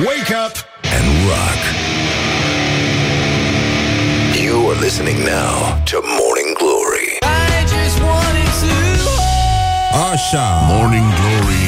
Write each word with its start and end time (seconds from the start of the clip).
Wake 0.00 0.30
up 0.30 0.56
and 0.96 1.06
rock. 1.28 1.60
You 4.40 4.70
are 4.70 4.80
listening 4.80 5.18
now 5.24 5.82
to 5.84 6.00
Morning 6.18 6.56
Glory. 6.58 7.18
Așa 10.12 10.66
Morning 10.68 11.04
Glory, 11.20 11.66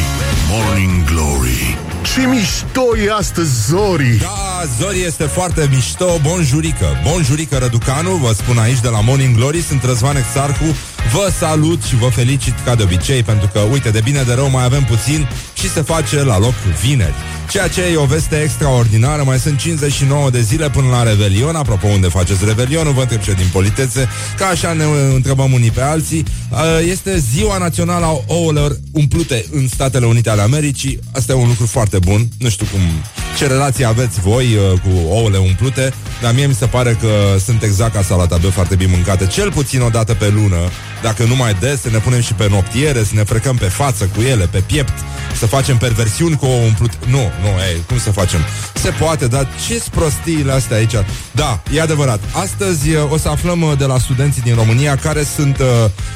Morning 0.50 1.04
Glory. 1.04 1.78
Ce 2.14 2.26
mișto 2.26 2.96
e 3.06 3.12
astăzi, 3.18 3.66
Zori! 3.68 4.16
Da, 4.20 4.62
Zori 4.78 5.02
este 5.02 5.24
foarte 5.24 5.68
mișto 5.70 6.18
Bonjurică, 6.22 7.00
bonjurică 7.02 7.56
Răducanu 7.58 8.10
Vă 8.10 8.32
spun 8.32 8.58
aici 8.58 8.80
de 8.80 8.88
la 8.88 9.00
Morning 9.00 9.36
Glory 9.36 9.62
Sunt 9.62 9.84
Răzvan 9.84 10.16
Exarcu 10.16 10.64
Vă 11.12 11.32
salut 11.38 11.82
și 11.82 11.96
vă 11.96 12.06
felicit 12.08 12.54
ca 12.64 12.74
de 12.74 12.82
obicei 12.82 13.22
Pentru 13.22 13.50
că, 13.52 13.58
uite, 13.58 13.90
de 13.90 14.00
bine 14.04 14.22
de 14.22 14.34
rău 14.34 14.50
mai 14.50 14.64
avem 14.64 14.84
puțin 14.84 15.28
Și 15.54 15.70
se 15.70 15.82
face 15.82 16.22
la 16.22 16.38
loc 16.38 16.54
vineri 16.82 17.14
Ceea 17.50 17.68
ce 17.68 17.82
e 17.82 17.96
o 17.96 18.04
veste 18.04 18.40
extraordinară 18.42 19.22
Mai 19.24 19.38
sunt 19.38 19.58
59 19.58 20.30
de 20.30 20.40
zile 20.40 20.70
până 20.70 20.88
la 20.88 21.02
Revelion. 21.02 21.54
Apropo, 21.54 21.86
unde 21.86 22.08
faceți 22.08 22.44
Revelionul 22.44 22.92
Vă 22.92 23.00
întreb 23.00 23.20
ce 23.20 23.32
din 23.32 23.48
politețe 23.52 24.08
Ca 24.36 24.46
așa 24.46 24.72
ne 24.72 24.84
întrebăm 25.14 25.52
unii 25.52 25.70
pe 25.70 25.80
alții 25.80 26.24
Este 26.88 27.18
ziua 27.18 27.58
națională 27.58 28.04
a 28.04 28.20
ouălor 28.26 28.76
umplute 28.92 29.44
în 29.50 29.68
Statele 29.68 30.06
Unite 30.06 30.30
ale 30.30 30.40
Americii. 30.40 30.98
Asta 31.12 31.32
e 31.32 31.34
un 31.34 31.48
lucru 31.48 31.66
foarte 31.66 31.98
bun. 31.98 32.28
Nu 32.38 32.48
știu 32.48 32.66
cum 32.72 32.80
ce 33.36 33.46
relație 33.46 33.84
aveți 33.84 34.20
voi 34.20 34.44
uh, 34.44 34.80
cu 34.80 35.08
ouăle 35.08 35.38
umplute, 35.38 35.92
dar 36.22 36.34
mie 36.34 36.46
mi 36.46 36.54
se 36.54 36.66
pare 36.66 36.98
că 37.00 37.08
sunt 37.44 37.62
exact 37.62 37.94
ca 37.94 38.02
salata 38.02 38.36
băf 38.36 38.52
foarte 38.52 38.74
bine 38.74 38.90
mâncate, 38.92 39.26
cel 39.26 39.52
puțin 39.52 39.80
o 39.80 39.88
dată 39.88 40.14
pe 40.14 40.28
lună, 40.28 40.56
dacă 41.02 41.24
nu 41.24 41.36
mai 41.36 41.56
des, 41.60 41.80
să 41.80 41.90
ne 41.90 41.98
punem 41.98 42.20
și 42.20 42.34
pe 42.34 42.48
noptiere, 42.48 43.04
să 43.04 43.10
ne 43.14 43.22
frecăm 43.22 43.56
pe 43.56 43.64
față 43.64 44.08
cu 44.16 44.20
ele, 44.20 44.46
pe 44.46 44.62
piept, 44.66 44.92
să 45.38 45.46
facem 45.46 45.76
perversiuni 45.76 46.36
cu 46.36 46.46
ouă 46.46 46.64
umplut. 46.64 46.90
Nu, 47.06 47.30
nu, 47.42 47.48
ei, 47.70 47.82
cum 47.86 47.98
să 47.98 48.10
facem? 48.10 48.40
Se 48.74 48.90
poate, 48.90 49.26
dar 49.26 49.48
ce 49.66 49.82
prostiile 49.90 50.52
astea 50.52 50.76
aici? 50.76 50.94
Da, 51.30 51.62
e 51.72 51.80
adevărat. 51.80 52.20
Astăzi 52.32 52.90
uh, 52.90 53.10
o 53.10 53.16
să 53.16 53.28
aflăm 53.28 53.62
uh, 53.62 53.78
de 53.78 53.84
la 53.84 53.98
studenții 53.98 54.42
din 54.42 54.54
România 54.54 54.96
care 54.96 55.22
sunt 55.34 55.58
uh, 55.58 55.66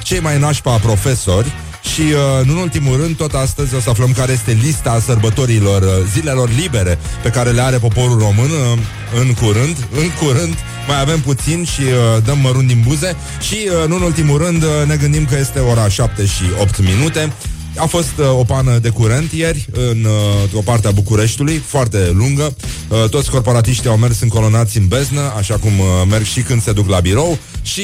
cei 0.03 0.21
mai 0.21 0.39
nașpa 0.39 0.77
profesori 0.77 1.53
și, 1.95 2.01
uh, 2.01 2.47
nu 2.47 2.53
în 2.53 2.59
ultimul 2.59 2.97
rând, 2.97 3.17
tot 3.17 3.35
astăzi 3.35 3.75
o 3.75 3.81
să 3.81 3.91
aflăm 3.91 4.13
care 4.13 4.33
este 4.33 4.59
lista 4.63 5.01
sărbătorilor, 5.05 5.83
uh, 5.83 5.89
zilelor 6.13 6.51
libere 6.61 6.99
pe 7.23 7.31
care 7.31 7.51
le 7.51 7.61
are 7.61 7.77
poporul 7.77 8.19
român 8.19 8.51
uh, 8.51 8.79
în 9.21 9.35
curând. 9.35 9.77
În 10.01 10.11
curând 10.21 10.55
mai 10.89 11.01
avem 11.01 11.21
puțin 11.21 11.65
și 11.65 11.81
uh, 11.81 12.23
dăm 12.25 12.39
mărunt 12.39 12.67
din 12.67 12.83
buze 12.87 13.17
și, 13.41 13.57
uh, 13.83 13.89
nu 13.89 13.97
în 13.97 14.03
ultimul 14.03 14.39
rând, 14.39 14.63
uh, 14.63 14.69
ne 14.87 14.97
gândim 14.97 15.25
că 15.25 15.37
este 15.39 15.59
ora 15.59 15.89
7 15.89 16.27
și 16.27 16.43
8 16.61 16.81
minute. 16.83 17.33
A 17.79 17.87
fost 17.87 18.13
uh, 18.19 18.39
o 18.39 18.45
pană 18.45 18.79
de 18.79 18.89
curent 18.89 19.33
ieri 19.33 19.69
în 19.73 20.05
uh, 20.05 20.55
o 20.55 20.61
parte 20.61 20.89
a 20.89 20.91
Bucureștiului, 20.91 21.63
foarte 21.67 22.11
lungă. 22.15 22.57
Uh, 22.89 23.09
toți 23.09 23.31
corporatiștii 23.31 23.89
au 23.89 23.97
mers 23.97 24.21
încolonați 24.21 24.79
în 24.79 24.87
beznă, 24.87 25.33
așa 25.37 25.55
cum 25.55 25.79
uh, 25.79 25.87
merg 26.11 26.25
și 26.25 26.41
când 26.41 26.63
se 26.63 26.73
duc 26.73 26.89
la 26.89 27.01
birou. 27.01 27.39
Și, 27.63 27.81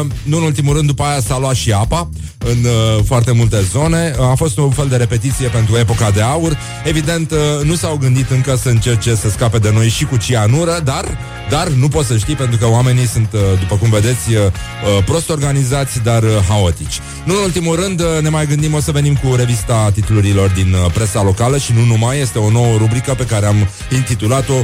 uh, 0.00 0.06
nu 0.22 0.36
în 0.36 0.42
ultimul 0.42 0.74
rând, 0.74 0.86
după 0.86 1.02
aia 1.02 1.20
s-a 1.20 1.38
luat 1.38 1.54
și 1.54 1.72
apa 1.72 2.08
în 2.38 2.64
uh, 2.64 3.04
foarte 3.04 3.32
multe 3.32 3.62
zone. 3.72 4.14
Uh, 4.18 4.24
a 4.24 4.34
fost 4.34 4.58
un 4.58 4.70
fel 4.70 4.86
de 4.88 4.96
repetiție 4.96 5.48
pentru 5.48 5.76
epoca 5.76 6.10
de 6.10 6.20
aur. 6.20 6.58
Evident, 6.84 7.30
uh, 7.30 7.38
nu 7.64 7.74
s-au 7.74 7.96
gândit 7.96 8.30
încă 8.30 8.56
să 8.62 8.68
încerce 8.68 9.14
să 9.14 9.30
scape 9.30 9.58
de 9.58 9.70
noi 9.70 9.88
și 9.88 10.04
cu 10.04 10.16
cianură, 10.16 10.80
dar, 10.84 11.18
dar 11.50 11.68
nu 11.68 11.88
poți 11.88 12.06
să 12.06 12.16
știi 12.16 12.34
pentru 12.34 12.56
că 12.58 12.68
oamenii 12.68 13.06
sunt, 13.06 13.28
uh, 13.32 13.40
după 13.58 13.76
cum 13.76 13.90
vedeți, 13.90 14.34
uh, 14.34 14.36
uh, 14.36 15.04
prost 15.04 15.30
organizați, 15.30 16.02
dar 16.02 16.22
uh, 16.22 16.30
haotici. 16.48 17.00
Nu 17.24 17.34
în 17.36 17.42
ultimul 17.42 17.76
rând, 17.76 18.00
uh, 18.00 18.06
ne 18.22 18.28
mai 18.28 18.46
gândim, 18.46 18.74
o 18.74 18.80
să 18.80 18.90
venim 18.90 19.14
cu 19.14 19.34
revista 19.38 19.90
titlurilor 19.94 20.50
din 20.50 20.72
uh, 20.72 20.92
presa 20.92 21.22
locală 21.22 21.58
și 21.58 21.72
nu 21.72 21.84
numai, 21.84 22.20
este 22.20 22.38
o 22.38 22.50
nouă 22.50 22.76
rubrică 22.76 23.14
pe 23.14 23.24
care 23.24 23.46
am 23.46 23.68
intitulat-o 23.90 24.54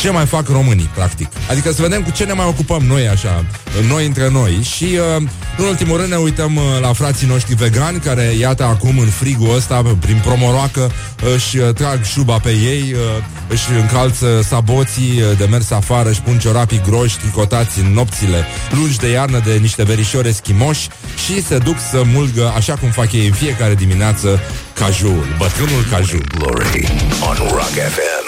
ce 0.00 0.10
mai 0.10 0.26
fac 0.26 0.48
românii, 0.48 0.90
practic. 0.94 1.28
Adică 1.50 1.72
să 1.72 1.82
vedem 1.82 2.02
cu 2.02 2.10
ce 2.10 2.24
ne 2.24 2.32
mai 2.32 2.46
ocupăm 2.46 2.82
noi, 2.82 3.08
așa, 3.08 3.44
noi 3.88 4.06
între 4.06 4.28
noi. 4.30 4.62
Și, 4.62 4.84
uh, 4.84 5.22
în 5.56 5.64
ultimul 5.64 5.96
rând, 5.96 6.10
ne 6.10 6.16
uităm 6.16 6.56
uh, 6.56 6.62
la 6.80 6.92
frații 6.92 7.26
noștri 7.26 7.54
vegani, 7.54 7.98
care, 7.98 8.22
iată, 8.22 8.64
acum 8.64 8.98
în 8.98 9.08
frigul 9.08 9.54
ăsta, 9.56 9.82
prin 10.00 10.20
promoroacă, 10.24 10.90
își 11.34 11.58
uh, 11.58 11.74
trag 11.74 12.04
șuba 12.04 12.38
pe 12.38 12.50
ei, 12.50 12.92
uh, 12.92 13.22
își 13.48 13.64
încalță 13.80 14.42
saboții 14.48 15.20
uh, 15.20 15.38
de 15.38 15.44
mers 15.44 15.70
afară, 15.70 16.08
își 16.08 16.20
pun 16.20 16.38
ciorapii 16.38 16.82
groși, 16.88 17.18
tricotați 17.18 17.78
în 17.78 17.92
nopțile 17.92 18.44
lungi 18.70 18.98
de 18.98 19.08
iarnă 19.10 19.42
de 19.44 19.52
niște 19.52 19.82
verișori 19.82 20.28
eschimoși 20.28 20.88
și 21.24 21.42
se 21.42 21.58
duc 21.58 21.76
să 21.90 22.02
mulgă, 22.12 22.52
așa 22.56 22.74
cum 22.74 22.90
fac 22.90 23.12
ei 23.12 23.26
în 23.26 23.32
fiecare 23.32 23.74
dimineață, 23.74 24.40
cajul, 24.74 25.36
bătrânul 25.38 25.84
cajul. 25.90 26.24
Glory 26.38 26.92
on 27.28 27.36
Rock 27.36 27.74
FM. 27.94 28.25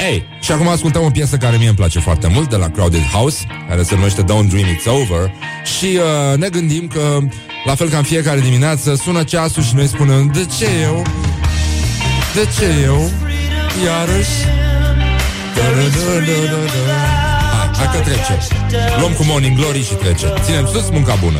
Ei, 0.00 0.24
și 0.40 0.52
acum 0.52 0.68
ascultăm 0.68 1.04
o 1.04 1.10
piesă 1.10 1.36
care 1.36 1.56
mie 1.56 1.68
îmi 1.68 1.76
place 1.76 2.00
foarte 2.00 2.26
mult 2.26 2.50
de 2.50 2.56
la 2.56 2.68
Crowded 2.70 3.02
House, 3.12 3.46
care 3.68 3.82
se 3.82 3.94
numește 3.94 4.22
Don't 4.22 4.48
Dream 4.48 4.66
It's 4.66 4.86
Over 4.86 5.32
și 5.78 5.98
uh, 6.32 6.38
ne 6.38 6.48
gândim 6.48 6.88
că, 6.88 7.18
la 7.64 7.74
fel 7.74 7.88
ca 7.88 7.96
în 7.96 8.02
fiecare 8.02 8.40
dimineață, 8.40 8.94
sună 8.94 9.22
ceasul 9.22 9.62
și 9.62 9.74
noi 9.74 9.86
spunem 9.86 10.30
De 10.32 10.46
ce 10.58 10.68
eu? 10.82 11.02
De 12.34 12.48
ce 12.58 12.82
eu? 12.84 13.10
Iarăși? 13.84 14.36
Hai, 17.58 17.70
hai 17.76 17.88
că 17.92 17.98
trece 17.98 18.38
Luăm 18.98 19.12
cu 19.12 19.24
Morning 19.24 19.58
Glory 19.58 19.84
și 19.84 19.94
trece 19.94 20.32
Ținem 20.44 20.66
sus 20.66 20.90
munca 20.90 21.14
bună. 21.24 21.38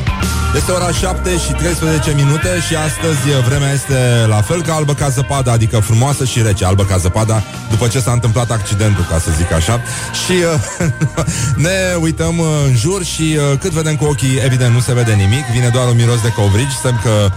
Este 0.57 0.71
ora 0.73 0.91
7 0.93 1.31
și 1.39 1.53
13 1.53 2.13
minute 2.17 2.49
Și 2.67 2.75
astăzi 2.75 3.29
uh, 3.29 3.45
vremea 3.49 3.73
este 3.73 4.27
la 4.29 4.41
fel 4.41 4.63
ca 4.63 4.75
albă 4.75 4.95
ca 4.95 5.09
zăpada 5.09 5.53
Adică 5.53 5.79
frumoasă 5.79 6.25
și 6.25 6.43
rece 6.43 6.65
Albă 6.65 6.85
ca 6.85 6.97
zăpada 6.97 7.43
după 7.71 7.89
ce 7.89 8.01
s-a 8.01 8.13
întâmplat 8.13 8.51
accidentul 8.51 9.07
Ca 9.11 9.19
să 9.19 9.31
zic 9.37 9.53
așa. 9.53 9.81
Și 10.25 10.33
uh, 10.33 10.87
ne 11.67 11.95
uităm 12.01 12.39
uh, 12.39 12.47
în 12.67 12.75
jur 12.77 13.05
Și 13.05 13.37
uh, 13.53 13.59
cât 13.59 13.71
vedem 13.71 13.97
cu 13.97 14.05
ochii 14.05 14.39
Evident 14.45 14.75
nu 14.75 14.81
se 14.81 14.95
vede 14.95 15.13
nimic. 15.13 15.45
Vine 15.53 15.69
doar 15.69 15.87
un 15.89 15.97
miros 15.97 16.21
de 16.23 16.33
covrigi 16.33 16.77
Semn 16.83 17.01
că 17.03 17.31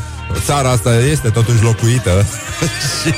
țara 0.46 0.70
asta 0.70 0.96
este 0.96 1.30
totuși 1.30 1.64
locuită. 1.64 2.26
Și, 3.04 3.14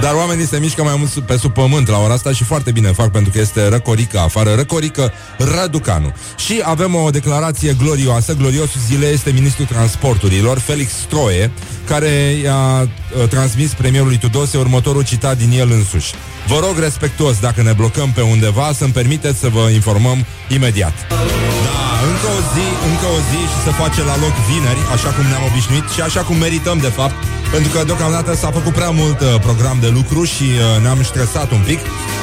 Dar 0.00 0.12
oamenii 0.14 0.46
se 0.46 0.58
mișcă 0.58 0.82
mai 0.82 0.94
mult 0.98 1.10
sub- 1.10 1.26
pe 1.26 1.36
sub 1.36 1.52
pământ 1.52 1.88
la 1.88 1.98
ora 1.98 2.12
asta 2.12 2.32
Și 2.32 2.44
foarte 2.44 2.70
bine 2.70 2.88
fac 2.88 3.10
pentru 3.10 3.32
că 3.32 3.38
este 3.38 3.68
răcorică 3.68 4.18
afară. 4.18 4.54
Răcorică 4.54 5.12
Răducanu 5.38 6.12
Și 6.36 6.60
avem 6.64 6.94
o 6.94 7.10
declarație 7.10 7.76
glorioasă. 7.82 8.34
Gloriosul 8.34 8.80
zilei 8.86 9.12
este 9.12 9.30
ministrul 9.30 9.66
transporturilor 9.66 10.58
Felix 10.58 10.92
Stroie 10.92 11.50
Care 11.86 12.08
i-a 12.42 12.80
uh, 12.82 13.28
transmis 13.28 13.72
premierului 13.72 14.18
Tudose 14.18 14.58
Următorul 14.58 15.04
citat 15.04 15.36
din 15.38 15.58
el 15.58 15.70
însuși. 15.70 16.14
Vă 16.46 16.58
rog 16.60 16.78
respectuos 16.78 17.38
dacă 17.40 17.62
ne 17.62 17.72
blocăm 17.72 18.10
pe 18.12 18.20
undeva 18.20 18.72
Să-mi 18.74 18.92
permiteți 18.92 19.38
să 19.38 19.48
vă 19.48 19.68
informăm 19.68 20.24
imediat. 20.48 20.94
Da, 21.08 21.86
încă 22.10 22.28
o 22.38 22.40
zi, 22.54 22.66
încă 22.90 23.06
o 23.16 23.18
zi 23.30 23.40
și 23.52 23.58
se 23.64 23.72
face 23.82 24.00
la 24.10 24.16
loc 24.24 24.34
vineri, 24.50 24.82
așa 24.94 25.08
cum 25.16 25.24
ne-am 25.26 25.44
obișnuit 25.50 25.86
și 25.94 26.00
așa 26.00 26.20
cum 26.20 26.36
merităm 26.36 26.78
de 26.78 26.92
fapt, 26.98 27.16
pentru 27.54 27.70
că 27.74 27.84
deocamdată 27.84 28.34
s-a 28.34 28.50
făcut 28.50 28.72
prea 28.72 28.90
mult 28.90 29.20
uh, 29.20 29.26
program 29.40 29.78
de 29.80 29.90
lucru 29.98 30.24
și 30.24 30.46
uh, 30.54 30.82
ne-am 30.82 31.02
stresat 31.02 31.50
un 31.50 31.62
pic. 31.66 31.80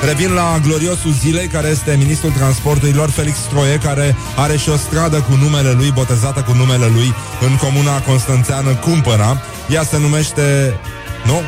Revin 0.10 0.32
la 0.34 0.60
gloriosul 0.66 1.14
zilei, 1.24 1.48
care 1.48 1.68
este 1.68 1.96
ministrul 2.04 2.32
transporturilor 2.32 3.10
Felix 3.10 3.38
Stroie, 3.38 3.78
care 3.84 4.16
are 4.36 4.58
și 4.58 4.70
o 4.70 4.78
stradă 4.78 5.18
cu 5.18 5.34
numele 5.44 5.72
lui, 5.72 5.92
botezată 5.92 6.40
cu 6.40 6.54
numele 6.54 6.86
lui 6.96 7.14
în 7.42 7.56
comuna 7.56 8.02
constanțeană 8.02 8.70
Cumpăra. 8.74 9.42
Ea 9.70 9.84
se 9.84 9.98
numește... 10.00 10.74
Nu? 11.26 11.42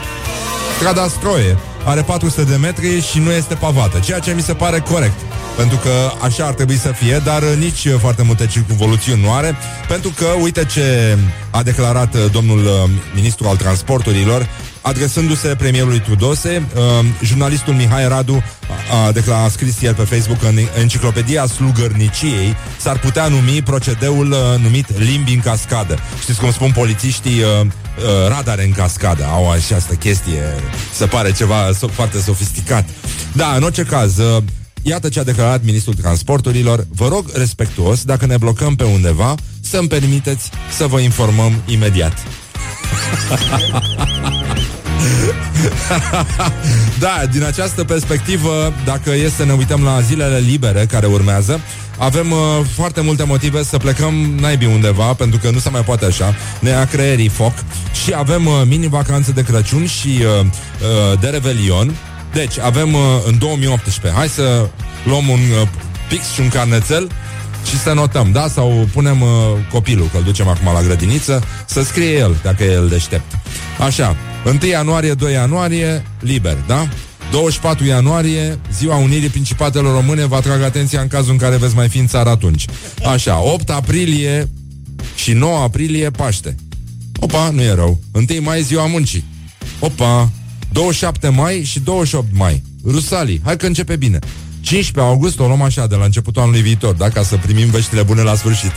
Strada 0.78 1.08
Stroie. 1.08 1.58
Are 1.86 2.02
400 2.02 2.44
de 2.44 2.56
metri 2.56 3.02
și 3.02 3.20
nu 3.20 3.32
este 3.32 3.54
pavată, 3.54 4.00
ceea 4.00 4.20
ce 4.20 4.34
mi 4.34 4.42
se 4.42 4.54
pare 4.54 4.80
corect. 4.80 5.20
Pentru 5.58 5.78
că 5.78 5.92
așa 6.22 6.46
ar 6.46 6.54
trebui 6.54 6.78
să 6.78 6.92
fie, 6.92 7.22
dar 7.24 7.42
uh, 7.42 7.54
nici 7.60 7.86
uh, 7.86 7.96
foarte 8.00 8.24
multe 8.24 8.48
circunvoluțiuni 8.48 9.22
nu 9.22 9.34
are, 9.34 9.56
pentru 9.88 10.10
că 10.10 10.26
uite 10.42 10.66
ce 10.66 11.18
a 11.50 11.64
declarat 11.64 12.14
uh, 12.14 12.22
domnul 12.32 12.66
uh, 12.66 12.90
ministru 13.14 13.48
al 13.48 13.56
transporturilor, 13.56 14.48
adresându-se 14.86 15.48
premierului 15.48 16.00
Tudose, 16.00 16.68
uh, 16.76 16.82
jurnalistul 17.24 17.74
Mihai 17.74 18.08
Radu 18.08 18.44
a, 18.92 19.06
a, 19.06 19.12
decla- 19.12 19.44
a 19.44 19.50
scris 19.50 19.82
el 19.82 19.94
pe 19.94 20.04
Facebook 20.04 20.40
că 20.40 20.48
în 20.48 20.58
enciclopedia 20.80 21.46
slugărniciei 21.46 22.56
s-ar 22.80 23.00
putea 23.00 23.28
numi 23.28 23.62
procedeul 23.62 24.32
uh, 24.32 24.38
numit 24.62 24.98
limbi 24.98 25.34
în 25.34 25.40
cascadă. 25.40 25.98
Știți 26.22 26.40
cum 26.40 26.52
spun 26.52 26.72
polițiștii 26.72 27.42
uh, 27.42 27.48
uh, 27.62 27.68
radare 28.28 28.64
în 28.64 28.72
cascadă, 28.72 29.26
au 29.26 29.52
această 29.52 29.94
chestie, 29.94 30.42
se 30.94 31.06
pare 31.06 31.32
ceva 31.32 31.70
so- 31.70 31.92
foarte 31.92 32.20
sofisticat. 32.20 32.90
Da, 33.32 33.54
în 33.56 33.64
orice 33.64 33.84
caz, 33.84 34.18
uh, 34.18 34.44
Iată 34.88 35.10
ce 35.10 35.20
a 35.20 35.24
declarat 35.24 35.64
ministrul 35.64 35.94
transporturilor. 35.94 36.88
Vă 36.90 37.08
rog 37.08 37.26
respectuos, 37.34 38.04
dacă 38.04 38.26
ne 38.26 38.38
blocăm 38.38 38.76
pe 38.76 38.84
undeva, 38.84 39.36
să-mi 39.62 39.88
permiteți 39.88 40.50
să 40.78 40.88
vă 40.88 41.00
informăm 41.00 41.62
imediat. 41.66 42.18
da, 47.00 47.22
din 47.32 47.44
această 47.44 47.84
perspectivă, 47.84 48.74
dacă 48.86 49.10
e 49.10 49.30
să 49.30 49.46
ne 49.46 49.54
uităm 49.54 49.84
la 49.84 50.02
zilele 50.02 50.38
libere 50.38 50.86
care 50.86 51.06
urmează, 51.06 51.60
avem 51.98 52.32
uh, 52.32 52.38
foarte 52.76 53.02
multe 53.02 53.24
motive 53.24 53.64
să 53.64 53.78
plecăm 53.78 54.14
naibii 54.40 54.68
undeva, 54.68 55.14
pentru 55.14 55.40
că 55.40 55.50
nu 55.50 55.60
se 55.60 55.70
mai 55.70 55.82
poate 55.82 56.06
așa, 56.06 56.36
ne 56.60 56.70
ia 56.70 56.86
creierii 56.86 57.30
foc. 57.30 57.54
Și 58.04 58.14
avem 58.16 58.46
uh, 58.46 58.54
mini-vacanțe 58.66 59.32
de 59.32 59.44
Crăciun 59.44 59.86
și 59.86 60.08
uh, 60.08 60.46
uh, 60.46 61.20
de 61.20 61.28
Revelion, 61.28 61.96
Deci, 62.36 62.60
avem 62.60 62.94
uh, 62.94 63.02
în 63.26 63.38
2018, 63.38 64.20
hai 64.20 64.28
să 64.28 64.68
luăm 65.06 65.28
un 65.28 65.40
uh, 65.40 65.68
pix 66.10 66.32
și 66.32 66.40
un 66.40 66.50
carnețel 66.50 67.10
și 67.66 67.80
să 67.80 67.94
notăm, 67.94 68.32
da? 68.32 68.48
Sau 68.48 68.88
punem 68.94 69.22
uh, 69.22 69.30
copilul, 69.72 70.10
că-l 70.12 70.24
ducem 70.24 70.48
acum 70.48 70.74
la 70.74 70.82
grădiniță, 70.82 71.44
să 71.66 71.84
scrie 71.84 72.18
el, 72.18 72.36
dacă 72.44 72.64
e 72.64 72.72
el 72.72 72.88
deștept. 72.88 73.32
Așa, 73.80 74.16
1 74.46 74.66
ianuarie, 74.70 75.14
2 75.14 75.32
ianuarie, 75.32 76.06
liber, 76.20 76.58
da? 76.68 76.88
24 77.32 77.86
ianuarie, 77.86 78.60
ziua 78.74 78.96
Unirii 78.96 79.30
Principatelor 79.30 79.94
Române, 79.94 80.26
vă 80.26 80.36
atrag 80.36 80.62
atenția 80.62 81.02
în 81.02 81.08
cazul 81.08 81.32
în 81.32 81.38
care 81.38 81.56
veți 81.56 81.76
mai 81.76 81.90
fi 81.90 81.98
în 81.98 82.08
țară 82.08 82.30
atunci. 82.30 82.66
Așa, 83.14 83.42
8 83.42 83.70
aprilie 83.70 84.50
și 85.16 85.34
9 85.34 85.58
aprilie, 85.58 86.10
Paște. 86.10 86.56
Opa, 87.20 87.50
nu 87.50 87.62
e 87.62 87.74
rău. 87.74 88.00
1 88.12 88.26
mai, 88.42 88.62
ziua 88.62 88.86
muncii. 88.86 89.24
Opa, 89.80 90.32
27 90.72 91.30
mai 91.30 91.64
și 91.64 91.80
28 91.80 92.28
mai. 92.32 92.64
Rusalii, 92.84 93.42
hai 93.44 93.58
că 93.58 93.66
începe 93.66 93.96
bine. 93.96 94.20
15 94.62 95.14
august 95.14 95.40
o 95.40 95.48
luăm 95.48 95.62
așa 95.62 95.88
de 95.88 95.96
la 95.96 96.06
începutul 96.06 96.42
anului 96.42 96.62
viitor, 96.62 96.96
da? 96.96 97.10
Ca 97.10 97.24
să 97.24 97.38
primim 97.38 97.70
veștile 97.70 98.04
bune 98.04 98.22
la 98.22 98.36
sfârșit. 98.36 98.72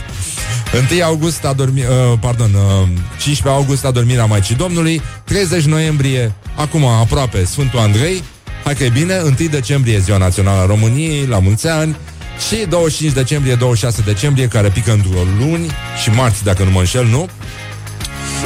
1 0.73 1.03
august 1.03 1.45
a 1.45 1.53
dormit, 1.53 1.83
uh, 1.87 2.17
pardon, 2.19 2.53
uh, 2.53 2.87
15 3.17 3.47
august 3.61 3.85
a 3.85 3.91
dormirea 3.91 4.25
Maicii 4.25 4.55
Domnului, 4.55 5.01
30 5.23 5.63
noiembrie, 5.63 6.33
acum 6.55 6.85
aproape 6.85 7.45
Sfântul 7.45 7.79
Andrei, 7.79 8.23
hai 8.63 8.75
că 8.75 8.83
e 8.83 8.89
bine, 8.89 9.21
1 9.23 9.35
decembrie 9.49 9.99
Ziua 9.99 10.17
Națională 10.17 10.61
a 10.61 10.65
României, 10.65 11.25
la 11.25 11.39
mulți 11.39 11.67
ani, 11.67 11.95
și 12.47 12.65
25 12.69 13.13
decembrie, 13.13 13.55
26 13.55 14.01
decembrie, 14.05 14.47
care 14.47 14.69
pică 14.69 14.91
într-o 14.91 15.19
luni 15.39 15.71
și 16.01 16.09
marți, 16.09 16.43
dacă 16.43 16.63
nu 16.63 16.71
mă 16.71 16.79
înșel, 16.79 17.05
nu? 17.05 17.29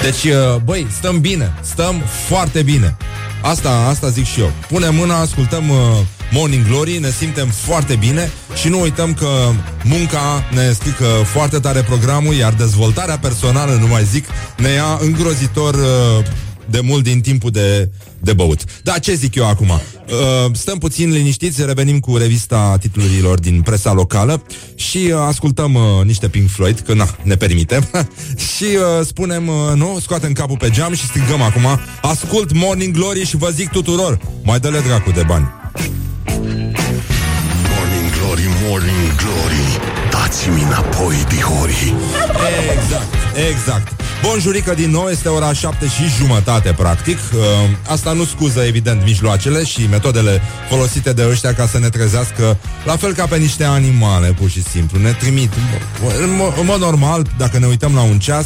Deci, 0.01 0.23
uh, 0.23 0.55
băi, 0.63 0.87
stăm 0.97 1.19
bine, 1.19 1.53
stăm 1.61 2.01
foarte 2.27 2.61
bine. 2.61 2.97
Asta, 3.41 3.85
asta 3.89 4.09
zic 4.09 4.25
și 4.25 4.39
eu. 4.39 4.51
Punem 4.67 4.95
mâna, 4.95 5.19
ascultăm 5.19 5.69
uh, 5.69 5.77
Morning 6.33 6.67
Glory, 6.67 6.97
ne 6.97 7.09
simtem 7.09 7.47
foarte 7.47 7.95
bine 7.95 8.31
și 8.55 8.67
nu 8.69 8.81
uităm 8.81 9.13
că 9.13 9.27
munca 9.83 10.49
ne 10.53 10.71
strică 10.71 11.05
foarte 11.05 11.59
tare 11.59 11.81
programul, 11.81 12.33
iar 12.33 12.53
dezvoltarea 12.53 13.17
personală, 13.17 13.77
nu 13.79 13.87
mai 13.87 14.03
zic, 14.03 14.25
ne 14.57 14.69
ia 14.69 14.97
îngrozitor 15.01 15.73
uh, 15.73 16.25
de 16.69 16.79
mult 16.79 17.03
din 17.03 17.21
timpul 17.21 17.51
de, 17.51 17.89
de 18.19 18.33
băut. 18.33 18.63
Da, 18.83 18.91
ce 18.91 19.13
zic 19.13 19.35
eu 19.35 19.47
acum? 19.47 19.69
Uh, 19.69 20.51
stăm 20.53 20.77
puțin 20.77 21.11
liniștiți, 21.11 21.65
revenim 21.65 21.99
cu 21.99 22.17
revista 22.17 22.77
titlurilor 22.79 23.39
din 23.39 23.61
presa 23.61 23.93
locală 23.93 24.43
și 24.75 24.97
uh, 24.97 25.13
ascultăm 25.27 25.73
uh, 25.73 26.05
niște 26.05 26.27
Pink 26.27 26.49
Floyd, 26.49 26.79
că 26.79 26.93
na, 26.93 27.15
ne 27.23 27.35
permitem, 27.35 27.89
și 28.55 28.63
uh, 28.63 29.05
spunem, 29.05 29.47
uh, 29.47 29.55
nu, 29.75 29.97
scoatem 30.01 30.31
capul 30.31 30.57
pe 30.57 30.69
geam 30.69 30.93
și 30.93 31.05
strigăm 31.05 31.41
acum, 31.41 31.79
ascult 32.01 32.53
Morning 32.53 32.93
Glory 32.93 33.25
și 33.25 33.37
vă 33.37 33.49
zic 33.49 33.69
tuturor, 33.69 34.19
mai 34.43 34.59
dă-le 34.59 34.79
dracu 34.79 35.11
de 35.11 35.23
bani. 35.27 35.61
Morning 36.27 38.09
Glory, 38.19 38.47
Morning 38.67 39.15
Glory 39.15 39.79
Dați-mi 40.11 40.61
înapoi, 40.61 41.25
dihori 41.29 41.93
Exact, 42.81 43.13
exact. 43.49 44.01
Bun 44.21 44.39
jurică 44.39 44.73
din 44.73 44.89
nou, 44.89 45.07
este 45.07 45.27
ora 45.29 45.53
7 45.53 45.85
și 45.87 46.03
jumătate, 46.17 46.73
practic. 46.77 47.17
Uh, 47.17 47.39
Asta 47.87 48.11
nu 48.11 48.23
scuză, 48.25 48.61
evident, 48.61 49.03
mijloacele 49.03 49.63
și 49.63 49.87
metodele 49.89 50.41
folosite 50.69 51.13
de 51.13 51.25
ăștia 51.29 51.53
ca 51.53 51.67
să 51.67 51.79
ne 51.79 51.89
trezească, 51.89 52.57
la 52.85 52.95
fel 52.95 53.13
ca 53.13 53.25
pe 53.25 53.37
niște 53.37 53.63
animale, 53.63 54.27
pur 54.39 54.49
și 54.49 54.63
simplu. 54.63 54.99
Ne 54.99 55.11
trimit. 55.11 55.51
În, 56.21 56.29
mo- 56.35 56.59
în 56.59 56.65
mod 56.65 56.79
normal, 56.79 57.25
dacă 57.37 57.59
ne 57.59 57.65
uităm 57.65 57.95
la 57.95 58.01
un 58.01 58.19
ceas, 58.19 58.45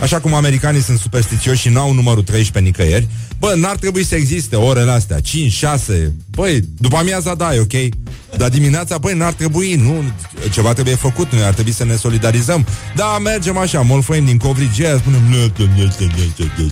Așa 0.00 0.20
cum 0.20 0.34
americanii 0.34 0.82
sunt 0.82 0.98
superstițioși 0.98 1.60
și 1.60 1.68
n-au 1.68 1.92
numărul 1.92 2.22
13 2.22 2.72
nicăieri, 2.72 3.08
bă, 3.38 3.54
n-ar 3.56 3.76
trebui 3.76 4.04
să 4.04 4.14
existe 4.14 4.56
orele 4.56 4.90
astea, 4.90 5.20
5, 5.20 5.52
6, 5.52 6.12
băi, 6.30 6.60
după 6.78 6.96
amiaza 6.96 7.34
da, 7.34 7.54
e 7.54 7.60
ok, 7.60 7.94
dar 8.36 8.48
dimineața, 8.48 8.98
băi, 8.98 9.14
n-ar 9.14 9.32
trebui, 9.32 9.74
nu, 9.74 10.04
ceva 10.50 10.72
trebuie 10.72 10.94
făcut, 10.94 11.32
noi 11.32 11.42
ar 11.42 11.52
trebui 11.52 11.72
să 11.72 11.84
ne 11.84 11.96
solidarizăm. 11.96 12.66
Da, 12.94 13.18
mergem 13.18 13.56
așa, 13.56 13.80
molfoim 13.80 14.24
din 14.24 14.38
covrigi, 14.38 14.84
aia 14.84 14.96
spunem, 14.96 15.20
nu, 15.28 15.36
nu, 15.36 15.64
nu, 15.76 15.82
nu, 15.82 16.06
nu, 16.36 16.50
nu, 16.56 16.64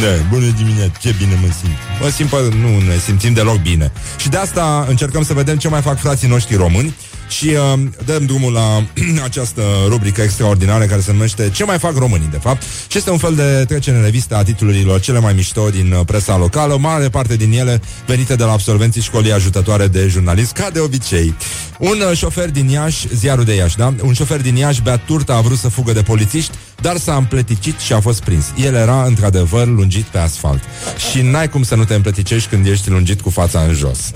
nu, 0.00 0.26
bună 0.30 0.46
dimineața, 0.56 0.92
ce 1.00 1.14
bine 1.18 1.38
mă 1.42 1.48
simt. 1.60 1.76
Mă 2.00 2.08
simt, 2.08 2.30
bă, 2.30 2.48
nu 2.60 2.86
ne 2.86 2.98
simțim 3.04 3.32
deloc 3.32 3.56
bine. 3.56 3.92
Și 4.16 4.28
de 4.28 4.36
asta 4.36 4.86
încercăm 4.88 5.22
să 5.24 5.32
vedem 5.32 5.56
ce 5.56 5.68
mai 5.68 5.80
fac 5.80 5.98
frații 5.98 6.28
noștri 6.28 6.56
români 6.56 6.94
și 7.28 7.48
uh, 7.48 7.80
dăm 8.04 8.24
drumul 8.24 8.52
la 8.52 8.84
această 9.28 9.62
rubrică 9.88 10.22
extraordinară 10.22 10.84
care 10.84 11.00
se 11.00 11.12
numește 11.12 11.50
Ce 11.50 11.64
mai 11.64 11.78
fac 11.78 11.96
românii, 11.96 12.28
de 12.30 12.38
fapt. 12.38 12.62
Și 12.88 12.96
este 12.96 13.10
un 13.10 13.18
fel 13.18 13.34
de 13.34 13.64
trecere 13.68 13.96
în 13.96 14.02
revistă 14.02 14.36
a 14.36 14.42
titlurilor 14.42 15.00
cele 15.00 15.20
mai 15.20 15.32
mișto 15.32 15.68
din 15.68 15.92
uh, 15.92 16.00
presa 16.06 16.36
locală, 16.36 16.76
mare 16.78 17.08
parte 17.08 17.36
din 17.36 17.52
ele 17.52 17.80
venite 18.06 18.36
de 18.36 18.44
la 18.44 18.52
absolvenții 18.52 19.02
școlii 19.02 19.32
ajutătoare 19.32 19.86
de 19.86 20.06
jurnalist, 20.08 20.52
ca 20.52 20.70
de 20.70 20.80
obicei. 20.80 21.34
Un 21.78 22.02
uh, 22.10 22.16
șofer 22.16 22.50
din 22.50 22.68
Iași, 22.68 23.08
ziarul 23.14 23.44
de 23.44 23.54
Iași, 23.54 23.76
da? 23.76 23.94
Un 24.02 24.12
șofer 24.12 24.40
din 24.40 24.56
Iași, 24.56 24.82
bea 24.82 24.96
turta, 24.96 25.34
a 25.34 25.40
vrut 25.40 25.58
să 25.58 25.68
fugă 25.68 25.92
de 25.92 26.02
polițiști, 26.02 26.52
dar 26.86 26.96
s-a 26.96 27.16
împleticit 27.16 27.78
și 27.78 27.92
a 27.92 28.00
fost 28.00 28.22
prins. 28.22 28.44
El 28.56 28.74
era, 28.74 29.04
într-adevăr, 29.04 29.66
lungit 29.66 30.04
pe 30.04 30.18
asfalt. 30.18 30.62
Și 31.10 31.20
n-ai 31.22 31.48
cum 31.48 31.62
să 31.62 31.74
nu 31.74 31.84
te 31.84 31.94
împleticești 31.94 32.48
când 32.48 32.66
ești 32.66 32.90
lungit 32.90 33.20
cu 33.20 33.30
fața 33.30 33.60
în 33.60 33.74
jos. 33.74 34.10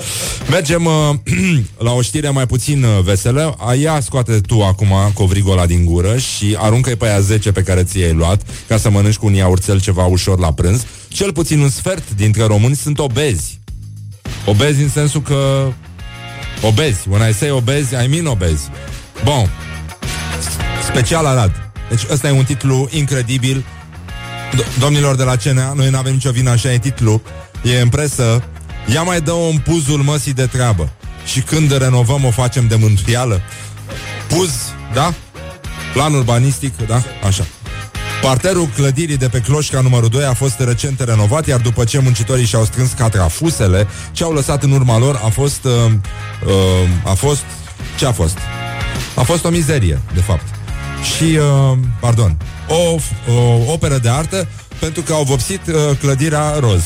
Mergem 0.51 0.85
uh, 0.85 0.93
la 1.87 1.93
o 1.93 2.03
știre 2.03 2.29
mai 2.29 2.47
puțin 2.47 2.83
uh, 2.83 3.03
veselă. 3.03 3.57
Aia 3.59 4.01
scoate 4.01 4.41
tu 4.41 4.63
acum 4.63 4.89
covrigul 5.15 5.53
ăla 5.53 5.67
din 5.67 5.85
gură 5.85 6.17
și 6.17 6.57
aruncă-i 6.59 6.97
pe 6.97 7.07
aia 7.07 7.21
10 7.21 7.53
pe 7.53 7.63
care 7.63 7.83
ți-ai 7.83 8.13
luat 8.13 8.43
ca 8.69 8.77
să 8.77 8.91
mănânci 8.91 9.17
cu 9.17 9.27
un 9.27 9.35
iaurțel 9.35 9.81
ceva 9.81 10.05
ușor 10.05 10.39
la 10.39 10.53
prânz. 10.53 10.85
Cel 11.09 11.33
puțin 11.33 11.61
un 11.61 11.71
sfert 11.71 12.11
dintre 12.11 12.45
români 12.45 12.77
sunt 12.77 12.99
obezi. 12.99 13.61
Obezi 14.47 14.83
în 14.83 14.89
sensul 14.89 15.23
că... 15.23 15.73
Obezi. 16.63 17.09
When 17.09 17.31
I 17.31 17.33
say 17.33 17.51
obezi, 17.51 17.95
I 18.05 18.07
mean 18.07 18.27
obezi. 18.27 18.69
Bun. 19.25 19.51
Special 20.89 21.27
Arad. 21.27 21.70
Deci 21.91 22.03
ăsta 22.11 22.29
e 22.29 22.31
un 22.31 22.45
titlu 22.45 22.89
incredibil. 22.91 23.65
Do- 24.55 24.79
domnilor 24.79 25.17
de 25.17 25.23
la 25.23 25.37
CNA, 25.37 25.73
noi 25.73 25.91
nu 25.91 25.99
avem 25.99 26.13
nicio 26.13 26.31
vină, 26.31 26.51
așa 26.51 26.73
e 26.73 26.79
titlu. 26.79 27.23
E 27.63 27.81
în 27.81 27.89
presă. 27.89 28.43
Ia 28.93 29.03
mai 29.03 29.21
dă 29.21 29.33
un 29.33 29.59
puzul 29.59 30.03
măsii 30.03 30.33
de 30.33 30.47
treabă. 30.47 30.93
Și 31.25 31.41
când 31.41 31.77
renovăm, 31.77 32.25
o 32.25 32.31
facem 32.31 32.67
de 32.67 32.75
mântuială. 32.75 33.41
Puz, 34.29 34.51
da? 34.95 35.15
Plan 35.93 36.15
urbanistic, 36.15 36.87
da? 36.87 37.03
Așa. 37.27 37.47
Parterul 38.23 38.69
clădirii 38.75 39.17
de 39.17 39.29
pe 39.29 39.39
Cloșca 39.39 39.81
numărul 39.81 40.09
2 40.09 40.25
a 40.25 40.35
fost 40.35 40.59
recent 40.59 41.01
renovat, 41.01 41.47
iar 41.47 41.61
după 41.61 41.85
ce 41.85 41.99
muncitorii 41.99 42.45
și-au 42.45 42.65
strâns 42.65 42.93
catrafusele, 42.93 43.87
ce 44.13 44.25
au 44.25 44.33
lăsat 44.33 44.63
în 44.63 44.71
urma 44.71 44.99
lor 44.99 45.21
a 45.25 45.29
fost... 45.29 45.65
Uh, 45.65 45.73
uh, 46.47 47.11
a 47.11 47.13
fost... 47.13 47.43
Ce 47.99 48.07
a 48.07 48.13
fost? 48.13 48.39
A 49.15 49.23
fost 49.23 49.45
o 49.45 49.49
mizerie, 49.49 50.01
de 50.15 50.21
fapt. 50.21 50.60
Și, 51.03 51.25
uh, 51.25 51.79
pardon, 52.01 52.37
o, 52.69 52.95
o 53.33 53.73
operă 53.73 53.99
de 53.99 54.09
artă 54.09 54.49
pentru 54.81 55.03
că 55.03 55.13
au 55.13 55.23
vopsit 55.23 55.61
uh, 55.67 55.97
clădirea 55.99 56.55
roz. 56.59 56.83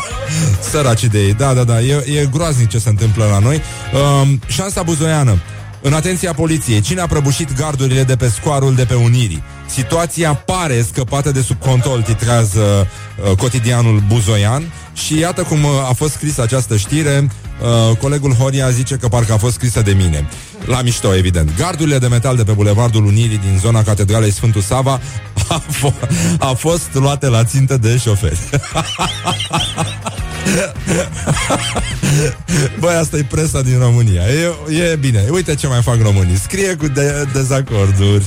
Săracii 0.70 1.08
de 1.08 1.18
ei, 1.18 1.34
da, 1.34 1.54
da, 1.54 1.64
da, 1.64 1.80
e, 1.80 2.20
e 2.20 2.28
groaznic 2.32 2.68
ce 2.68 2.78
se 2.78 2.88
întâmplă 2.88 3.24
la 3.30 3.38
noi. 3.38 3.60
Uh, 3.92 4.28
șansa 4.46 4.82
buzoiană. 4.82 5.38
În 5.82 5.92
atenția 5.92 6.32
poliției, 6.32 6.80
cine 6.80 7.00
a 7.00 7.06
prăbușit 7.06 7.56
gardurile 7.56 8.02
de 8.02 8.16
pe 8.16 8.28
scoarul 8.28 8.74
de 8.74 8.84
pe 8.84 8.94
Unirii? 8.94 9.42
Situația 9.66 10.34
pare 10.34 10.82
scăpată 10.82 11.30
de 11.30 11.40
sub 11.40 11.58
control, 11.58 12.02
titrează 12.02 12.60
uh, 12.60 13.36
cotidianul 13.36 14.02
Buzoian 14.06 14.72
și 14.92 15.18
iată 15.18 15.42
cum 15.42 15.64
uh, 15.64 15.70
a 15.88 15.92
fost 15.92 16.12
scrisă 16.12 16.42
această 16.42 16.76
știre. 16.76 17.28
Uh, 17.62 17.96
colegul 17.96 18.32
Horia 18.32 18.70
zice 18.70 18.94
că 18.96 19.08
parcă 19.08 19.32
a 19.32 19.36
fost 19.36 19.54
scrisă 19.54 19.82
de 19.82 19.92
mine. 19.92 20.28
La 20.66 20.82
mișto, 20.82 21.14
evident. 21.14 21.56
Gardurile 21.56 21.98
de 21.98 22.06
metal 22.06 22.36
de 22.36 22.44
pe 22.44 22.52
Bulevardul 22.52 23.04
Unirii 23.06 23.38
din 23.38 23.58
zona 23.60 23.82
Catedralei 23.82 24.30
Sfântul 24.32 24.60
Sava 24.60 25.00
a, 25.48 25.62
f- 25.62 26.08
a 26.38 26.46
fost 26.52 26.88
luate 26.94 27.26
la 27.26 27.44
țintă 27.44 27.76
de 27.76 27.96
șoferi. 27.96 28.38
Băi, 32.80 32.94
asta 32.94 33.16
e 33.16 33.24
presa 33.30 33.60
din 33.60 33.78
România. 33.78 34.22
E, 34.22 34.52
e 34.90 34.96
bine. 34.96 35.24
Uite 35.30 35.54
ce 35.54 35.66
mai 35.66 35.82
fac 35.82 36.02
românii. 36.02 36.36
Scrie 36.36 36.74
cu 36.74 36.88
de- 36.88 37.26
dezacorduri. 37.32 38.24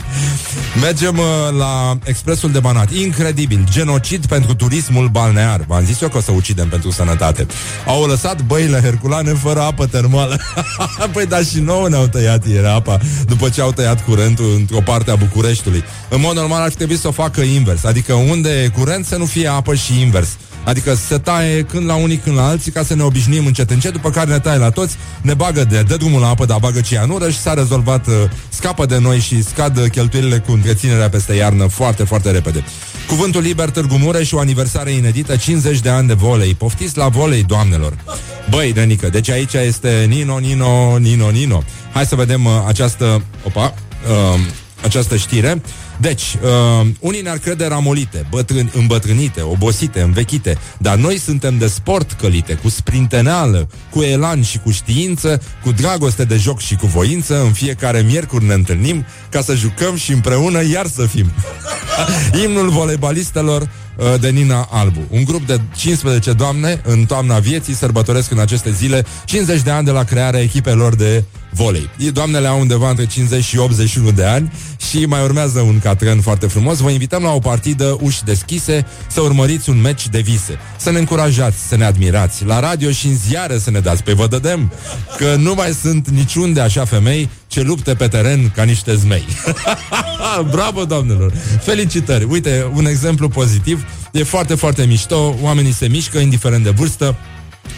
Mergem 0.82 1.18
uh, 1.18 1.26
la 1.58 1.98
Expresul 2.04 2.52
de 2.52 2.60
Banat. 2.60 2.92
Incredibil. 2.92 3.68
Genocid 3.72 4.26
pentru 4.26 4.56
turismul 4.56 5.08
balnear. 5.08 5.64
V-am 5.68 5.86
zis 5.86 6.02
eu 6.02 6.10
că 6.10 6.18
o 6.18 6.22
să 6.22 6.32
ucidem 6.32 6.68
pentru 6.68 6.92
sănătate. 6.92 7.46
Au 7.86 8.06
lăsat 8.06 8.42
băile 8.42 8.80
herculane 8.82 9.32
fără 9.32 9.62
apă 9.62 9.86
termală. 9.86 10.40
păi 11.14 11.26
da, 11.26 11.40
și 11.40 11.60
nouă 11.60 11.90
ne-au 11.90 12.08
tăiat 12.08 12.48
ieri 12.48 12.68
apa 12.68 13.00
după 13.28 13.50
ce 13.50 13.62
au 13.62 13.72
tăiat 13.72 14.04
curentul 14.04 14.54
într-o 14.56 14.82
parte 14.82 15.12
a 15.12 15.16
Bucureștiului. 15.16 15.84
În 16.10 16.20
mod 16.20 16.36
normal 16.36 16.62
ar 16.62 16.72
trebui 16.72 16.98
să 16.98 17.08
o 17.08 17.12
facă 17.12 17.42
invers. 17.42 17.84
Adică 17.84 18.14
unde 18.14 18.62
e 18.62 18.68
curent 18.68 19.06
să 19.06 19.16
nu 19.16 19.26
fie 19.26 19.48
apă 19.48 19.76
și 19.76 20.02
invers. 20.02 20.28
Adică 20.64 20.94
se 20.94 21.18
taie 21.18 21.62
când 21.62 21.86
la 21.86 21.96
unii, 21.96 22.18
când 22.18 22.36
la 22.36 22.48
alții 22.48 22.72
Ca 22.72 22.84
să 22.84 22.96
ne 22.96 23.04
obișnuim 23.04 23.46
încet 23.46 23.70
încet 23.70 23.92
După 23.92 24.10
care 24.10 24.30
ne 24.32 24.40
taie 24.40 24.58
la 24.58 24.70
toți, 24.70 24.96
ne 25.22 25.34
bagă 25.34 25.64
de, 25.64 25.82
dă 25.88 25.96
drumul 25.96 26.22
la 26.22 26.28
apă 26.28 26.46
Dar 26.46 26.58
bagă 26.60 26.82
cianură 26.82 27.30
și 27.30 27.40
s-a 27.40 27.54
rezolvat 27.54 28.08
uh, 28.08 28.14
Scapă 28.50 28.86
de 28.86 28.98
noi 28.98 29.20
și 29.20 29.44
scad 29.44 29.78
uh, 29.78 29.90
cheltuielile 29.90 30.38
Cu 30.38 30.52
întreținerea 30.52 31.10
peste 31.10 31.34
iarnă 31.34 31.68
foarte, 31.68 32.04
foarte 32.04 32.32
repede 32.32 32.64
Cuvântul 33.08 33.42
liber 33.42 33.70
Târgu 33.70 33.96
Mureș, 33.96 34.32
o 34.32 34.40
aniversare 34.40 34.92
inedită, 34.92 35.36
50 35.36 35.80
de 35.80 35.90
ani 35.90 36.08
de 36.08 36.14
volei. 36.14 36.54
Poftiți 36.54 36.98
la 36.98 37.08
volei, 37.08 37.44
doamnelor. 37.44 37.98
Băi, 38.50 38.72
Nenică, 38.72 39.10
deci 39.10 39.30
aici 39.30 39.54
este 39.54 40.06
Nino, 40.10 40.38
Nino, 40.38 40.98
Nino, 40.98 41.30
Nino. 41.30 41.64
Hai 41.94 42.06
să 42.06 42.16
vedem 42.16 42.46
uh, 42.46 42.52
această... 42.68 43.22
Opa, 43.44 43.74
uh, 44.10 44.40
această 44.84 45.16
știre. 45.16 45.62
Deci, 45.98 46.38
uh, 46.82 46.88
unii 47.00 47.22
ne-ar 47.22 47.38
crede 47.38 47.66
ramolite, 47.66 48.26
bătrân, 48.30 48.72
îmbătrânite, 48.76 49.42
obosite, 49.42 50.02
învechite, 50.02 50.58
dar 50.78 50.96
noi 50.96 51.18
suntem 51.18 51.58
de 51.58 51.68
sport 51.68 52.12
călite, 52.12 52.54
cu 52.54 52.70
sprinteneală, 52.70 53.70
cu 53.90 54.02
elan 54.02 54.42
și 54.42 54.58
cu 54.58 54.72
știință, 54.72 55.42
cu 55.64 55.72
dragoste 55.72 56.24
de 56.24 56.36
joc 56.36 56.60
și 56.60 56.76
cu 56.76 56.88
voință. 56.88 57.42
În 57.42 57.52
fiecare 57.52 58.02
miercuri 58.02 58.46
ne 58.46 58.54
întâlnim 58.54 59.06
ca 59.30 59.42
să 59.42 59.56
jucăm 59.56 59.96
și 59.96 60.12
împreună 60.12 60.64
iar 60.64 60.88
să 60.88 61.06
fim. 61.06 61.32
Imnul 62.46 62.70
voleibalistelor 62.70 63.62
uh, 63.62 64.20
de 64.20 64.30
Nina 64.30 64.68
Albu. 64.72 65.00
Un 65.10 65.24
grup 65.24 65.48
de 65.48 65.62
15 65.76 66.34
doamne 66.34 66.82
în 66.84 67.06
toamna 67.06 67.40
vieții 67.40 67.74
sărbătoresc 67.74 68.32
în 68.32 68.40
aceste 68.40 68.72
zile 68.72 69.06
50 69.26 69.62
de 69.62 69.72
ani 69.72 69.86
de 69.86 69.92
la 69.92 70.04
crearea 70.04 70.42
echipelor 70.42 70.96
de 70.96 71.24
volei. 71.52 71.90
Doamnele 72.14 72.48
au 72.48 72.60
undeva 72.60 72.90
între 72.90 73.06
50 73.06 73.44
și 73.44 73.58
81 73.58 74.12
de 74.12 74.26
ani 74.26 74.52
și 74.90 75.06
mai 75.06 75.24
urmează 75.24 75.60
un 75.60 75.80
catren 75.80 76.22
foarte 76.22 76.48
frumos. 76.48 76.78
Vă 76.78 76.90
invităm 76.90 77.24
la 77.24 77.32
o 77.32 77.40
partidă 77.40 77.98
uși 78.02 78.24
deschise 78.24 78.86
să 79.08 79.22
urmăriți 79.22 79.70
un 79.70 79.82
meci 79.82 80.10
de 80.10 80.20
vise. 80.20 80.60
Să 80.78 80.92
ne 80.92 81.00
încurajați, 81.00 81.68
să 81.68 81.76
ne 81.76 81.86
admirați. 81.86 82.46
La 82.46 82.60
radio 82.60 82.92
și 82.92 83.08
în 83.08 83.16
ziare 83.16 83.58
să 83.58 83.72
ne 83.72 83.80
dați 83.80 84.04
pe 84.04 84.14
vă 84.14 84.28
dădem 84.28 84.72
că 85.18 85.36
nu 85.36 85.54
mai 85.54 85.72
sunt 85.82 86.10
niciunde 86.10 86.62
așa 86.62 86.86
femei 86.86 87.30
ce 87.48 87.62
lupte 87.62 87.96
pe 87.96 88.08
teren 88.08 88.52
ca 88.56 88.64
niște 88.64 88.96
zmei. 88.96 89.26
Bravo, 90.52 90.86
doamnelor! 90.86 91.34
Felicitări! 91.62 92.24
Uite, 92.24 92.72
un 92.74 92.86
exemplu 92.86 93.30
pozitiv. 93.30 93.86
E 94.12 94.24
foarte, 94.24 94.56
foarte 94.56 94.86
mișto. 94.86 95.36
Oamenii 95.42 95.72
se 95.72 95.88
mișcă, 95.88 96.18
indiferent 96.18 96.64
de 96.64 96.70
vârstă. 96.70 97.16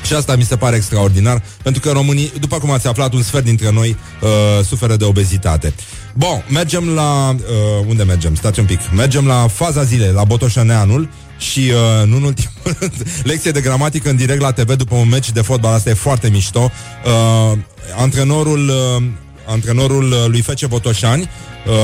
Și 0.05 0.13
asta 0.13 0.35
mi 0.35 0.43
se 0.43 0.55
pare 0.55 0.75
extraordinar, 0.75 1.43
pentru 1.63 1.81
că 1.81 1.91
românii, 1.91 2.31
după 2.39 2.57
cum 2.57 2.71
ați 2.71 2.87
aflat, 2.87 3.13
un 3.13 3.21
sfert 3.21 3.43
dintre 3.43 3.71
noi 3.71 3.97
uh, 4.21 4.29
suferă 4.65 4.95
de 4.95 5.03
obezitate. 5.03 5.73
Bun, 6.13 6.45
mergem 6.49 6.89
la... 6.89 7.35
Uh, 7.35 7.85
unde 7.87 8.03
mergem? 8.03 8.35
Stați 8.35 8.59
un 8.59 8.65
pic. 8.65 8.79
Mergem 8.95 9.25
la 9.25 9.47
faza 9.47 9.83
zilei, 9.83 10.11
la 10.11 10.23
Botoșaneanul 10.23 11.09
și, 11.37 11.59
uh, 11.59 12.07
nu 12.07 12.15
în 12.15 12.23
ultimul 12.23 12.51
rând, 12.79 12.93
lecție 13.23 13.51
de 13.51 13.61
gramatică 13.61 14.09
în 14.09 14.15
direct 14.15 14.41
la 14.41 14.51
TV 14.51 14.73
după 14.73 14.95
un 14.95 15.09
meci 15.09 15.31
de 15.31 15.41
fotbal. 15.41 15.73
Asta 15.73 15.89
e 15.89 15.93
foarte 15.93 16.29
mișto. 16.29 16.71
Uh, 17.05 17.57
antrenorul... 17.97 18.69
Uh, 18.69 19.03
antrenorul 19.45 20.11
uh, 20.11 20.25
lui 20.27 20.41
Fece 20.41 20.67
Botoșani, 20.67 21.21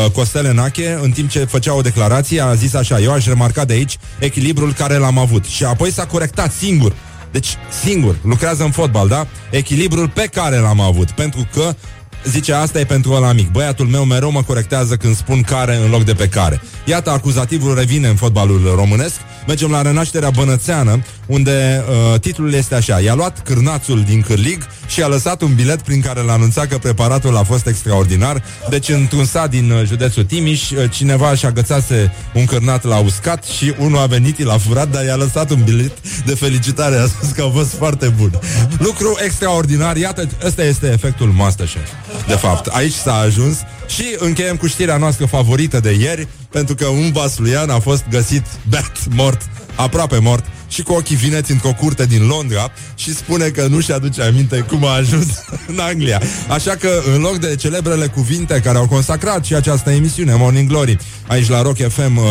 uh, 0.05 0.11
Costel 0.11 0.45
Enache, 0.45 0.99
în 1.01 1.11
timp 1.11 1.29
ce 1.29 1.45
făcea 1.45 1.73
o 1.73 1.81
declarație, 1.81 2.41
a 2.41 2.53
zis 2.53 2.73
așa, 2.73 2.99
eu 2.99 3.11
aș 3.11 3.25
remarca 3.25 3.65
de 3.65 3.73
aici 3.73 3.97
echilibrul 4.19 4.73
care 4.73 4.97
l-am 4.97 5.17
avut. 5.17 5.45
Și 5.45 5.63
apoi 5.63 5.91
s-a 5.91 6.05
corectat 6.05 6.51
singur. 6.51 6.93
Deci, 7.31 7.57
singur, 7.83 8.15
lucrează 8.23 8.63
în 8.63 8.71
fotbal, 8.71 9.07
da? 9.07 9.27
Echilibrul 9.51 10.09
pe 10.09 10.29
care 10.33 10.57
l-am 10.57 10.79
avut, 10.79 11.11
pentru 11.11 11.47
că 11.53 11.75
Zice, 12.23 12.53
asta 12.53 12.79
e 12.79 12.85
pentru 12.85 13.11
ăla 13.13 13.33
mic. 13.33 13.51
Băiatul 13.51 13.85
meu 13.85 14.03
mereu 14.03 14.31
mă 14.31 14.43
corectează 14.43 14.95
când 14.95 15.15
spun 15.15 15.41
care 15.41 15.75
în 15.75 15.89
loc 15.89 16.03
de 16.03 16.13
pe 16.13 16.27
care. 16.27 16.61
Iată, 16.85 17.09
acuzativul 17.09 17.75
revine 17.75 18.07
în 18.07 18.15
fotbalul 18.15 18.73
românesc. 18.75 19.15
Mergem 19.47 19.71
la 19.71 19.81
renașterea 19.81 20.29
bănățeană, 20.29 21.03
unde 21.25 21.83
uh, 22.13 22.19
titlul 22.19 22.53
este 22.53 22.75
așa. 22.75 22.99
I-a 22.99 23.13
luat 23.13 23.41
cârnațul 23.43 24.03
din 24.03 24.21
cârlig 24.21 24.65
și 24.87 25.01
a 25.01 25.07
lăsat 25.07 25.41
un 25.41 25.55
bilet 25.55 25.81
prin 25.81 26.01
care 26.01 26.21
l-a 26.21 26.33
anunțat 26.33 26.67
că 26.67 26.77
preparatul 26.77 27.37
a 27.37 27.43
fost 27.43 27.67
extraordinar. 27.67 28.43
Deci, 28.69 28.89
într-un 28.89 29.25
sat 29.25 29.49
din 29.49 29.71
uh, 29.71 29.85
județul 29.85 30.23
Timiș, 30.23 30.69
uh, 30.69 30.89
cineva 30.89 31.35
și-a 31.35 31.51
gățase 31.51 32.13
un 32.33 32.45
cârnat 32.45 32.83
la 32.83 32.97
uscat 32.97 33.43
și 33.43 33.73
unul 33.77 33.99
a 33.99 34.05
venit, 34.05 34.43
l-a 34.43 34.57
furat, 34.57 34.89
dar 34.91 35.05
i-a 35.05 35.15
lăsat 35.15 35.49
un 35.49 35.61
bilet 35.63 35.91
de 36.25 36.35
felicitare. 36.35 36.95
A 36.95 37.05
spus 37.05 37.29
că 37.29 37.41
a 37.41 37.49
fost 37.49 37.73
foarte 37.73 38.07
bun. 38.07 38.39
Lucru 38.77 39.17
extraordinar. 39.23 39.97
Iată, 39.97 40.27
ăsta 40.45 40.63
este 40.63 40.91
efectul 40.91 41.27
Masterchef. 41.27 41.89
De 42.27 42.33
fapt, 42.33 42.67
aici 42.67 42.93
s-a 42.93 43.15
ajuns 43.15 43.57
și 43.87 44.15
încheiem 44.17 44.55
cu 44.55 44.67
știrea 44.67 44.97
noastră 44.97 45.25
favorită 45.25 45.79
de 45.79 45.91
ieri, 45.91 46.27
pentru 46.49 46.75
că 46.75 46.85
un 46.85 47.11
vasluian 47.11 47.69
a 47.69 47.79
fost 47.79 48.03
găsit 48.09 48.43
beat, 48.69 48.97
mort, 49.09 49.41
aproape 49.75 50.17
mort, 50.17 50.45
și 50.69 50.83
cu 50.83 50.93
ochii 50.93 51.15
vineți 51.15 51.51
într-o 51.51 51.73
curte 51.73 52.05
din 52.05 52.27
Londra 52.27 52.71
și 52.95 53.15
spune 53.15 53.47
că 53.47 53.67
nu-și 53.67 53.91
aduce 53.91 54.21
aminte 54.21 54.59
cum 54.59 54.85
a 54.85 54.93
ajuns 54.93 55.27
în 55.71 55.79
Anglia. 55.79 56.21
Așa 56.47 56.75
că, 56.75 57.01
în 57.13 57.21
loc 57.21 57.37
de 57.37 57.55
celebrele 57.55 58.07
cuvinte 58.07 58.61
care 58.63 58.77
au 58.77 58.87
consacrat 58.87 59.45
și 59.45 59.55
această 59.55 59.89
emisiune, 59.89 60.35
Morning 60.35 60.69
Glory, 60.69 60.97
aici 61.27 61.49
la 61.49 61.61
Rock 61.61 61.77
FM, 61.77 62.17
uh, 62.17 62.23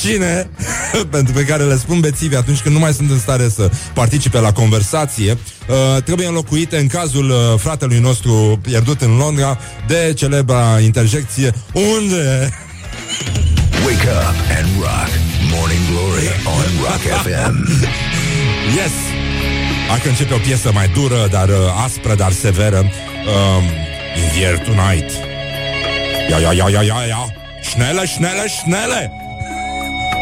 cine, 0.00 0.50
pentru 1.10 1.32
pe 1.32 1.44
care 1.44 1.62
le 1.62 1.76
spun 1.76 2.00
bețivi 2.00 2.36
atunci 2.36 2.60
când 2.60 2.74
nu 2.74 2.80
mai 2.80 2.92
sunt 2.92 3.10
în 3.10 3.18
stare 3.18 3.48
să 3.48 3.70
participe 3.94 4.38
la 4.38 4.52
conversație, 4.52 5.30
uh, 5.32 6.02
trebuie 6.02 6.26
înlocuite 6.26 6.76
în 6.76 6.86
cazul 6.86 7.30
uh, 7.30 7.58
fratelui 7.58 7.98
nostru 7.98 8.58
pierdut 8.62 9.00
în 9.00 9.16
Londra 9.16 9.58
de 9.86 10.12
celebra 10.16 10.80
interjecție 10.80 11.52
Unde? 11.72 12.50
Wake 13.86 14.08
up 14.08 14.36
and 14.58 14.68
rock. 14.78 15.10
Morning 15.52 15.84
Glory 15.90 16.28
on 16.44 16.66
Rock 16.84 17.02
FM. 17.22 17.54
Yes! 18.76 18.92
Dacă 19.88 20.08
începe 20.08 20.34
o 20.34 20.38
piesă 20.38 20.70
mai 20.72 20.88
dură, 20.88 21.28
dar 21.30 21.48
uh, 21.48 21.54
aspră, 21.84 22.14
dar 22.14 22.32
severă. 22.32 22.78
Um, 22.78 23.64
in 24.16 24.28
the 24.32 24.46
air 24.46 24.58
tonight. 24.58 25.10
Ia, 26.30 26.38
ia, 26.38 26.52
ia, 26.52 26.68
ia, 26.68 26.82
ia, 26.82 27.04
ia. 27.06 27.34
Schnelle, 27.62 28.06
schnelle, 28.06 28.44
schnelle. 28.48 29.19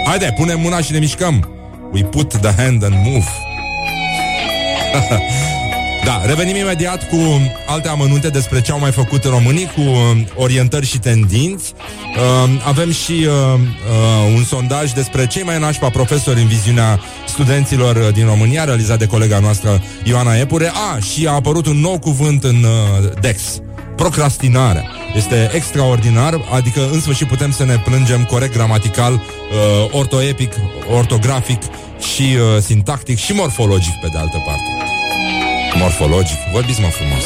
Haide, 0.08 0.32
punem 0.36 0.60
mâna 0.60 0.80
și 0.80 0.92
ne 0.92 0.98
mișcăm. 0.98 1.48
We 1.92 2.02
put 2.02 2.34
the 2.34 2.62
hand 2.62 2.84
and 2.84 2.94
move. 3.04 3.26
Da, 6.04 6.22
revenim 6.24 6.56
imediat 6.56 7.08
cu 7.08 7.16
alte 7.66 7.88
amănunte 7.88 8.28
despre 8.28 8.60
ce 8.60 8.72
au 8.72 8.78
mai 8.78 8.90
făcut 8.90 9.24
românii, 9.24 9.70
cu 9.74 9.80
uh, 9.80 10.26
orientări 10.34 10.86
și 10.86 10.98
tendinți. 10.98 11.72
Uh, 12.16 12.50
avem 12.66 12.92
și 12.92 13.12
uh, 13.12 13.54
uh, 13.54 14.34
un 14.34 14.44
sondaj 14.44 14.92
despre 14.92 15.26
cei 15.26 15.42
mai 15.42 15.58
nașpa 15.58 15.90
profesori 15.90 16.40
în 16.40 16.46
viziunea 16.46 17.00
studenților 17.26 17.96
uh, 17.96 18.12
din 18.12 18.26
România, 18.26 18.64
realizat 18.64 18.98
de 18.98 19.06
colega 19.06 19.38
noastră 19.38 19.82
Ioana 20.04 20.36
Epure. 20.36 20.70
A, 20.92 20.98
și 20.98 21.26
a 21.26 21.32
apărut 21.32 21.66
un 21.66 21.76
nou 21.80 21.98
cuvânt 21.98 22.44
în 22.44 22.64
uh, 22.64 23.10
DEX. 23.20 23.60
Procrastinarea. 23.96 24.97
Este 25.14 25.50
extraordinar, 25.52 26.40
adică 26.50 26.88
în 26.92 27.00
sfârșit 27.00 27.26
putem 27.26 27.52
să 27.52 27.64
ne 27.64 27.78
plângem 27.78 28.24
corect 28.24 28.52
gramatical, 28.52 29.12
uh, 29.12 29.20
ortoepic, 29.90 30.52
ortografic 30.90 31.62
și 32.14 32.22
uh, 32.22 32.60
sintactic 32.60 33.18
și 33.18 33.32
morfologic 33.32 33.92
pe 34.00 34.08
de 34.12 34.18
altă 34.18 34.42
parte. 34.46 34.78
Morfologic. 35.74 36.38
Vorbiți 36.52 36.80
mă 36.80 36.88
frumos. 36.88 37.24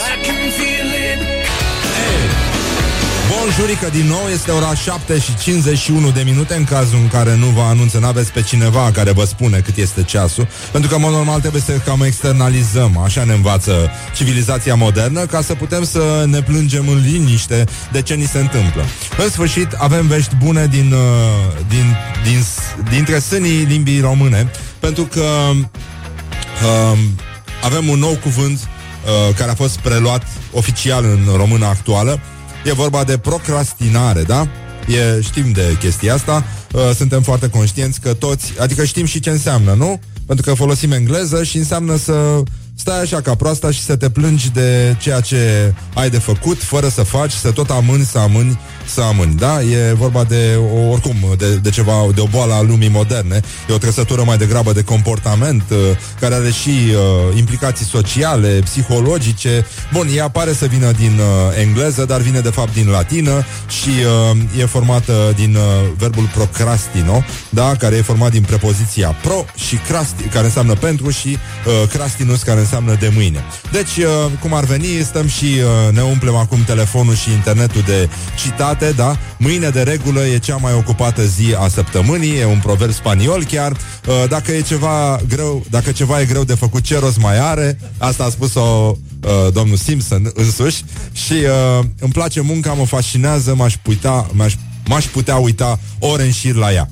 Bonjurică 3.43 3.89
din 3.89 4.07
nou, 4.07 4.29
este 4.33 4.51
ora 4.51 4.75
7 4.75 5.19
și 5.19 5.37
51 5.37 6.11
de 6.11 6.23
minute 6.25 6.55
În 6.55 6.65
cazul 6.65 6.99
în 6.99 7.09
care 7.09 7.37
nu 7.37 7.47
vă 7.47 7.61
anunță, 7.61 7.99
n-aveți 7.99 8.33
pe 8.33 8.43
cineva 8.43 8.91
Care 8.93 9.11
vă 9.13 9.25
spune 9.25 9.59
cât 9.59 9.77
este 9.77 10.03
ceasul 10.03 10.49
Pentru 10.73 10.91
că, 10.91 10.97
în 10.97 11.01
mod 11.01 11.13
normal, 11.13 11.41
trebuie 11.41 11.63
să 11.63 11.73
cam 11.73 12.03
externalizăm 12.03 12.99
Așa 12.99 13.25
ne 13.25 13.33
învață 13.33 13.91
civilizația 14.15 14.75
modernă 14.75 15.27
Ca 15.27 15.41
să 15.41 15.55
putem 15.55 15.85
să 15.85 16.25
ne 16.27 16.43
plângem 16.43 16.89
în 16.89 17.01
liniște 17.05 17.65
De 17.93 18.03
ce 18.03 18.15
ni 18.15 18.25
se 18.25 18.39
întâmplă 18.39 18.85
În 19.19 19.31
sfârșit, 19.31 19.73
avem 19.73 20.07
vești 20.07 20.35
bune 20.45 20.67
din, 20.67 20.93
uh, 20.93 21.65
din, 21.69 21.97
din, 22.25 22.45
dintre 22.91 23.19
sânii 23.19 23.65
limbii 23.65 24.01
române 24.01 24.51
Pentru 24.79 25.05
că 25.05 25.25
um, 25.51 27.19
avem 27.63 27.89
un 27.89 27.99
nou 27.99 28.19
cuvânt 28.23 28.59
uh, 28.59 29.35
care 29.37 29.51
a 29.51 29.55
fost 29.55 29.79
preluat 29.79 30.27
oficial 30.53 31.05
în 31.05 31.37
română 31.37 31.67
actuală. 31.67 32.21
E 32.65 32.73
vorba 32.73 33.05
de 33.05 33.19
procrastinare, 33.19 34.23
da? 34.23 34.49
E, 34.89 35.21
știm 35.21 35.53
de 35.53 35.77
chestia 35.79 36.15
asta, 36.15 36.45
uh, 36.73 36.91
suntem 36.97 37.23
foarte 37.23 37.49
conștienți 37.49 38.01
că 38.01 38.15
toți, 38.15 38.53
adică 38.59 38.85
știm 38.85 39.05
și 39.05 39.21
ce 39.21 39.31
înseamnă, 39.31 39.73
nu? 39.73 40.01
Pentru 40.27 40.45
că 40.45 40.55
folosim 40.55 40.93
engleză 40.93 41.43
și 41.43 41.57
înseamnă 41.57 41.97
să 41.97 42.43
stai 42.75 43.01
așa 43.01 43.21
ca 43.21 43.35
proasta 43.35 43.71
și 43.71 43.81
să 43.81 43.97
te 43.97 44.11
plângi 44.11 44.51
de 44.51 44.97
ceea 45.01 45.21
ce 45.21 45.75
ai 45.95 46.11
de 46.11 46.19
făcut, 46.19 46.63
fără 46.63 46.89
să 46.89 47.03
faci, 47.03 47.33
să 47.33 47.51
tot 47.51 47.71
amâni, 47.71 48.05
să 48.05 48.19
amâni, 48.19 48.59
să 48.93 49.01
amâni. 49.01 49.35
Da? 49.35 49.63
E 49.63 49.93
vorba 49.93 50.25
de, 50.25 50.59
o, 50.75 50.91
oricum, 50.91 51.17
de, 51.39 51.55
de 51.57 51.71
ceva, 51.71 51.93
de 52.15 52.21
o 52.21 52.27
boală 52.27 52.55
a 52.55 52.63
lumii 52.63 52.89
moderne. 52.89 53.41
E 53.69 53.73
o 53.73 53.79
trăsătură 53.79 54.23
mai 54.27 54.37
degrabă 54.37 54.73
de 54.73 54.83
comportament, 54.83 55.63
uh, 55.71 55.79
care 56.21 56.35
are 56.35 56.51
și 56.51 56.69
uh, 56.69 57.37
implicații 57.39 57.87
sociale, 57.87 58.49
psihologice. 58.65 59.67
Bun, 59.93 60.09
ea 60.17 60.29
pare 60.29 60.53
să 60.53 60.67
vină 60.67 60.91
din 60.91 61.19
uh, 61.19 61.61
engleză, 61.61 62.05
dar 62.05 62.21
vine 62.21 62.41
de 62.41 62.51
fapt 62.51 62.73
din 62.73 62.89
latină 62.89 63.45
și 63.69 63.91
uh, 64.31 64.61
e 64.61 64.65
formată 64.65 65.33
din 65.37 65.55
uh, 65.55 65.63
verbul 65.99 66.31
procrastino, 66.35 67.25
da? 67.49 67.75
care 67.79 67.97
e 67.97 68.03
format 68.03 68.31
din 68.31 68.43
prepoziția 68.43 69.09
pro 69.23 69.45
și 69.67 69.77
crasti, 69.77 70.23
care 70.23 70.45
înseamnă 70.45 70.75
pentru 70.75 71.11
și 71.11 71.29
uh, 71.67 71.89
crastinus, 71.89 72.43
care 72.43 72.61
înseamnă 72.61 72.97
de 73.01 73.11
mâine. 73.15 73.45
Deci, 73.73 73.97
uh, 73.97 74.31
cum 74.41 74.55
ar 74.55 74.65
veni, 74.65 74.87
stăm 75.05 75.29
și 75.29 75.45
uh, 75.45 75.95
ne 75.95 76.03
umplem 76.03 76.35
acum 76.35 76.65
telefonul 76.65 77.15
și 77.15 77.31
internetul 77.31 77.83
de 77.87 78.09
citate 78.43 78.82
departe, 78.83 78.97
da? 78.97 79.19
Mâine 79.39 79.69
de 79.69 79.83
regulă 79.83 80.27
e 80.27 80.39
cea 80.39 80.57
mai 80.57 80.73
ocupată 80.73 81.25
zi 81.25 81.55
a 81.59 81.69
săptămânii, 81.69 82.39
e 82.39 82.45
un 82.45 82.59
proverb 82.59 82.93
spaniol 82.93 83.45
chiar. 83.45 83.73
Uh, 83.73 84.25
dacă 84.29 84.53
e 84.53 84.61
ceva 84.61 85.21
greu, 85.29 85.65
dacă 85.71 85.93
ceva 85.93 86.21
e 86.21 86.25
greu 86.25 86.45
de 86.45 86.55
făcut, 86.55 86.83
ce 86.83 86.99
rost 86.99 87.19
mai 87.19 87.39
are? 87.39 87.79
Asta 87.99 88.25
a 88.25 88.29
spus-o 88.29 88.61
uh, 88.61 89.53
domnul 89.53 89.77
Simpson 89.77 90.31
însuși 90.35 90.85
și 91.13 91.33
uh, 91.33 91.85
îmi 91.99 92.13
place 92.13 92.41
munca, 92.41 92.73
mă 92.73 92.87
fascinează, 92.87 93.55
m-aș 93.55 93.77
putea, 93.83 94.27
m-aș, 94.33 94.55
m-aș 94.87 95.05
putea 95.05 95.37
uita 95.37 95.79
ore 95.99 96.23
în 96.23 96.33
șir 96.33 96.55
la 96.55 96.73
ea. 96.73 96.91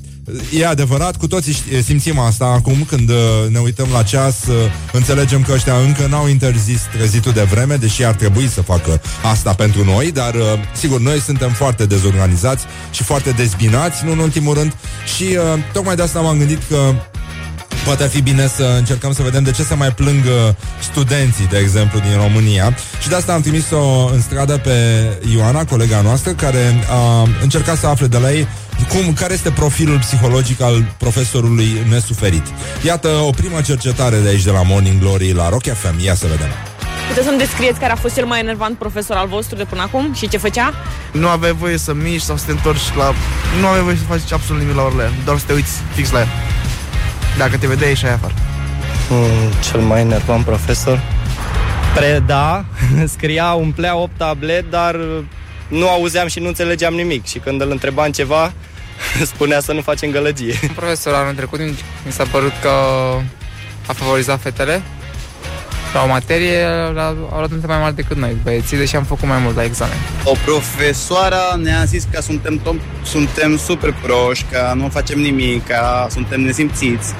E 0.52 0.66
adevărat, 0.66 1.16
cu 1.16 1.26
toții 1.26 1.56
simțim 1.82 2.18
asta 2.18 2.44
acum 2.44 2.84
când 2.88 3.08
uh, 3.08 3.16
ne 3.48 3.58
uităm 3.58 3.88
la 3.92 4.02
ceas, 4.02 4.46
uh, 4.46 4.54
înțelegem 4.92 5.42
că 5.42 5.52
ăștia 5.52 5.74
încă 5.76 6.06
n-au 6.06 6.28
interzis 6.28 6.80
trezitul 6.92 7.32
de 7.32 7.42
vreme, 7.42 7.74
deși 7.74 8.04
ar 8.04 8.14
trebui 8.14 8.48
să 8.48 8.62
facă 8.62 9.00
asta 9.22 9.52
pentru 9.52 9.84
noi, 9.84 10.12
dar 10.12 10.34
uh, 10.34 10.42
sigur, 10.72 11.00
noi 11.00 11.20
suntem 11.20 11.50
foarte 11.50 11.86
dezorganizați 11.86 12.64
și 12.90 13.02
foarte 13.02 13.30
dezbinați, 13.30 14.04
nu 14.04 14.12
în 14.12 14.18
ultimul 14.18 14.54
rând, 14.54 14.74
și 15.16 15.38
tocmai 15.72 15.96
de 15.96 16.02
asta 16.02 16.20
m-am 16.20 16.38
gândit 16.38 16.62
că 16.68 16.94
Poate 17.84 18.02
ar 18.02 18.08
fi 18.08 18.20
bine 18.20 18.46
să 18.46 18.74
încercăm 18.78 19.12
să 19.12 19.22
vedem 19.22 19.42
de 19.42 19.50
ce 19.50 19.62
se 19.62 19.74
mai 19.74 19.92
plâng 19.92 20.24
studenții, 20.80 21.46
de 21.46 21.58
exemplu, 21.58 21.98
din 21.98 22.16
România. 22.16 22.76
Și 23.02 23.08
de 23.08 23.14
asta 23.14 23.32
am 23.32 23.40
trimis-o 23.40 24.10
în 24.12 24.20
stradă 24.20 24.56
pe 24.56 24.72
Ioana, 25.34 25.64
colega 25.64 26.00
noastră, 26.00 26.32
care 26.32 26.86
a 26.90 27.28
încercat 27.42 27.78
să 27.78 27.86
afle 27.86 28.06
de 28.06 28.18
la 28.18 28.32
ei 28.32 28.46
cum, 28.88 29.12
care 29.12 29.32
este 29.32 29.50
profilul 29.50 29.98
psihologic 29.98 30.60
al 30.60 30.94
profesorului 30.96 31.86
nesuferit. 31.88 32.46
Iată 32.82 33.08
o 33.08 33.30
primă 33.30 33.60
cercetare 33.60 34.18
de 34.18 34.28
aici 34.28 34.42
de 34.42 34.50
la 34.50 34.62
Morning 34.62 35.00
Glory 35.00 35.32
la 35.32 35.48
Rock 35.48 35.62
FM. 35.62 36.04
Ia 36.04 36.14
să 36.14 36.26
vedem. 36.30 36.48
Puteți 37.08 37.26
să-mi 37.26 37.38
descrieți 37.38 37.78
care 37.78 37.92
a 37.92 37.96
fost 37.96 38.14
cel 38.14 38.24
mai 38.26 38.40
enervant 38.40 38.78
profesor 38.78 39.16
al 39.16 39.26
vostru 39.28 39.56
de 39.56 39.64
până 39.64 39.82
acum 39.82 40.14
și 40.14 40.28
ce 40.28 40.36
făcea? 40.36 40.74
Nu 41.12 41.28
aveai 41.28 41.52
voie 41.52 41.76
să 41.76 41.94
miști 41.94 42.26
sau 42.26 42.36
să 42.36 42.44
te 42.44 42.50
întorci 42.50 42.94
la... 42.96 43.12
Nu 43.60 43.66
aveai 43.66 43.82
voie 43.82 43.96
să 43.96 44.02
faci 44.08 44.32
absolut 44.32 44.60
nimic 44.60 44.76
la 44.76 44.82
orele, 44.82 45.10
doar 45.24 45.38
să 45.38 45.44
te 45.46 45.52
uiți 45.52 45.72
fix 45.94 46.10
la 46.10 46.18
el. 46.20 46.28
Dacă 47.38 47.56
te 47.56 47.66
vedeai, 47.66 47.94
și 47.94 48.06
afară. 48.06 48.34
Mm, 49.08 49.52
cel 49.70 49.80
mai 49.80 50.00
enervant 50.00 50.44
profesor? 50.44 51.00
Preda, 51.94 52.64
scria, 53.14 53.52
umplea 53.52 53.96
8 53.96 54.10
tablet, 54.16 54.70
dar 54.70 54.96
nu 55.70 55.88
auzeam 55.88 56.26
și 56.26 56.38
nu 56.38 56.46
înțelegeam 56.46 56.94
nimic. 56.94 57.26
Și 57.26 57.38
când 57.38 57.60
îl 57.60 57.70
întrebam 57.70 58.10
ceva, 58.10 58.52
spunea 59.32 59.60
să 59.60 59.72
nu 59.72 59.80
facem 59.80 60.10
gălăgie. 60.10 60.58
Un 60.62 60.74
profesor 60.74 61.14
anul 61.14 61.34
trecut 61.34 61.60
mi 61.60 62.12
s-a 62.12 62.24
părut 62.30 62.52
că 62.62 62.68
a 63.86 63.92
favorizat 63.92 64.40
fetele 64.40 64.82
la 65.92 66.02
o 66.02 66.06
materie 66.06 66.64
au 66.64 66.92
luat 67.38 67.66
mai 67.66 67.78
mult 67.78 67.94
decât 67.94 68.16
noi, 68.16 68.36
băieții, 68.42 68.76
deși 68.76 68.96
am 68.96 69.04
făcut 69.04 69.28
mai 69.28 69.38
mult 69.38 69.56
la 69.56 69.64
examen. 69.64 69.96
O 70.24 70.32
profesoară 70.44 71.58
ne-a 71.62 71.84
zis 71.84 72.06
că 72.10 72.20
suntem, 72.20 72.60
tom- 72.60 73.04
suntem 73.04 73.56
super 73.56 73.94
proști, 74.02 74.44
că 74.50 74.72
nu 74.74 74.88
facem 74.88 75.20
nimic, 75.20 75.66
că 75.66 76.06
suntem 76.10 76.40
nesimțiți. 76.40 77.12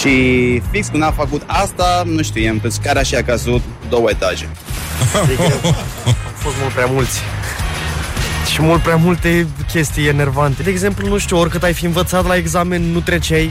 Și 0.00 0.62
fix 0.70 0.86
când 0.86 1.02
a 1.02 1.12
făcut 1.16 1.42
asta, 1.46 2.02
nu 2.06 2.22
știu, 2.22 2.58
pe 2.62 2.68
scara 2.68 3.02
și 3.02 3.14
a 3.14 3.22
căzut 3.22 3.62
două 3.88 4.10
etaje. 4.10 4.48
Au 6.06 6.34
fost 6.34 6.54
mult 6.60 6.72
prea 6.72 6.86
mulți 6.86 7.20
și 8.60 8.66
mult 8.66 8.82
prea 8.82 8.96
multe 8.96 9.46
chestii 9.72 10.08
enervante. 10.08 10.62
De 10.62 10.70
exemplu, 10.70 11.08
nu 11.08 11.18
știu, 11.18 11.38
oricât 11.38 11.62
ai 11.62 11.72
fi 11.72 11.84
învățat 11.84 12.26
la 12.26 12.36
examen, 12.36 12.82
nu 12.82 13.00
treceai. 13.00 13.50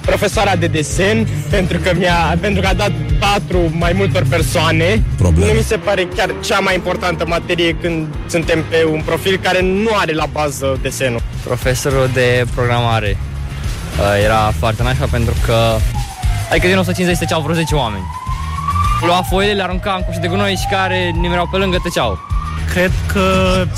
Profesoara 0.00 0.56
de 0.56 0.66
desen, 0.66 1.26
pentru 1.50 1.78
că, 1.78 1.92
mi-a, 1.98 2.36
pentru 2.40 2.60
că 2.62 2.68
a 2.68 2.74
dat 2.74 2.92
patru 3.18 3.58
mai 3.78 3.92
multor 3.96 4.24
persoane. 4.28 5.02
Problem. 5.16 5.48
Nu 5.48 5.52
mi 5.52 5.62
se 5.62 5.76
pare 5.76 6.08
chiar 6.16 6.34
cea 6.40 6.58
mai 6.58 6.74
importantă 6.74 7.26
materie 7.26 7.76
când 7.80 8.06
suntem 8.26 8.64
pe 8.68 8.84
un 8.92 9.02
profil 9.04 9.38
care 9.42 9.60
nu 9.60 9.90
are 9.94 10.12
la 10.12 10.26
bază 10.32 10.78
desenul. 10.82 11.20
Profesorul 11.44 12.10
de 12.12 12.44
programare 12.54 13.16
uh, 13.16 14.24
era 14.24 14.52
foarte 14.58 14.82
nașpa 14.82 15.06
pentru 15.10 15.34
că 15.46 15.76
Adică 16.50 16.66
din 16.66 16.78
150 16.78 17.18
tăceau 17.18 17.40
vreo 17.40 17.54
10 17.54 17.74
oameni. 17.74 18.04
Lua 19.06 19.22
foile, 19.28 19.52
le 19.52 19.62
arunca 19.62 19.94
în 19.96 20.02
cușă 20.02 20.18
de 20.20 20.28
gunoi 20.28 20.54
și 20.54 20.66
care 20.70 21.10
nimereau 21.20 21.48
pe 21.50 21.56
lângă 21.56 21.76
tăceau. 21.82 22.31
Cred 22.72 22.92
că 23.06 23.24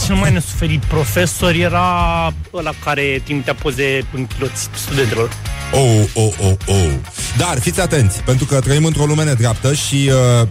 cel 0.07 0.15
mai 0.15 0.33
nesuferit 0.33 0.85
profesor 0.85 1.55
era 1.55 2.33
ăla 2.53 2.71
care 2.85 3.21
trimitea 3.25 3.55
poze 3.55 4.05
în 4.13 4.27
chiloți 4.27 4.69
studenților. 4.75 5.31
Oh, 5.73 6.05
oh, 6.15 6.33
oh, 6.41 6.53
oh. 6.67 6.93
Dar 7.37 7.59
fiți 7.61 7.81
atenți, 7.81 8.21
pentru 8.21 8.45
că 8.45 8.61
trăim 8.61 8.85
într-o 8.85 9.05
lume 9.05 9.25
nedreaptă 9.25 9.73
și 9.73 10.11
uh, 10.43 10.49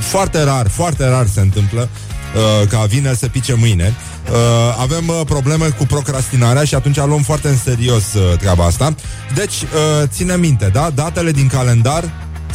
foarte 0.00 0.42
rar, 0.42 0.68
foarte 0.68 1.08
rar 1.08 1.26
se 1.26 1.40
întâmplă 1.40 1.88
uh, 2.34 2.68
ca 2.68 2.84
vineri 2.84 3.16
să 3.16 3.28
pice 3.28 3.54
mâine. 3.54 3.94
Uh, 4.30 4.36
avem 4.80 5.08
uh, 5.08 5.20
probleme 5.24 5.68
cu 5.68 5.86
procrastinarea 5.86 6.64
și 6.64 6.74
atunci 6.74 6.96
luăm 6.96 7.22
foarte 7.22 7.48
în 7.48 7.56
serios 7.56 8.14
uh, 8.14 8.38
treaba 8.38 8.64
asta. 8.64 8.94
Deci, 9.34 9.54
uh, 9.62 10.08
ține 10.08 10.36
minte, 10.36 10.70
da? 10.72 10.90
Datele 10.94 11.30
din 11.30 11.46
calendar 11.46 12.10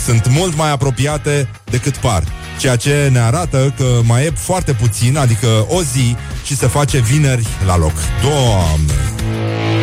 sunt 0.06 0.28
mult 0.30 0.56
mai 0.56 0.72
apropiate 0.72 1.50
decât 1.64 1.98
par. 1.98 2.24
Ceea 2.58 2.76
ce 2.76 3.10
ne 3.12 3.20
arată 3.20 3.74
că 3.78 4.00
mai 4.04 4.26
e 4.26 4.32
foarte 4.36 4.74
puțin, 4.74 5.18
adică 5.18 5.66
o 5.68 5.82
zi, 5.82 6.16
și 6.44 6.56
se 6.56 6.68
face 6.68 6.98
vineri 7.00 7.48
la 7.66 7.78
loc. 7.78 7.94
Doamne! 8.22 8.94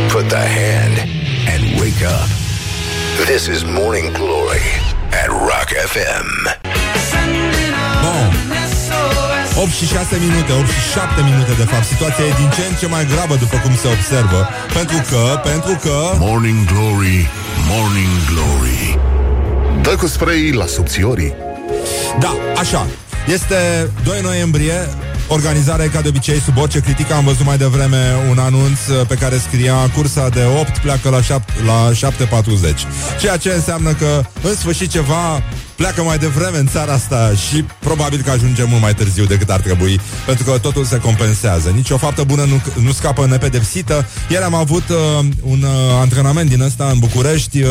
Put 0.08 0.28
the 0.28 0.46
hand 0.58 0.96
and 1.52 1.62
wake 1.80 2.04
up. 2.16 2.28
This 3.26 3.46
is 3.54 3.62
Morning 3.78 4.08
Glory 4.12 4.66
at 5.22 5.28
Rock 5.28 5.68
FM. 5.92 6.28
Bun. 8.04 8.30
8 9.56 9.70
și 9.70 9.87
6 9.87 10.16
minute, 10.26 10.52
8 10.52 10.66
și 10.66 10.82
7 10.92 11.20
minute 11.30 11.52
de 11.62 11.66
fapt 11.72 11.85
Situația 11.85 12.24
e 12.24 12.32
din 12.42 12.50
ce 12.56 12.62
în 12.70 12.74
ce 12.80 12.87
mai 12.87 13.04
grabă 13.12 13.35
după 13.35 13.56
cum 13.64 13.74
se 13.82 13.88
observă 13.96 14.48
Pentru 14.78 14.98
că, 15.11 15.22
pentru 15.50 15.74
că 15.85 15.96
Morning 16.18 16.61
Glory, 16.72 17.18
Morning 17.70 18.14
Glory 18.30 18.98
Dă 19.82 19.96
cu 19.96 20.06
spray 20.06 20.50
la 20.50 20.66
subțiorii 20.66 21.32
Da, 22.21 22.37
așa. 22.57 22.87
Este 23.27 23.90
2 24.05 24.21
noiembrie 24.23 24.88
Organizarea 25.29 25.85
e 25.85 25.88
ca 25.88 26.01
de 26.01 26.09
obicei 26.09 26.40
sub 26.40 26.59
orice 26.59 26.81
critică. 26.81 27.14
Am 27.14 27.25
văzut 27.25 27.47
mai 27.47 27.59
devreme 27.59 28.16
un 28.31 28.38
anunț 28.38 28.79
pe 29.09 29.14
care 29.14 29.37
scria 29.37 29.90
Cursa 29.95 30.29
de 30.29 30.45
8 30.61 30.79
pleacă 30.79 31.09
la, 31.09 31.23
7, 31.23 31.53
la 31.66 32.11
7.40 32.11 33.21
Ceea 33.21 33.37
ce 33.37 33.51
înseamnă 33.51 33.92
că 33.92 34.23
în 34.42 34.55
sfârșit 34.55 34.90
ceva 34.90 35.42
pleacă 35.83 36.03
mai 36.03 36.18
devreme 36.18 36.59
în 36.59 36.66
țara 36.66 36.92
asta 36.92 37.33
și 37.49 37.64
probabil 37.79 38.23
că 38.23 38.31
ajungem 38.31 38.68
mult 38.68 38.81
mai 38.83 38.95
târziu 38.95 39.25
decât 39.25 39.51
ar 39.51 39.61
trebui, 39.61 40.01
pentru 40.27 40.45
că 40.45 40.59
totul 40.59 40.85
se 40.85 40.99
compensează. 40.99 41.68
Nici 41.68 41.90
o 41.90 41.97
faptă 41.97 42.23
bună 42.25 42.45
nu, 42.45 42.62
nu 42.83 42.92
scapă 42.92 43.27
nepedepsită. 43.27 44.07
Ieri 44.29 44.45
am 44.45 44.55
avut 44.55 44.88
uh, 44.88 45.25
un 45.40 45.62
uh, 45.62 45.71
antrenament 46.01 46.49
din 46.49 46.61
ăsta 46.61 46.88
în 46.92 46.99
București 46.99 47.62
uh, 47.62 47.68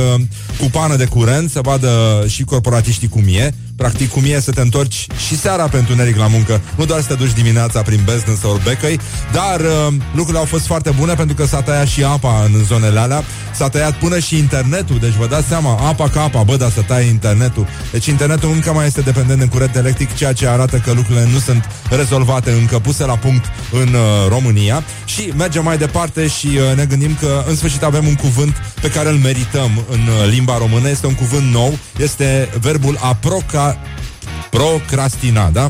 cu 0.60 0.65
pană 0.71 0.95
de 0.95 1.06
curent, 1.06 1.50
să 1.50 1.60
vadă 1.63 1.89
și 2.28 2.43
corporatiștii 2.43 3.08
cum 3.08 3.24
e. 3.28 3.54
Practic 3.76 4.12
cum 4.12 4.24
e 4.26 4.39
să 4.39 4.52
te 4.52 4.62
întorci 4.62 5.08
și 5.28 5.38
seara 5.38 5.67
pentru 5.67 5.95
neric 5.95 6.17
la 6.17 6.28
muncă, 6.28 6.62
nu 6.76 6.86
doar 6.86 7.02
să 7.02 7.08
te 7.08 7.13
duci 7.13 7.34
dimineața 7.34 7.82
prin 7.82 8.02
Bezdân 8.06 8.36
sau 8.36 8.62
Becăi, 8.63 9.00
dar 9.32 9.60
uh, 9.60 9.93
lucrurile 10.12 10.39
au 10.39 10.45
fost 10.45 10.65
foarte 10.65 10.89
bune 10.89 11.13
pentru 11.13 11.36
că 11.36 11.45
s-a 11.45 11.62
tăiat 11.62 11.88
și 11.88 12.04
apa 12.04 12.43
în 12.43 12.63
zonele 12.63 13.00
alea, 13.00 13.24
s-a 13.56 13.69
tăiat 13.69 13.93
până 13.93 14.19
și 14.19 14.38
internetul, 14.38 14.97
deci 15.00 15.13
vă 15.13 15.28
dați 15.28 15.47
seama, 15.47 15.78
apa 15.88 16.10
ca 16.10 16.21
apa, 16.21 16.43
bă, 16.43 16.56
dar 16.56 16.71
să 16.71 16.82
taie 16.82 17.08
internetul. 17.08 17.67
Deci 17.91 18.00
internetul 18.09 18.51
încă 18.51 18.73
mai 18.73 18.85
este 18.85 19.01
dependent 19.01 19.39
de 19.39 19.45
curent 19.45 19.75
electric, 19.75 20.15
ceea 20.15 20.33
ce 20.33 20.47
arată 20.47 20.77
că 20.77 20.91
lucrurile 20.91 21.27
nu 21.33 21.39
sunt 21.39 21.69
rezolvate 21.89 22.51
încă, 22.51 22.79
puse 22.79 23.05
la 23.05 23.17
punct 23.17 23.45
în 23.71 23.93
uh, 23.93 24.27
România. 24.29 24.83
Și 25.05 25.33
mergem 25.37 25.63
mai 25.63 25.77
departe 25.77 26.27
și 26.27 26.47
uh, 26.47 26.75
ne 26.75 26.85
gândim 26.85 27.15
că 27.19 27.43
în 27.47 27.55
sfârșit 27.55 27.83
avem 27.83 28.07
un 28.07 28.15
cuvânt 28.15 28.55
pe 28.81 28.89
care 28.89 29.09
îl 29.09 29.17
merităm 29.17 29.83
în 29.89 29.99
uh, 29.99 30.29
limba 30.29 30.57
română, 30.57 30.89
este 30.89 31.07
un 31.07 31.15
cuvânt 31.15 31.51
nou, 31.51 31.77
este 31.97 32.49
verbul 32.61 32.97
aproca 33.01 33.77
procrastina, 34.49 35.49
da? 35.49 35.67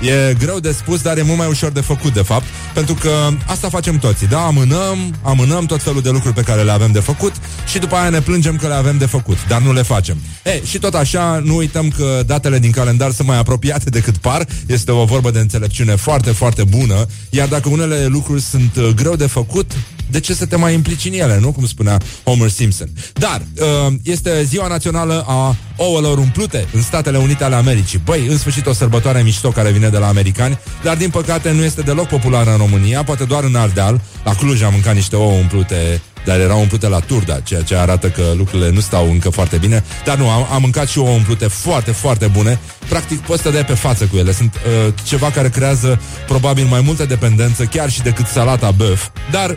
E 0.00 0.34
greu 0.38 0.60
de 0.60 0.72
spus, 0.72 1.02
dar 1.02 1.18
e 1.18 1.22
mult 1.22 1.38
mai 1.38 1.48
ușor 1.48 1.70
de 1.70 1.80
făcut, 1.80 2.12
de 2.12 2.22
fapt, 2.22 2.44
pentru 2.74 2.94
că 2.94 3.10
asta 3.46 3.68
facem 3.68 3.98
toți, 3.98 4.24
da? 4.24 4.40
Amânăm, 4.40 5.14
amânăm 5.22 5.66
tot 5.66 5.82
felul 5.82 6.02
de 6.02 6.10
lucruri 6.10 6.34
pe 6.34 6.42
care 6.42 6.62
le 6.62 6.70
avem 6.70 6.92
de 6.92 7.00
făcut 7.00 7.32
și 7.66 7.78
după 7.78 7.94
aia 7.94 8.08
ne 8.08 8.20
plângem 8.20 8.56
că 8.56 8.66
le 8.66 8.74
avem 8.74 8.98
de 8.98 9.06
făcut, 9.06 9.36
dar 9.48 9.60
nu 9.60 9.72
le 9.72 9.82
facem. 9.82 10.16
E, 10.44 10.64
și 10.64 10.78
tot 10.78 10.94
așa, 10.94 11.40
nu 11.44 11.56
uităm 11.56 11.88
că 11.88 12.22
datele 12.26 12.58
din 12.58 12.70
calendar 12.70 13.10
sunt 13.12 13.28
mai 13.28 13.38
apropiate 13.38 13.90
decât 13.98 14.16
par, 14.16 14.46
este 14.66 14.90
o 14.90 15.04
vorbă 15.04 15.30
de 15.30 15.38
înțelepciune 15.38 15.94
foarte, 15.94 16.30
foarte 16.30 16.64
bună, 16.64 17.06
iar 17.30 17.48
dacă 17.48 17.68
unele 17.68 18.06
lucruri 18.06 18.42
sunt 18.42 18.76
uh, 18.76 18.88
greu 18.94 19.16
de 19.16 19.26
făcut, 19.26 19.72
de 20.10 20.20
ce 20.20 20.34
să 20.34 20.46
te 20.46 20.56
mai 20.56 20.74
implici 20.74 21.04
în 21.04 21.12
ele, 21.12 21.38
nu? 21.40 21.52
Cum 21.52 21.66
spunea 21.66 22.00
Homer 22.24 22.50
Simpson. 22.50 22.88
Dar 23.12 23.42
uh, 23.60 23.94
este 24.02 24.44
ziua 24.44 24.66
națională 24.66 25.24
a 25.26 25.56
ouălor 25.76 26.18
umplute 26.18 26.66
în 26.72 26.82
Statele 26.82 27.18
Unite 27.18 27.44
ale 27.44 27.54
Americii. 27.54 28.00
Băi, 28.04 28.26
în 28.26 28.38
sfârșit 28.38 28.66
o 28.66 28.72
sărbătoare 28.72 29.22
mișto 29.22 29.48
care 29.48 29.70
vine 29.70 29.88
de 29.90 29.98
la 29.98 30.06
americani, 30.06 30.58
dar 30.82 30.96
din 30.96 31.10
păcate 31.10 31.52
nu 31.52 31.62
este 31.62 31.80
deloc 31.80 32.06
populară 32.06 32.50
în 32.50 32.56
România, 32.56 33.02
poate 33.02 33.24
doar 33.24 33.44
în 33.44 33.54
Ardeal. 33.54 34.00
La 34.24 34.34
Cluj 34.34 34.62
am 34.62 34.72
mâncat 34.72 34.94
niște 34.94 35.16
ouă 35.16 35.32
umplute 35.32 36.00
dar 36.24 36.40
erau 36.40 36.60
umplute 36.60 36.88
la 36.88 36.98
turda, 36.98 37.40
ceea 37.40 37.62
ce 37.62 37.76
arată 37.76 38.08
că 38.08 38.22
lucrurile 38.36 38.70
nu 38.70 38.80
stau 38.80 39.10
încă 39.10 39.30
foarte 39.30 39.56
bine. 39.56 39.84
Dar 40.04 40.16
nu, 40.16 40.30
am, 40.30 40.46
am 40.52 40.60
mâncat 40.60 40.88
și 40.88 40.98
ouă 40.98 41.10
umplute 41.10 41.46
foarte, 41.46 41.90
foarte 41.92 42.26
bune. 42.26 42.58
Practic, 42.88 43.20
poți 43.20 43.42
să 43.42 43.48
te 43.48 43.54
dai 43.54 43.64
pe 43.64 43.74
față 43.74 44.04
cu 44.04 44.16
ele. 44.16 44.32
Sunt 44.32 44.54
uh, 44.54 44.92
ceva 45.02 45.30
care 45.30 45.48
creează 45.48 46.00
probabil 46.26 46.64
mai 46.64 46.80
multă 46.80 47.04
dependență, 47.04 47.64
chiar 47.64 47.90
și 47.90 48.02
decât 48.02 48.26
salata 48.26 48.70
băf. 48.70 49.08
Dar 49.30 49.56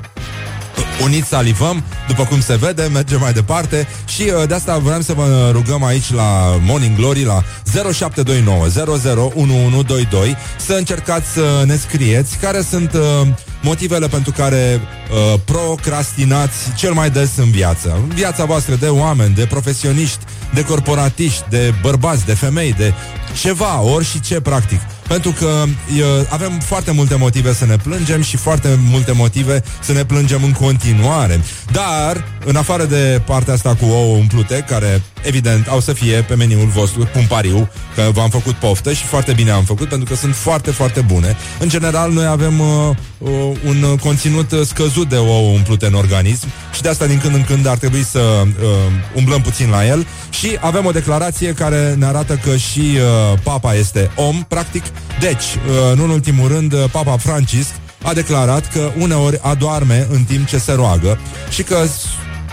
unit 1.04 1.26
salivăm, 1.26 1.84
după 2.08 2.24
cum 2.24 2.42
se 2.42 2.56
vede, 2.56 2.90
mergem 2.94 3.20
mai 3.20 3.34
departe 3.34 3.88
și 4.06 4.22
uh, 4.22 4.48
de 4.48 4.54
asta 4.54 4.78
vreau 4.78 5.02
să 5.02 5.14
vă 5.14 5.50
rugăm 5.52 5.84
aici 5.84 6.14
la 6.14 6.60
Morning 6.62 6.96
Glory 6.96 7.24
la 7.24 7.44
0729 7.92 8.66
001122 8.66 10.38
să 10.58 10.74
încercați 10.74 11.28
să 11.32 11.64
ne 11.66 11.76
scrieți 11.76 12.38
care 12.38 12.62
sunt 12.62 12.94
uh, 12.94 13.28
motivele 13.62 14.08
pentru 14.08 14.32
care 14.32 14.82
uh, 14.82 15.40
procrastinați 15.46 16.74
cel 16.76 16.94
mai 16.94 17.10
des 17.10 17.30
în 17.38 17.52
viață. 17.52 17.98
În 18.04 18.16
viața 18.16 18.46
voastră 18.46 18.76
de 18.76 18.88
oameni, 18.88 19.36
de 19.36 19.46
profesioniști, 19.46 20.20
de 20.54 20.64
corporatiști, 20.64 21.44
de 21.50 21.74
bărbați, 21.82 22.26
de 22.26 22.34
femei, 22.34 22.74
de 22.74 22.94
ceva, 23.42 23.82
ori 23.82 24.06
și 24.06 24.20
ce, 24.20 24.42
practic. 24.42 24.80
Pentru 25.08 25.32
că 25.32 25.64
uh, 25.66 26.26
avem 26.30 26.60
foarte 26.60 26.92
multe 26.92 27.16
motive 27.16 27.54
să 27.54 27.66
ne 27.66 27.76
plângem 27.76 28.22
și 28.22 28.38
foarte 28.38 28.80
multe 28.90 29.12
motive 29.12 29.64
să 29.82 29.92
ne 29.92 30.06
plângem 30.06 30.44
în 30.44 30.52
continuare. 30.52 31.42
Dar, 31.72 32.24
în 32.46 32.56
afară 32.56 32.86
de 32.86 33.22
partea 33.26 33.54
asta 33.54 33.76
cu 33.76 33.86
ouă 33.86 34.16
umplute, 34.16 34.66
care 34.68 35.02
evident 35.24 35.68
au 35.68 35.80
să 35.80 35.94
fie 35.94 36.22
pe 36.28 36.36
meniul 36.36 36.68
vostru, 36.68 37.10
pun 37.14 37.26
pariu, 37.28 37.70
că 37.96 38.10
v-am 38.14 38.30
făcut 38.30 38.54
poftă 38.54 38.94
și 38.94 39.04
foarte 39.04 39.34
bine 39.34 39.52
am 39.52 39.64
făcut, 39.64 39.88
pentru 39.88 40.10
că 40.10 40.16
sunt 40.16 40.36
foarte, 40.36 40.72
foarte 40.72 41.02
bune. 41.02 41.36
În 41.60 41.70
general, 41.70 42.12
noi 42.12 42.26
avem 42.26 42.60
uh, 42.60 42.96
uh, 43.18 43.32
un 43.66 43.98
conținut 44.02 44.54
scăzut 44.66 45.10
de 45.10 45.16
ouă 45.16 45.50
umplute 45.50 45.86
în 45.86 45.94
organism 45.94 46.48
și 46.74 46.82
de 46.82 46.90
asta 46.90 47.06
din 47.06 47.20
când 47.20 47.36
în 47.36 47.44
când 47.44 47.68
ar 47.68 47.78
trebui 47.78 48.04
să 48.04 48.20
uh, 48.20 48.68
umblăm 49.16 49.42
puțin 49.42 49.70
la 49.70 49.88
el 49.88 50.08
și 50.30 50.58
avem 50.60 50.86
o 50.86 50.92
declarație 50.92 51.54
care 51.54 51.96
ne 51.98 52.06
arată 52.06 52.40
că 52.44 52.56
și 52.56 52.80
uh, 52.80 53.40
papa 53.44 53.74
este 53.74 54.12
om, 54.16 54.44
practic. 54.48 54.84
Deci, 55.20 55.44
uh, 55.44 55.98
nu 55.98 56.04
în 56.04 56.10
ultimul 56.10 56.48
rând, 56.48 56.74
uh, 56.74 56.84
papa 56.92 57.18
Francisc 57.18 57.72
a 58.04 58.14
declarat 58.14 58.72
că 58.72 58.92
uneori 58.98 59.40
adoarme 59.42 60.08
în 60.12 60.24
timp 60.24 60.48
ce 60.48 60.58
se 60.58 60.74
roagă 60.74 61.20
și 61.50 61.64
că 61.64 61.78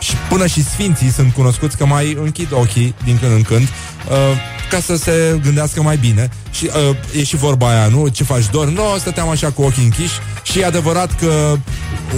și 0.00 0.14
până 0.28 0.46
și 0.46 0.64
sfinții 0.64 1.10
sunt 1.10 1.32
cunoscuți 1.32 1.76
că 1.76 1.86
mai 1.86 2.16
închid 2.20 2.48
ochii 2.52 2.94
din 3.04 3.18
când 3.18 3.32
în 3.32 3.42
când 3.42 3.68
uh, 4.08 4.14
ca 4.70 4.80
să 4.80 4.96
se 4.96 5.40
gândească 5.42 5.82
mai 5.82 5.96
bine. 5.96 6.28
Și 6.50 6.70
uh, 6.90 6.96
e 7.20 7.24
și 7.24 7.36
vorba 7.36 7.68
aia, 7.68 7.86
nu? 7.86 8.08
Ce 8.08 8.24
faci 8.24 8.50
dor? 8.50 8.68
Nu, 8.68 8.82
stăteam 8.98 9.28
așa 9.28 9.50
cu 9.50 9.62
ochii 9.62 9.84
închiși 9.84 10.18
și 10.42 10.58
e 10.58 10.64
adevărat 10.64 11.14
că 11.18 11.56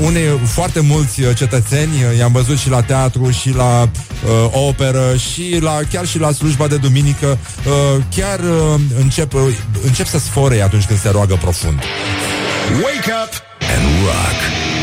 unei 0.02 0.40
foarte 0.44 0.80
mulți 0.80 1.22
uh, 1.22 1.36
cetățeni, 1.36 1.92
uh, 1.92 2.18
i-am 2.18 2.32
văzut 2.32 2.58
și 2.58 2.68
la 2.68 2.82
teatru, 2.82 3.30
și 3.30 3.54
la 3.54 3.82
uh, 3.82 4.68
operă, 4.68 5.16
și 5.16 5.58
la 5.60 5.78
chiar 5.90 6.06
și 6.06 6.18
la 6.18 6.32
slujba 6.32 6.66
de 6.66 6.76
duminică, 6.76 7.38
uh, 7.66 8.02
chiar 8.16 8.40
uh, 8.40 8.80
încep, 8.98 9.34
uh, 9.34 9.40
încep 9.84 10.06
să 10.06 10.18
sfore 10.18 10.60
atunci 10.60 10.84
când 10.84 11.00
se 11.00 11.10
roagă 11.10 11.38
profund. 11.40 11.78
Wake 12.82 13.12
up 13.24 13.32
and 13.76 14.04
rock. 14.04 14.81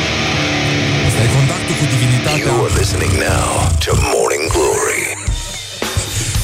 Listening 2.80 3.20
now 3.20 3.68
to 3.82 3.94
Morning 4.10 4.48
Glory. 4.54 5.04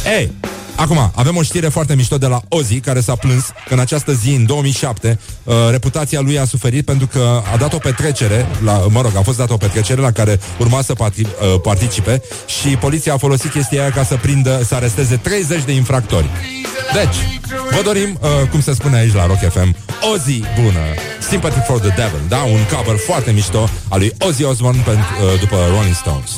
Ei, 0.06 0.30
Acum, 0.76 1.12
avem 1.16 1.36
o 1.36 1.42
știre 1.42 1.68
foarte 1.68 1.96
mișto 1.96 2.18
de 2.18 2.26
la 2.26 2.42
Ozzy, 2.50 2.80
care 2.80 3.00
s-a 3.00 3.16
plâns 3.16 3.46
că 3.68 3.74
în 3.74 3.80
această 3.80 4.14
zi, 4.14 4.30
în 4.30 4.46
2007, 4.46 5.20
uh, 5.44 5.54
reputația 5.70 6.20
lui 6.22 6.40
a 6.40 6.46
suferit 6.46 6.86
pentru 6.86 7.08
că 7.08 7.42
a 7.54 7.58
dat 7.58 7.74
o 7.74 7.78
petrecere, 7.78 8.46
la, 8.64 8.86
mă 8.90 9.02
rog, 9.02 9.16
a 9.16 9.22
fost 9.22 9.38
dată 9.38 9.54
o 9.54 9.58
petrecere 9.58 10.02
la 10.02 10.12
care 10.12 10.40
urma 10.60 10.82
să 10.82 10.94
pati, 10.94 11.22
uh, 11.22 11.28
participe 11.62 12.22
și 12.46 12.68
poliția 12.68 13.14
a 13.14 13.18
folosit 13.18 13.52
chestia 13.52 13.82
aia 13.82 13.92
ca 13.92 14.04
să 14.04 14.16
prindă, 14.22 14.64
să 14.66 14.76
aresteze 14.76 15.16
30 15.16 15.64
de 15.64 15.72
infractori. 15.72 16.30
Deci, 16.94 17.16
vă 17.76 17.82
dorim, 17.84 18.20
uh, 18.22 18.50
cum 18.50 18.62
se 18.62 18.74
spune 18.74 18.98
aici 18.98 19.14
la 19.14 19.26
Rock 19.26 19.40
FM, 19.52 19.76
Ozzy 20.14 20.42
bună, 20.62 20.84
Sympathy 21.30 21.60
for 21.68 21.80
the 21.80 21.90
Devil, 21.90 22.22
da? 22.28 22.38
Un 22.38 22.60
cover 22.76 22.98
foarte 22.98 23.32
mișto 23.32 23.70
al 23.90 24.00
lui 24.00 24.14
Ozzy 24.20 24.44
Osbourne 24.44 24.82
pentru, 24.86 25.06
uh, 25.34 25.40
după 25.40 25.56
Rolling 25.70 25.96
Stones. 25.96 26.30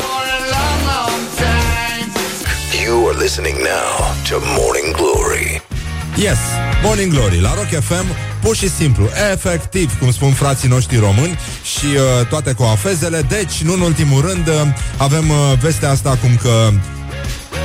You 3.18 3.24
are 3.24 3.30
listening 3.30 3.58
now 3.64 4.14
to 4.30 4.40
Morning 4.60 4.94
Glory. 4.94 5.62
Yes, 6.18 6.38
Morning 6.84 7.12
Glory 7.12 7.40
la 7.42 7.54
Rock 7.54 7.84
FM 7.84 8.06
Pur 8.42 8.56
și 8.56 8.70
simplu, 8.70 9.10
efectiv 9.32 10.00
Cum 10.00 10.12
spun 10.12 10.32
frații 10.32 10.70
noștri 10.70 10.98
români 10.98 11.38
Și 11.64 11.86
uh, 11.86 12.28
toate 12.28 12.54
coafezele 12.54 13.22
Deci, 13.22 13.62
nu 13.64 13.74
în 13.74 13.82
ultimul 13.82 14.22
rând 14.22 14.48
uh, 14.48 14.54
Avem 14.98 15.30
uh, 15.30 15.36
vestea 15.62 15.90
asta 15.90 16.18
cum 16.22 16.36
că 16.36 16.70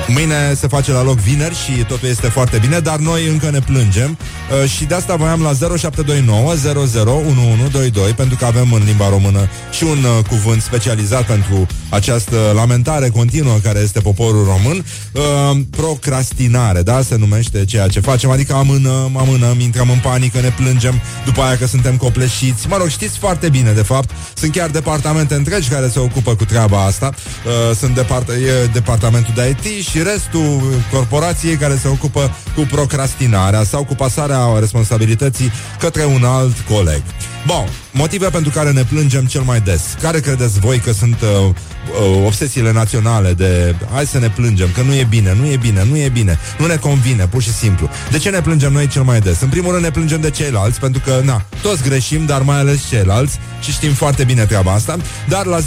Mâine 0.07 0.55
se 0.55 0.67
face 0.67 0.93
la 0.93 1.03
loc 1.03 1.19
vineri 1.19 1.55
și 1.55 1.85
totul 1.85 2.09
este 2.09 2.27
foarte 2.27 2.59
bine, 2.59 2.79
dar 2.79 2.99
noi 2.99 3.27
încă 3.27 3.51
ne 3.51 3.59
plângem 3.59 4.19
uh, 4.63 4.71
și 4.71 4.85
de 4.85 4.95
asta 4.95 5.17
voiam 5.17 5.43
la 5.43 5.53
0729 5.77 6.53
001122 6.53 8.13
pentru 8.13 8.37
că 8.37 8.45
avem 8.45 8.73
în 8.73 8.83
limba 8.85 9.09
română 9.09 9.49
și 9.71 9.85
un 9.85 9.99
uh, 10.05 10.25
cuvânt 10.29 10.63
specializat 10.63 11.27
pentru 11.27 11.67
această 11.89 12.37
lamentare 12.55 13.09
continuă 13.09 13.57
care 13.63 13.79
este 13.79 14.01
poporul 14.01 14.45
român. 14.45 14.85
Uh, 15.13 15.61
procrastinare, 15.71 16.83
da? 16.83 17.03
Se 17.03 17.17
numește 17.17 17.65
ceea 17.65 17.89
ce 17.89 18.01
facem, 18.01 18.31
adică 18.31 18.55
amânăm, 18.55 19.17
amânăm, 19.17 19.61
intrăm 19.61 19.91
în 19.91 19.99
panică, 19.99 20.41
ne 20.41 20.53
plângem 20.57 21.01
după 21.25 21.41
aia 21.41 21.57
că 21.57 21.67
suntem 21.67 21.97
copleșiți. 21.97 22.69
Mă 22.69 22.77
rog, 22.77 22.89
știți 22.89 23.19
foarte 23.19 23.49
bine, 23.49 23.73
de 23.73 23.83
fapt. 23.83 24.11
Sunt 24.35 24.53
chiar 24.53 24.71
departamente 24.71 25.35
întregi 25.35 25.69
care 25.69 25.89
se 25.89 25.99
ocupă 25.99 26.35
cu 26.35 26.45
treaba 26.45 26.85
asta. 26.85 27.11
Uh, 27.47 27.77
sunt 27.77 27.95
depart- 27.95 28.29
e 28.29 28.67
departamentul 28.73 29.33
de 29.35 29.57
IT 29.61 29.82
și 29.83 30.03
restul 30.03 30.61
corporației 30.93 31.57
care 31.57 31.77
se 31.77 31.89
ocupă 31.89 32.31
cu 32.55 32.67
procrastinarea 32.71 33.65
sau 33.65 33.85
cu 33.85 33.95
pasarea 33.95 34.59
responsabilității 34.59 35.53
către 35.79 36.05
un 36.05 36.25
alt 36.25 36.59
coleg. 36.59 37.03
Bun, 37.47 37.69
motive 37.93 38.29
pentru 38.29 38.51
care 38.51 38.73
ne 38.73 38.85
plângem 38.85 39.25
cel 39.25 39.43
mai 39.43 39.61
des. 39.61 39.97
Care 40.01 40.21
credeți 40.21 40.61
voi 40.61 40.79
că 40.79 40.93
sunt 40.93 41.21
uh, 41.21 41.55
uh, 41.91 42.27
obsesiile 42.27 42.73
naționale 42.73 43.33
de 43.33 43.75
hai 43.93 44.07
să 44.07 44.19
ne 44.19 44.29
plângem, 44.29 44.69
că 44.75 44.83
nu 44.83 44.95
e 44.95 45.07
bine, 45.09 45.37
nu 45.41 45.47
e 45.47 45.57
bine, 45.57 45.85
nu 45.89 45.97
e 45.97 46.09
bine, 46.09 46.39
nu 46.59 46.67
ne 46.67 46.77
convine, 46.77 47.27
pur 47.27 47.43
și 47.43 47.53
simplu. 47.53 47.89
De 48.11 48.19
ce 48.19 48.31
ne 48.31 48.41
plângem 48.41 48.73
noi 48.73 48.87
cel 48.87 49.03
mai 49.03 49.21
des? 49.21 49.41
În 49.41 49.49
primul 49.49 49.71
rând 49.71 49.85
ne 49.85 49.91
plângem 49.91 50.21
de 50.21 50.31
ceilalți, 50.31 50.81
pentru 50.81 51.03
că, 51.05 51.21
na, 51.25 51.45
toți 51.63 51.83
greșim, 51.83 52.27
dar 52.27 52.43
mai 52.43 52.59
ales 52.59 52.89
ceilalți 52.89 53.39
și 53.61 53.71
știm 53.71 53.93
foarte 53.93 54.25
bine 54.25 54.45
treaba 54.45 54.73
asta. 54.73 54.97
Dar 55.29 55.47
la 55.47 55.59
0729001122 55.61 55.63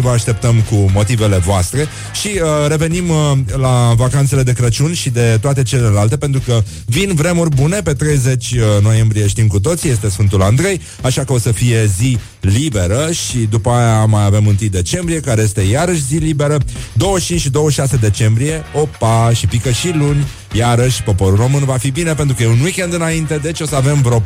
vă 0.00 0.10
așteptăm 0.10 0.60
cu 0.70 0.90
motivele 0.92 1.36
voastre 1.36 1.86
și 2.20 2.28
uh, 2.34 2.40
revenim 2.68 3.08
uh, 3.08 3.32
la 3.56 3.92
vacanțele 3.96 4.42
de 4.42 4.52
Crăciun 4.52 4.94
și 4.94 5.10
de 5.10 5.38
toate 5.40 5.62
celelalte, 5.62 6.16
pentru 6.16 6.40
că 6.46 6.62
vin 6.86 7.14
vremuri 7.14 7.54
bune 7.54 7.80
pe 7.80 7.92
30 7.92 8.54
noiembrie, 8.82 9.28
știm 9.28 9.46
cu 9.46 9.60
toții, 9.60 9.90
este 9.90 10.08
Sfântul 10.08 10.42
Andrei, 10.42 10.80
așa 11.02 11.24
că 11.24 11.32
o 11.32 11.38
să 11.38 11.52
fie 11.52 11.90
zi 11.98 12.18
liberă 12.46 13.10
și 13.12 13.38
după 13.38 13.70
aia 13.70 14.04
mai 14.04 14.24
avem 14.24 14.46
1 14.46 14.56
decembrie, 14.70 15.20
care 15.20 15.42
este 15.42 15.60
iarăși 15.60 16.02
zi 16.02 16.16
liberă, 16.16 16.58
25 16.92 17.40
și 17.40 17.50
26 17.50 17.96
decembrie, 17.96 18.64
opa, 18.72 19.30
și 19.34 19.46
pică 19.46 19.70
și 19.70 19.92
luni, 19.94 20.26
iarăși 20.52 21.02
poporul 21.02 21.36
român 21.36 21.64
va 21.64 21.76
fi 21.76 21.90
bine 21.90 22.14
pentru 22.14 22.36
că 22.36 22.42
e 22.42 22.46
un 22.46 22.60
weekend 22.62 22.92
înainte, 22.92 23.36
deci 23.36 23.60
o 23.60 23.66
să 23.66 23.76
avem 23.76 24.02
vreo 24.02 24.20
4-5 24.20 24.22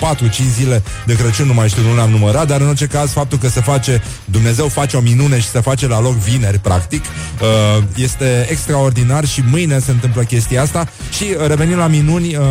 zile 0.57 0.83
de 1.07 1.15
Crăciun, 1.17 1.47
nu 1.47 1.55
mai 1.55 1.69
știu, 1.69 1.83
nu 1.83 1.95
le-am 1.95 2.11
numărat, 2.11 2.47
dar 2.47 2.61
în 2.61 2.69
orice 2.69 2.87
caz 2.87 3.11
faptul 3.11 3.39
că 3.39 3.49
se 3.49 3.61
face, 3.61 4.03
Dumnezeu 4.25 4.69
face 4.69 4.97
o 4.97 5.01
minune 5.01 5.41
și 5.41 5.49
se 5.49 5.61
face 5.61 5.87
la 5.87 6.01
loc 6.01 6.15
vineri, 6.15 6.59
practic, 6.59 7.05
uh, 7.05 7.83
este 7.97 8.47
extraordinar 8.51 9.27
și 9.27 9.43
mâine 9.51 9.79
se 9.79 9.91
întâmplă 9.91 10.23
chestia 10.23 10.63
asta. 10.63 10.89
Și 11.17 11.25
uh, 11.39 11.47
revenim 11.47 11.77
la 11.77 11.87
minuni, 11.87 12.37
uh, 12.37 12.45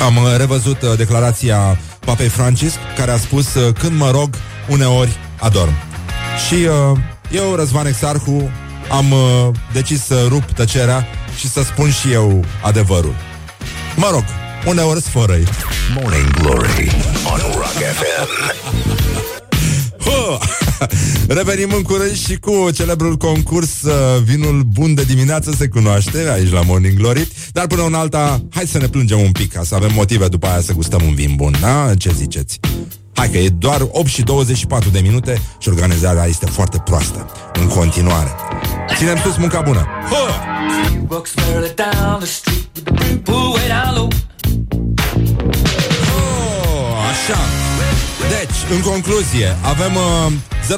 am 0.00 0.16
uh, 0.16 0.36
revăzut 0.36 0.82
uh, 0.82 0.96
declarația 0.96 1.78
Papei 2.04 2.28
Francisc, 2.28 2.76
care 2.96 3.10
a 3.10 3.16
spus 3.16 3.54
uh, 3.54 3.74
când 3.78 3.98
mă 3.98 4.10
rog, 4.10 4.30
uneori 4.68 5.16
adorm. 5.38 5.72
Și 6.48 6.54
uh, 6.54 6.98
eu, 7.30 7.54
Răzvan 7.54 7.86
Exarhu, 7.86 8.50
am 8.90 9.10
uh, 9.10 9.48
decis 9.72 10.04
să 10.04 10.26
rup 10.28 10.42
tăcerea 10.42 11.06
și 11.38 11.48
să 11.48 11.62
spun 11.62 11.90
și 11.90 12.12
eu 12.12 12.44
adevărul. 12.62 13.14
Mă 13.96 14.08
rog, 14.10 14.24
uneori 14.66 15.02
sfărăi. 15.02 15.44
Morning 15.94 16.30
Glory 16.30 16.90
on 17.32 17.40
Rock 17.54 17.72
FM. 17.72 18.28
Hă! 20.04 20.38
Revenim 21.28 21.72
în 21.76 21.82
curând 21.82 22.16
și 22.16 22.36
cu 22.36 22.70
celebrul 22.70 23.16
concurs 23.16 23.82
uh, 23.82 24.22
Vinul 24.22 24.62
bun 24.62 24.94
de 24.94 25.02
dimineață 25.02 25.54
se 25.58 25.68
cunoaște 25.68 26.30
aici 26.32 26.50
la 26.50 26.62
Morning 26.62 26.98
Glory 26.98 27.28
Dar 27.52 27.66
până 27.66 27.84
în 27.84 27.94
alta, 27.94 28.44
hai 28.50 28.66
să 28.66 28.78
ne 28.78 28.88
plângem 28.88 29.20
un 29.20 29.32
pic 29.32 29.52
Ca 29.52 29.62
să 29.64 29.74
avem 29.74 29.90
motive 29.94 30.28
după 30.28 30.46
aia 30.46 30.60
să 30.60 30.72
gustăm 30.72 31.00
un 31.06 31.14
vin 31.14 31.32
bun 31.36 31.54
Da? 31.60 31.94
Ce 31.98 32.12
ziceți? 32.16 32.60
Hai 33.14 33.28
că 33.30 33.38
e 33.38 33.48
doar 33.48 33.80
8 33.90 34.06
și 34.06 34.22
24 34.22 34.88
de 34.90 35.00
minute 35.00 35.40
Și 35.58 35.68
organizarea 35.68 36.24
este 36.24 36.46
foarte 36.46 36.78
proastă. 36.84 37.30
În 37.60 37.68
continuare. 37.68 38.30
Ținem 38.96 39.16
sus 39.16 39.36
munca 39.36 39.60
bună. 39.60 39.86
Hă! 40.10 40.30
În 48.74 48.80
concluzie, 48.80 49.56
avem 49.60 49.94
uh, 49.94 50.32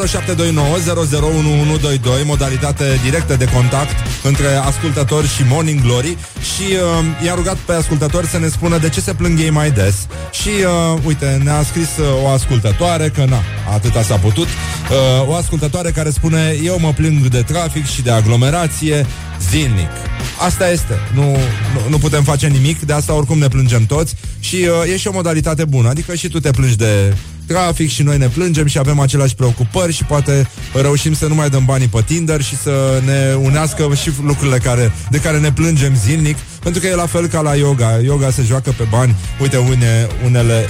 0729 0.09 0.77
001122 0.77 2.23
modalitate 2.25 3.01
directă 3.03 3.37
de 3.37 3.45
contact 3.45 3.95
între 4.23 4.55
ascultători 4.55 5.29
și 5.29 5.43
Morning 5.49 5.81
Glory 5.81 6.17
și 6.55 6.63
uh, 6.63 7.25
i-a 7.25 7.35
rugat 7.35 7.57
pe 7.57 7.73
ascultători 7.73 8.27
să 8.27 8.39
ne 8.39 8.49
spună 8.49 8.79
de 8.79 8.89
ce 8.89 9.01
se 9.01 9.15
plâng 9.15 9.41
ei 9.41 9.51
mai 9.51 9.71
des. 9.71 10.07
Și 10.33 10.49
uh, 10.49 11.01
uite, 11.07 11.41
ne-a 11.45 11.63
scris 11.63 11.89
uh, 11.99 12.25
o 12.25 12.29
ascultătoare 12.29 13.09
că 13.09 13.25
na, 13.25 13.43
atâta 13.73 14.03
s-a 14.03 14.17
putut. 14.17 14.47
Uh, 14.47 15.29
o 15.29 15.35
ascultătoare 15.35 15.91
care 15.91 16.11
spune 16.11 16.57
eu 16.63 16.79
mă 16.81 16.93
plâng 16.93 17.27
de 17.27 17.43
trafic 17.43 17.87
și 17.87 18.03
de 18.03 18.11
aglomerație 18.11 19.07
zilnic. 19.51 19.91
Asta 20.39 20.71
este. 20.71 20.99
Nu, 21.15 21.31
nu, 21.75 21.89
nu 21.89 21.99
putem 21.99 22.23
face 22.23 22.47
nimic, 22.47 22.81
de 22.81 22.93
asta 22.93 23.15
oricum 23.15 23.39
ne 23.39 23.49
plângem 23.49 23.87
toți 23.87 24.15
și 24.41 24.57
uh, 24.57 24.93
e 24.93 24.97
și 24.97 25.09
o 25.09 25.13
modalitate 25.13 25.65
bună. 25.65 25.89
Adică 25.89 26.15
și 26.15 26.29
tu 26.29 26.41
te 26.41 26.51
plângi 26.51 26.77
de 26.77 27.15
trafic 27.47 27.91
și 27.91 28.03
noi 28.03 28.19
ne 28.19 28.29
plângem 28.29 28.67
și 28.67 28.79
avem 28.79 29.01
aceleași 29.01 29.35
preocupări 29.35 29.93
și 29.93 30.05
poate 30.05 30.49
reușim 30.73 31.15
să 31.15 31.27
nu 31.27 31.35
mai 31.35 31.51
dăm 31.51 31.65
banii 31.65 31.89
pe 31.89 32.03
Tinder 32.07 32.43
și 32.43 32.57
să 32.57 33.03
ne 33.05 33.35
unească 33.35 33.91
și 34.03 34.11
lucrurile 34.23 34.59
care, 34.59 34.93
de 35.11 35.19
care 35.19 35.39
ne 35.39 35.53
plângem 35.53 35.95
zilnic, 35.95 36.37
pentru 36.63 36.81
că 36.81 36.87
e 36.87 36.95
la 36.95 37.07
fel 37.07 37.27
ca 37.27 37.41
la 37.41 37.55
yoga. 37.55 37.99
Yoga 38.03 38.31
se 38.31 38.43
joacă 38.43 38.75
pe 38.77 38.87
bani. 38.91 39.15
Uite, 39.41 39.57
une, 39.57 40.09
unele... 40.25 40.69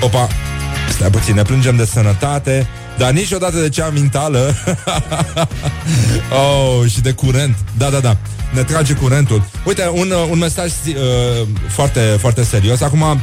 Opa, 0.00 0.28
stai 0.90 1.10
puțin, 1.10 1.34
ne 1.34 1.42
plângem 1.42 1.76
de 1.76 1.84
sănătate, 1.84 2.66
dar 2.98 3.10
niciodată 3.10 3.60
de 3.60 3.68
cea 3.68 3.88
mentală 3.88 4.54
Oh, 6.42 6.90
și 6.90 7.00
de 7.00 7.12
curent 7.12 7.56
Da, 7.76 7.88
da, 7.88 7.98
da 7.98 8.16
ne 8.54 8.62
trage 8.62 8.94
curentul. 8.94 9.42
Uite, 9.64 9.90
un, 9.92 10.12
un 10.30 10.38
mesaj 10.38 10.70
uh, 10.86 10.94
foarte, 11.68 12.00
foarte 12.00 12.42
serios. 12.42 12.80
Acum, 12.80 13.00
uh, 13.00 13.16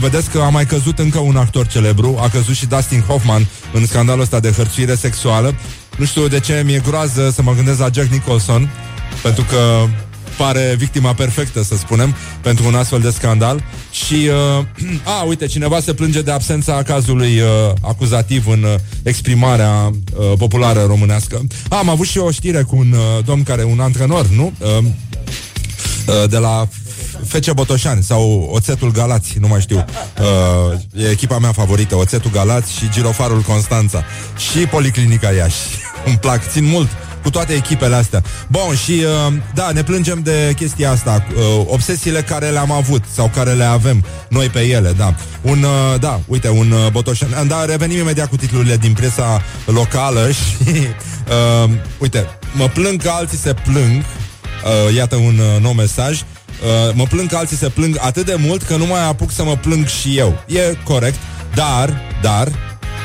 vedeți 0.00 0.30
că 0.30 0.38
a 0.38 0.48
mai 0.48 0.66
căzut 0.66 0.98
încă 0.98 1.18
un 1.18 1.36
actor 1.36 1.66
celebru. 1.66 2.18
A 2.20 2.28
căzut 2.28 2.54
și 2.54 2.66
Dustin 2.66 3.00
Hoffman 3.00 3.46
în 3.72 3.86
scandalul 3.86 4.22
ăsta 4.22 4.40
de 4.40 4.50
hărțuire 4.50 4.94
sexuală. 4.94 5.54
Nu 5.96 6.04
știu 6.04 6.28
de 6.28 6.40
ce 6.40 6.62
mi-e 6.64 6.82
groază 6.86 7.30
să 7.30 7.42
mă 7.42 7.54
gândesc 7.54 7.78
la 7.78 7.88
Jack 7.92 8.10
Nicholson, 8.10 8.70
pentru 9.22 9.44
că 9.44 9.86
pare 10.38 10.74
victima 10.78 11.14
perfectă, 11.14 11.62
să 11.62 11.76
spunem, 11.76 12.14
pentru 12.40 12.66
un 12.66 12.74
astfel 12.74 13.00
de 13.00 13.10
scandal. 13.10 13.62
Și, 13.90 14.14
uh, 14.58 14.64
a, 15.18 15.22
uite, 15.22 15.46
cineva 15.46 15.80
se 15.80 15.94
plânge 15.94 16.22
de 16.22 16.30
absența 16.30 16.82
cazului 16.82 17.40
uh, 17.40 17.46
acuzativ 17.80 18.48
în 18.48 18.62
uh, 18.62 18.74
exprimarea 19.02 19.90
uh, 19.90 20.32
populară 20.38 20.84
românească. 20.84 21.40
A, 21.68 21.76
am 21.76 21.88
avut 21.88 22.06
și 22.06 22.18
o 22.18 22.30
știre 22.30 22.62
cu 22.62 22.76
un 22.76 22.92
uh, 22.92 23.24
domn 23.24 23.42
care, 23.42 23.64
un 23.64 23.80
antrenor, 23.80 24.26
nu? 24.26 24.52
Uh, 24.58 24.68
uh, 24.78 26.28
de 26.28 26.38
la 26.38 26.68
Fece 27.26 27.52
Botoșani 27.52 28.02
sau 28.02 28.50
Oțetul 28.52 28.90
Galați, 28.90 29.38
nu 29.38 29.48
mai 29.48 29.60
știu. 29.60 29.84
Uh, 30.20 31.04
e 31.04 31.10
echipa 31.10 31.38
mea 31.38 31.52
favorită, 31.52 31.96
Oțetul 31.96 32.30
Galați 32.30 32.72
și 32.72 32.88
Girofarul 32.90 33.40
Constanța 33.40 34.04
și 34.50 34.58
Policlinica 34.58 35.30
Iași. 35.30 35.56
Îmi 36.06 36.18
plac, 36.18 36.50
țin 36.50 36.64
mult 36.64 36.88
cu 37.22 37.30
toate 37.30 37.52
echipele 37.52 37.94
astea. 37.94 38.22
Bun, 38.48 38.74
și 38.84 38.92
uh, 39.26 39.32
da, 39.54 39.70
ne 39.72 39.82
plângem 39.82 40.20
de 40.22 40.52
chestia 40.56 40.90
asta, 40.90 41.26
uh, 41.36 41.64
obsesiile 41.66 42.22
care 42.22 42.48
le-am 42.48 42.70
avut 42.70 43.04
sau 43.12 43.30
care 43.34 43.52
le 43.52 43.64
avem 43.64 44.04
noi 44.28 44.48
pe 44.48 44.60
ele, 44.60 44.92
da. 44.96 45.14
Un, 45.42 45.62
uh, 45.62 46.00
da, 46.00 46.20
uite, 46.26 46.48
un 46.48 46.70
uh, 46.70 46.90
botoșan. 46.92 47.48
Da, 47.48 47.64
revenim 47.64 47.98
imediat 47.98 48.28
cu 48.28 48.36
titlurile 48.36 48.76
din 48.76 48.92
presa 48.92 49.42
locală 49.66 50.30
și, 50.38 50.68
uh, 51.64 51.70
uite, 51.98 52.26
mă 52.52 52.68
plâng 52.68 53.02
că 53.02 53.08
alții 53.08 53.38
se 53.38 53.54
plâng, 53.54 53.96
uh, 53.96 54.94
iată 54.94 55.16
un 55.16 55.38
uh, 55.38 55.60
nou 55.60 55.72
mesaj, 55.72 56.22
Uh, 56.62 56.94
mă 56.94 57.04
plâng 57.04 57.28
că 57.28 57.36
alții 57.36 57.56
se 57.56 57.68
plâng 57.68 57.98
atât 58.00 58.26
de 58.26 58.34
mult 58.38 58.62
că 58.62 58.76
nu 58.76 58.86
mai 58.86 59.04
apuc 59.04 59.32
să 59.32 59.44
mă 59.44 59.56
plâng 59.56 59.86
și 59.86 60.18
eu. 60.18 60.44
E 60.46 60.76
corect, 60.84 61.18
dar, 61.54 62.00
dar, 62.22 62.48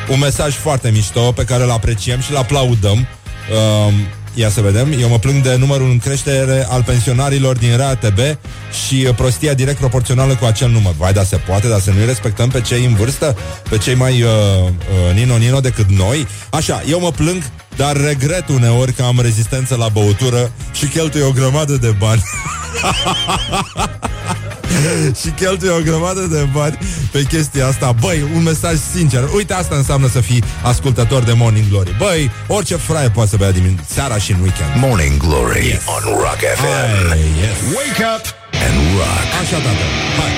un 0.09 0.19
mesaj 0.19 0.53
foarte 0.53 0.89
mișto 0.89 1.31
pe 1.31 1.43
care 1.43 1.63
îl 1.63 1.71
apreciem 1.71 2.19
și 2.19 2.31
îl 2.31 2.37
aplaudăm. 2.37 3.07
Uh, 3.51 3.93
Ia 4.35 4.49
să 4.49 4.61
vedem, 4.61 4.95
eu 4.99 5.09
mă 5.09 5.19
plâng 5.19 5.43
de 5.43 5.55
numărul 5.55 5.89
în 5.89 5.97
creștere 5.97 6.65
al 6.69 6.83
pensionarilor 6.83 7.57
din 7.57 7.77
RATB 7.77 8.19
și 8.85 9.05
uh, 9.07 9.15
prostia 9.15 9.53
direct 9.53 9.77
proporțională 9.77 10.35
cu 10.35 10.45
acel 10.45 10.69
număr. 10.69 10.93
Vai, 10.97 11.13
dar 11.13 11.25
se 11.25 11.35
poate, 11.35 11.67
dar 11.67 11.79
să 11.79 11.91
nu-i 11.91 12.05
respectăm 12.05 12.49
pe 12.49 12.61
cei 12.61 12.85
în 12.85 12.95
vârstă, 12.95 13.37
pe 13.69 13.77
cei 13.77 13.95
mai 13.95 14.21
uh, 14.21 14.29
uh, 14.29 15.13
nino-nino 15.13 15.59
decât 15.59 15.89
noi. 15.89 16.27
Așa, 16.49 16.83
eu 16.87 16.99
mă 16.99 17.11
plâng, 17.11 17.43
dar 17.75 17.97
regret 17.97 18.47
uneori 18.47 18.93
că 18.93 19.03
am 19.03 19.19
rezistență 19.21 19.75
la 19.75 19.87
băutură 19.87 20.51
și 20.71 20.85
cheltui 20.85 21.21
o 21.21 21.31
grămadă 21.31 21.73
de 21.73 21.95
bani. 21.99 22.23
și 25.21 25.29
cheltuie 25.29 25.71
o 25.71 25.79
grămadă 25.79 26.19
de 26.19 26.47
bani 26.53 26.77
pe 27.11 27.21
chestia 27.21 27.67
asta. 27.67 27.95
Băi, 27.99 28.25
un 28.35 28.43
mesaj 28.43 28.75
sincer. 28.93 29.29
Uite, 29.35 29.53
asta 29.53 29.75
înseamnă 29.75 30.07
să 30.07 30.19
fii 30.19 30.43
ascultător 30.63 31.23
de 31.23 31.33
Morning 31.33 31.65
Glory. 31.69 31.95
Băi, 31.97 32.31
orice 32.47 32.75
fraie 32.75 33.09
poate 33.09 33.29
să 33.29 33.35
bea 33.37 33.51
din 33.51 33.79
seara 33.87 34.17
și 34.17 34.31
în 34.31 34.37
weekend. 34.41 34.69
Morning 34.75 35.17
Glory 35.17 35.67
yes. 35.67 35.81
on 35.85 36.11
Rock 36.11 36.39
FM. 36.55 37.07
Hai, 37.09 37.19
yes. 37.41 37.57
Wake 37.77 38.03
up 38.15 38.23
and 38.65 38.75
rock. 38.97 39.27
Așa, 39.41 39.57
tată. 39.65 39.85
Hai. 40.19 40.31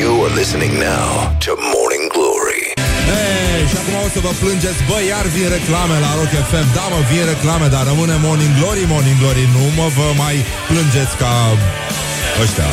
You 0.00 0.10
are 0.24 0.34
listening 0.40 0.72
now 0.72 1.08
to 1.44 1.50
Morning 1.74 2.04
Glory. 2.16 2.64
Hey, 3.10 3.47
și 3.70 3.76
acum 3.80 3.94
o 4.06 4.08
să 4.14 4.20
vă 4.26 4.32
plângeți 4.42 4.80
Băi, 4.90 5.04
iar 5.12 5.26
vin 5.34 5.48
reclame 5.56 5.96
la 6.04 6.10
Rock 6.18 6.32
FM 6.50 6.66
Da, 6.78 6.84
mă, 6.92 7.00
vin 7.10 7.24
reclame, 7.32 7.66
dar 7.74 7.84
rămâne 7.90 8.16
Morning 8.26 8.54
Glory 8.58 8.84
Morning 8.92 9.18
Glory, 9.22 9.44
nu 9.56 9.64
mă 9.78 9.86
vă 9.96 10.08
mai 10.22 10.36
plângeți 10.68 11.14
ca 11.22 11.32
ăștia. 12.42 12.68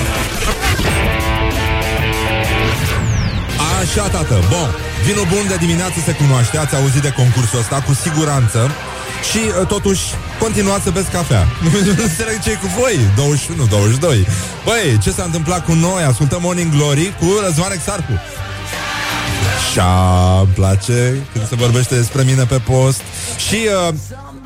Așa, 3.80 4.06
tată, 4.15 4.36
bun. 4.52 4.69
Vinul 5.06 5.28
bun 5.34 5.45
de 5.48 5.58
dimineață 5.65 5.98
se 6.06 6.13
cunoaște 6.21 6.58
Ați 6.58 6.76
auzit 6.76 7.02
de 7.02 7.12
concursul 7.21 7.60
ăsta, 7.60 7.78
cu 7.88 7.93
siguranță. 7.93 8.60
Și 9.30 9.41
uh, 9.48 9.67
totuși 9.67 10.04
continuați 10.43 10.84
să 10.84 10.89
beți 10.89 11.12
cafea. 11.17 11.43
Nu 11.63 11.69
înțeleg 12.08 12.38
ce 12.45 12.54
cu 12.62 12.67
voi. 12.80 12.95
21, 13.15 13.65
22 13.65 14.28
Băi, 14.65 14.98
ce 15.04 15.12
s-a 15.12 15.24
întâmplat 15.24 15.65
cu 15.65 15.74
noi? 15.74 16.04
Ascultăm 16.04 16.41
Morning 16.41 16.71
Glory 16.76 17.13
cu 17.19 17.28
Răzvan 17.45 17.71
Exarcu 17.71 18.13
Așa, 19.56 20.39
îmi 20.44 20.54
place 20.54 21.28
când 21.34 21.48
se 21.48 21.56
vorbește 21.56 21.96
despre 21.96 22.24
mine 22.24 22.44
pe 22.44 22.58
post 22.58 23.02
Și 23.48 23.58
uh, 23.88 23.94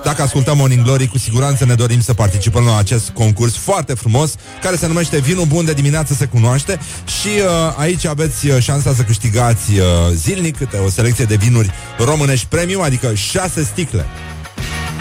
dacă 0.04 0.22
ascultăm 0.22 0.58
Morning 0.58 0.84
Glory, 0.84 1.08
cu 1.08 1.18
siguranță 1.18 1.66
ne 1.66 1.74
dorim 1.74 2.02
să 2.02 2.14
participăm 2.14 2.66
la 2.66 2.78
acest 2.78 3.10
concurs 3.10 3.56
foarte 3.56 3.94
frumos, 3.94 4.36
care 4.62 4.76
se 4.76 4.88
numește 4.88 5.20
Vinul 5.20 5.46
Bun 5.46 5.66
de 5.66 5.74
dimineață 5.74 6.14
se 6.14 6.26
cunoaște 6.26 6.80
și 7.22 7.28
uh, 7.28 7.74
aici 7.76 8.06
aveți 8.06 8.48
uh, 8.48 8.62
șansa 8.62 8.94
să 8.94 9.02
câștigați 9.02 9.72
uh, 9.72 9.86
zilnic 10.14 10.58
câte 10.58 10.78
o 10.78 10.90
selecție 10.90 11.26
de 11.26 11.36
vinuri 11.36 11.72
românești 11.98 12.46
premium, 12.46 12.82
adică 12.82 13.14
șase 13.14 13.64
sticle. 13.64 14.06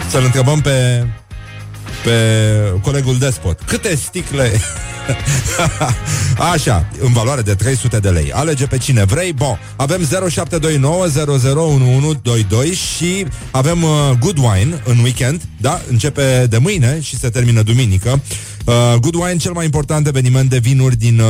Să-l 0.09 0.23
întrebăm 0.23 0.61
pe 0.61 1.05
pe 2.03 2.11
colegul 2.81 3.17
Despot. 3.17 3.59
Câte 3.65 3.95
sticle 3.95 4.51
Așa, 6.53 6.87
în 6.99 7.13
valoare 7.13 7.41
de 7.41 7.53
300 7.53 7.99
de 7.99 8.09
lei. 8.09 8.31
Alege 8.31 8.65
pe 8.65 8.77
cine 8.77 9.03
vrei. 9.03 9.33
Bun, 9.33 9.59
avem 9.75 10.07
0729 10.29 11.07
și 12.73 13.25
avem 13.51 13.83
uh, 13.83 13.89
Good 14.19 14.37
Wine 14.37 14.81
în 14.85 14.97
weekend, 14.97 15.41
da? 15.57 15.81
Începe 15.89 16.45
de 16.49 16.57
mâine 16.57 16.99
și 17.01 17.17
se 17.17 17.29
termină 17.29 17.61
duminică. 17.61 18.21
Uh, 18.65 18.95
Good 18.99 19.15
Wine, 19.15 19.37
cel 19.37 19.51
mai 19.51 19.65
important 19.65 20.07
eveniment 20.07 20.49
de 20.49 20.57
vinuri 20.57 20.95
din 20.95 21.19
uh, 21.19 21.25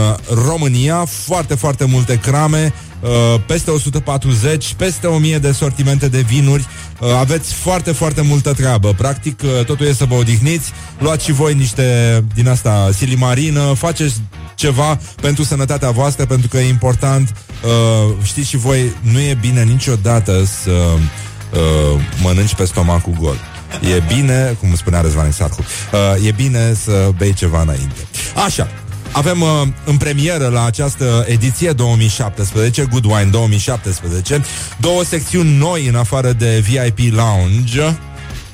România, 0.46 1.06
foarte, 1.06 1.56
foarte 1.56 1.86
multe 1.86 2.20
crame, 2.20 2.74
uh, 3.00 3.10
peste 3.46 3.72
140, 3.72 4.74
peste 4.78 5.08
1000 5.08 5.38
de 5.38 5.52
sortimente 5.52 6.08
de 6.08 6.20
vinuri, 6.20 6.66
uh, 7.00 7.10
aveți 7.20 7.54
foarte, 7.54 7.92
foarte 7.92 8.22
multă 8.22 8.54
treabă. 8.54 8.94
Practic, 8.94 9.42
uh, 9.44 9.66
totul 9.66 9.86
e 9.86 9.94
să 9.94 10.06
vă 10.06 10.16
odihniți, 10.16 10.72
luați 11.00 11.26
și 11.26 11.32
voi 11.32 11.54
niște 11.54 12.24
din 12.36 12.48
asta 12.48 12.90
silimarină, 12.94 13.74
faceți 13.78 14.22
ceva 14.56 15.00
pentru 15.22 15.44
sănătatea 15.44 15.90
voastră, 15.92 16.26
pentru 16.26 16.48
că 16.48 16.58
e 16.58 16.68
important, 16.68 17.36
uh, 17.64 18.16
știți 18.24 18.50
și 18.50 18.58
voi, 18.58 18.94
nu 19.02 19.20
e 19.20 19.38
bine 19.42 19.64
niciodată 19.64 20.44
să 20.64 20.72
uh, 20.72 22.02
mănânci 22.22 22.56
pe 22.56 22.66
stomacul 22.66 23.14
gol. 23.20 23.38
E 23.96 24.16
bine, 24.16 24.58
cum 24.60 24.76
spunea 24.76 25.02
Răzvan 25.02 25.32
Sarcu, 25.32 25.64
uh, 25.94 26.28
e 26.28 26.32
bine 26.32 26.74
să 26.84 27.10
bei 27.18 27.34
ceva 27.34 27.62
înainte. 27.62 28.08
Așa, 28.46 28.68
avem 29.12 29.41
uh, 29.41 29.48
în 29.86 29.98
premieră 29.98 30.48
la 30.48 30.65
această 30.65 31.26
ediție 31.28 31.72
2017, 31.72 32.86
Good 32.91 33.06
Wine 33.06 33.30
2017, 33.32 34.41
două 34.80 35.04
secțiuni 35.04 35.58
noi 35.58 35.88
în 35.88 35.95
afară 35.95 36.32
de 36.32 36.63
VIP 36.69 37.13
Lounge. 37.13 37.98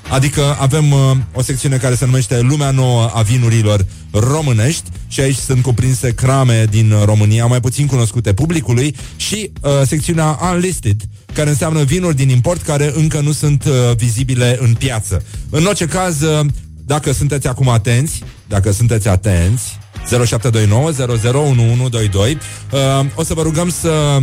Adică 0.09 0.57
avem 0.59 0.91
uh, 0.91 0.99
o 1.33 1.41
secțiune 1.41 1.77
care 1.77 1.95
se 1.95 2.05
numește 2.05 2.39
Lumea 2.39 2.71
Nouă 2.71 3.11
a 3.13 3.21
Vinurilor 3.21 3.85
Românești 4.11 4.89
și 5.07 5.19
aici 5.19 5.35
sunt 5.35 5.61
cuprinse 5.61 6.13
crame 6.13 6.65
din 6.69 6.93
România, 7.03 7.45
mai 7.45 7.59
puțin 7.59 7.85
cunoscute 7.85 8.33
publicului 8.33 8.95
și 9.15 9.51
uh, 9.61 9.71
secțiunea 9.85 10.39
Unlisted, 10.51 11.01
care 11.33 11.49
înseamnă 11.49 11.83
vinuri 11.83 12.15
din 12.15 12.29
import 12.29 12.61
care 12.61 12.91
încă 12.95 13.19
nu 13.19 13.31
sunt 13.31 13.63
uh, 13.65 13.95
vizibile 13.95 14.57
în 14.61 14.73
piață. 14.73 15.23
În 15.49 15.65
orice 15.65 15.85
caz, 15.85 16.21
uh, 16.21 16.45
dacă 16.85 17.11
sunteți 17.11 17.47
acum 17.47 17.69
atenți, 17.69 18.23
dacă 18.47 18.71
sunteți 18.71 19.07
atenți, 19.07 19.77
0729 20.09 20.91
001122 20.91 22.37
uh, 22.71 22.79
O 23.15 23.23
să 23.23 23.33
vă 23.33 23.41
rugăm 23.41 23.69
să 23.69 24.17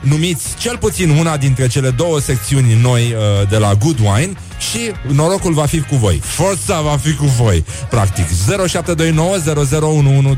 numiți 0.00 0.44
cel 0.58 0.76
puțin 0.78 1.10
una 1.10 1.36
dintre 1.36 1.66
cele 1.66 1.90
două 1.90 2.20
secțiuni 2.20 2.78
noi 2.80 3.02
uh, 3.02 3.48
de 3.48 3.56
la 3.56 3.74
Good 3.74 3.98
Wine 3.98 4.32
și 4.70 4.78
norocul 5.12 5.52
va 5.52 5.66
fi 5.66 5.80
cu 5.80 5.96
voi. 5.96 6.20
Forța 6.24 6.80
va 6.80 6.96
fi 6.96 7.14
cu 7.14 7.24
voi, 7.24 7.64
practic. 7.90 8.26
0729 8.66 10.34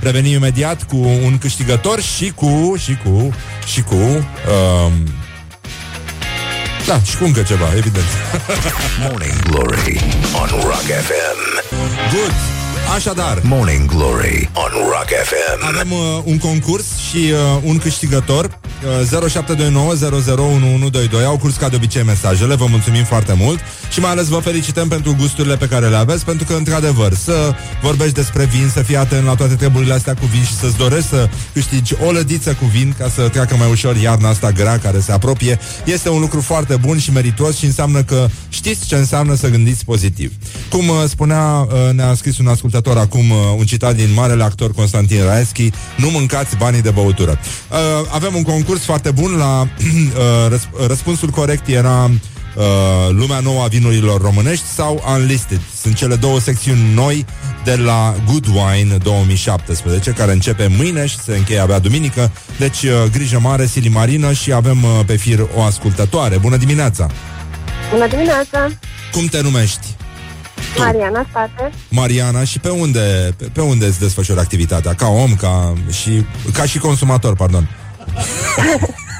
Revenim 0.00 0.32
imediat 0.32 0.82
cu 0.82 0.96
un 0.96 1.38
câștigător 1.38 2.00
și 2.00 2.32
cu 2.34 2.74
și 2.78 2.98
cu 3.04 3.34
și 3.72 3.82
cu 3.82 3.94
um, 3.94 4.92
da, 6.86 7.00
și 7.00 7.16
cu 7.16 7.24
încă 7.24 7.42
ceva, 7.42 7.66
evident. 7.76 8.04
Morning 9.00 9.42
Glory 9.50 10.00
on 10.40 10.48
Rock 10.62 10.82
FM. 10.82 11.38
Good. 12.10 12.55
Așadar, 12.94 13.40
Morning 13.42 13.86
Glory 13.88 14.50
on 14.54 14.70
Rock 14.72 15.08
FM. 15.24 15.64
avem 15.66 15.92
uh, 15.92 15.98
un 16.24 16.38
concurs 16.38 16.84
și 17.10 17.16
uh, 17.16 17.60
un 17.62 17.78
câștigător 17.78 18.58
uh, 19.02 19.30
0729001122 21.22 21.24
Au 21.24 21.38
curs 21.38 21.56
ca 21.56 21.68
de 21.68 21.76
obicei 21.76 22.02
mesajele 22.02 22.54
Vă 22.54 22.66
mulțumim 22.70 23.04
foarte 23.04 23.34
mult 23.38 23.58
Și 23.90 24.00
mai 24.00 24.10
ales 24.10 24.26
vă 24.26 24.38
felicităm 24.38 24.88
pentru 24.88 25.14
gusturile 25.18 25.56
pe 25.56 25.66
care 25.66 25.88
le 25.88 25.96
aveți 25.96 26.24
Pentru 26.24 26.46
că, 26.46 26.52
într-adevăr, 26.52 27.14
să 27.14 27.54
vorbești 27.82 28.14
despre 28.14 28.44
vin 28.44 28.70
Să 28.72 28.82
fii 28.82 28.96
atent 28.96 29.24
la 29.24 29.34
toate 29.34 29.54
treburile 29.54 29.92
astea 29.94 30.14
cu 30.14 30.26
vin 30.26 30.42
Și 30.42 30.54
să-ți 30.54 30.76
dorești 30.76 31.08
să 31.08 31.28
câștigi 31.52 31.94
o 32.06 32.10
lădiță 32.10 32.52
cu 32.60 32.64
vin 32.64 32.94
Ca 32.98 33.08
să 33.14 33.28
treacă 33.28 33.56
mai 33.56 33.70
ușor 33.70 33.96
iarna 33.96 34.28
asta 34.28 34.50
grea 34.50 34.78
Care 34.78 35.00
se 35.00 35.12
apropie 35.12 35.58
Este 35.84 36.08
un 36.08 36.20
lucru 36.20 36.40
foarte 36.40 36.76
bun 36.76 36.98
și 36.98 37.12
meritos 37.12 37.56
Și 37.56 37.64
înseamnă 37.64 38.02
că 38.02 38.26
știți 38.48 38.86
ce 38.86 38.96
înseamnă 38.96 39.34
să 39.34 39.48
gândiți 39.48 39.84
pozitiv 39.84 40.32
Cum 40.70 40.88
uh, 40.88 40.96
spunea, 41.08 41.42
uh, 41.42 41.92
ne-a 41.92 42.14
scris 42.14 42.38
un 42.38 42.46
ascultător 42.46 42.74
acum 42.84 43.30
uh, 43.30 43.36
Un 43.58 43.64
citat 43.64 43.96
din 43.96 44.12
marele 44.14 44.42
actor 44.42 44.72
Constantin 44.72 45.24
Raeschi 45.24 45.70
Nu 45.96 46.08
mâncați 46.08 46.56
banii 46.56 46.82
de 46.82 46.90
băutură 46.90 47.38
uh, 47.70 47.78
Avem 48.10 48.34
un 48.34 48.42
concurs 48.42 48.84
foarte 48.84 49.10
bun 49.10 49.36
la 49.36 49.60
uh, 49.60 50.56
răsp- 50.56 50.86
Răspunsul 50.86 51.28
corect 51.28 51.68
era 51.68 52.04
uh, 52.04 52.62
Lumea 53.10 53.40
nouă 53.40 53.62
a 53.62 53.66
vinurilor 53.66 54.20
românești 54.20 54.64
Sau 54.74 55.04
Unlisted 55.16 55.60
Sunt 55.80 55.94
cele 55.94 56.14
două 56.14 56.40
secțiuni 56.40 56.94
noi 56.94 57.24
De 57.64 57.76
la 57.76 58.14
Good 58.30 58.46
Wine 58.46 58.96
2017 58.96 60.10
Care 60.10 60.32
începe 60.32 60.66
mâine 60.76 61.06
și 61.06 61.18
se 61.18 61.36
încheie 61.36 61.58
abia 61.60 61.78
duminică 61.78 62.32
Deci 62.58 62.82
uh, 62.82 62.90
grijă 63.12 63.38
mare, 63.40 63.66
silimarină 63.66 64.32
Și 64.32 64.52
avem 64.52 64.82
uh, 64.82 64.90
pe 65.06 65.16
fir 65.16 65.46
o 65.54 65.62
ascultătoare 65.62 66.38
Bună 66.38 66.56
dimineața! 66.56 67.10
Bună 67.90 68.08
dimineața! 68.08 68.70
Cum 69.12 69.26
te 69.26 69.40
numești? 69.40 69.95
Mariana 70.78 71.26
State. 71.30 71.70
Mariana 71.88 72.44
și 72.44 72.58
pe 72.58 72.68
unde, 72.68 73.34
pe, 73.36 73.44
pe 73.52 73.60
unde 73.60 73.86
îți 73.86 73.98
desfășori 74.00 74.38
activitatea? 74.40 74.94
Ca 74.94 75.06
om, 75.08 75.34
ca 75.34 75.72
și, 75.90 76.24
ca 76.52 76.64
și 76.64 76.78
consumator, 76.78 77.34
pardon. 77.36 77.68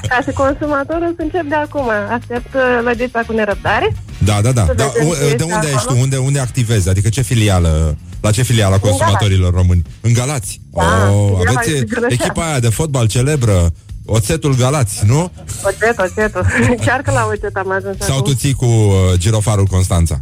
Ca 0.09 0.19
și 0.27 0.31
consumator 0.31 0.95
o 1.01 1.13
să 1.15 1.21
încep 1.21 1.43
de 1.49 1.55
acum. 1.55 1.89
Aștept 2.11 2.53
uh, 2.53 2.61
lădița 2.83 3.21
cu 3.27 3.33
nerăbdare. 3.33 3.95
Da, 4.17 4.41
da, 4.41 4.51
da. 4.51 4.65
Să 4.65 4.73
da 4.73 4.85
vedem 4.93 5.07
u- 5.07 5.13
ce 5.13 5.19
de 5.19 5.25
este 5.25 5.43
unde 5.43 5.67
ești 5.67 5.77
tu? 5.79 5.83
acolo. 5.89 5.99
Unde, 5.99 6.17
unde 6.17 6.39
activezi? 6.39 6.89
Adică 6.89 7.09
ce 7.09 7.21
filială? 7.21 7.97
La 8.21 8.31
ce 8.31 8.41
filială 8.41 8.75
a 8.75 8.79
consumatorilor 8.79 9.53
români? 9.53 9.81
În 10.01 10.13
Galați. 10.13 10.61
Da, 10.73 10.81
oh, 11.11 11.25
filiala 11.37 11.51
aveți 11.59 11.71
este 11.73 11.85
Grășa. 11.85 12.07
echipa 12.09 12.45
aia 12.49 12.59
de 12.59 12.69
fotbal 12.69 13.07
celebră, 13.07 13.73
Oțetul 14.05 14.55
Galați, 14.55 15.05
nu? 15.05 15.31
Oțet, 15.63 15.99
oțetul. 15.99 16.45
Chiar 16.85 17.01
că 17.01 17.11
la 17.11 17.27
oțet 17.31 17.55
am 17.55 17.71
ajuns 17.71 17.95
Sau 17.99 18.17
acum. 18.17 18.31
tu 18.31 18.37
ții 18.37 18.53
cu 18.53 18.65
uh, 18.65 18.93
girofarul 19.17 19.65
Constanța? 19.65 20.19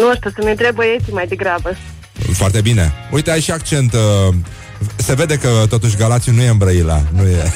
Nu 0.00 0.14
știu, 0.14 0.30
să-mi 0.36 0.54
trebuie 0.56 0.86
ei 0.88 1.00
mai 1.10 1.26
degrabă. 1.26 1.76
Foarte 2.32 2.60
bine. 2.60 2.92
Uite, 3.10 3.30
ai 3.30 3.40
și 3.40 3.50
accent... 3.50 3.92
Uh, 3.92 4.34
se 4.96 5.14
vede 5.14 5.36
că 5.38 5.48
totuși 5.68 5.96
Galațiu 5.96 6.32
nu 6.32 6.42
e 6.42 6.48
în 6.48 6.56
Brăila. 6.56 7.02
Nu 7.14 7.22
e... 7.22 7.52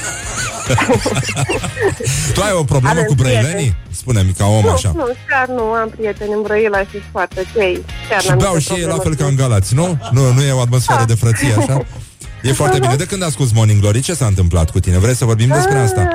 tu 2.33 2.41
ai 2.41 2.51
o 2.53 2.63
problemă 2.63 2.89
Avem 2.93 3.03
cu 3.03 3.13
brăilenii? 3.13 3.47
prieteni. 3.49 3.75
Spune-mi, 3.91 4.33
ca 4.37 4.45
om 4.45 4.63
nu, 4.63 4.69
așa. 4.69 4.91
nu, 4.95 5.07
chiar 5.29 5.47
nu 5.47 5.63
am 5.63 5.89
prieteni 5.89 6.31
în 6.33 6.41
Brăila 6.41 6.79
și 6.79 7.01
foarte 7.11 7.45
cei. 7.55 7.85
Chiar 8.09 8.21
Și 8.21 8.27
n-am 8.27 8.37
beau 8.37 8.55
nicio 8.55 8.73
și 8.73 8.79
ei 8.79 8.85
la 8.85 8.93
problemă 8.93 9.15
fel 9.15 9.15
ca 9.15 9.23
cu- 9.23 9.29
în 9.29 9.35
Galați, 9.35 9.75
nu? 9.75 9.99
Nu, 10.11 10.31
nu 10.33 10.41
e 10.41 10.51
o 10.51 10.59
atmosferă 10.59 11.03
de 11.07 11.13
frăție, 11.13 11.53
așa? 11.57 11.81
E 12.41 12.51
foarte 12.53 12.79
bine. 12.79 12.95
De 12.95 13.05
când 13.05 13.23
asculti 13.23 13.53
Morning 13.55 13.79
Glory, 13.81 13.99
ce 14.01 14.13
s-a 14.13 14.25
întâmplat 14.25 14.69
cu 14.71 14.79
tine? 14.79 14.97
Vrei 14.97 15.15
să 15.15 15.25
vorbim 15.25 15.47
despre 15.47 15.77
asta? 15.77 16.07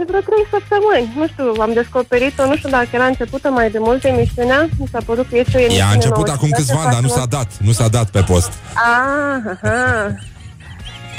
Eh, 0.00 0.06
De 0.06 0.12
vreo 0.12 0.20
trei 0.20 0.46
săptămâni. 0.50 1.12
Nu 1.16 1.26
știu, 1.32 1.62
am 1.62 1.72
descoperit-o, 1.72 2.46
nu 2.46 2.56
știu 2.56 2.70
dacă 2.70 2.88
era 2.92 3.04
începută 3.04 3.48
mai 3.50 3.70
de 3.70 3.78
multe 3.78 4.08
emisiunea. 4.08 4.68
Mi 4.78 4.88
s-a 4.92 4.98
părut 5.06 5.26
că 5.28 5.36
este 5.36 5.56
o 5.56 5.60
emisiune 5.60 5.82
Ea 5.84 5.90
a 5.90 5.92
început 5.92 6.26
nouă. 6.26 6.36
acum 6.36 6.48
Și 6.48 6.54
câțiva 6.54 6.80
ani, 6.80 6.92
dar 6.92 7.00
nu 7.00 7.08
s-a 7.08 7.26
dat. 7.28 7.48
Nu 7.58 7.72
s-a 7.72 7.88
dat 7.88 8.10
pe 8.10 8.20
post. 8.20 8.52
Ah, 8.74 9.52
aha. 9.62 10.14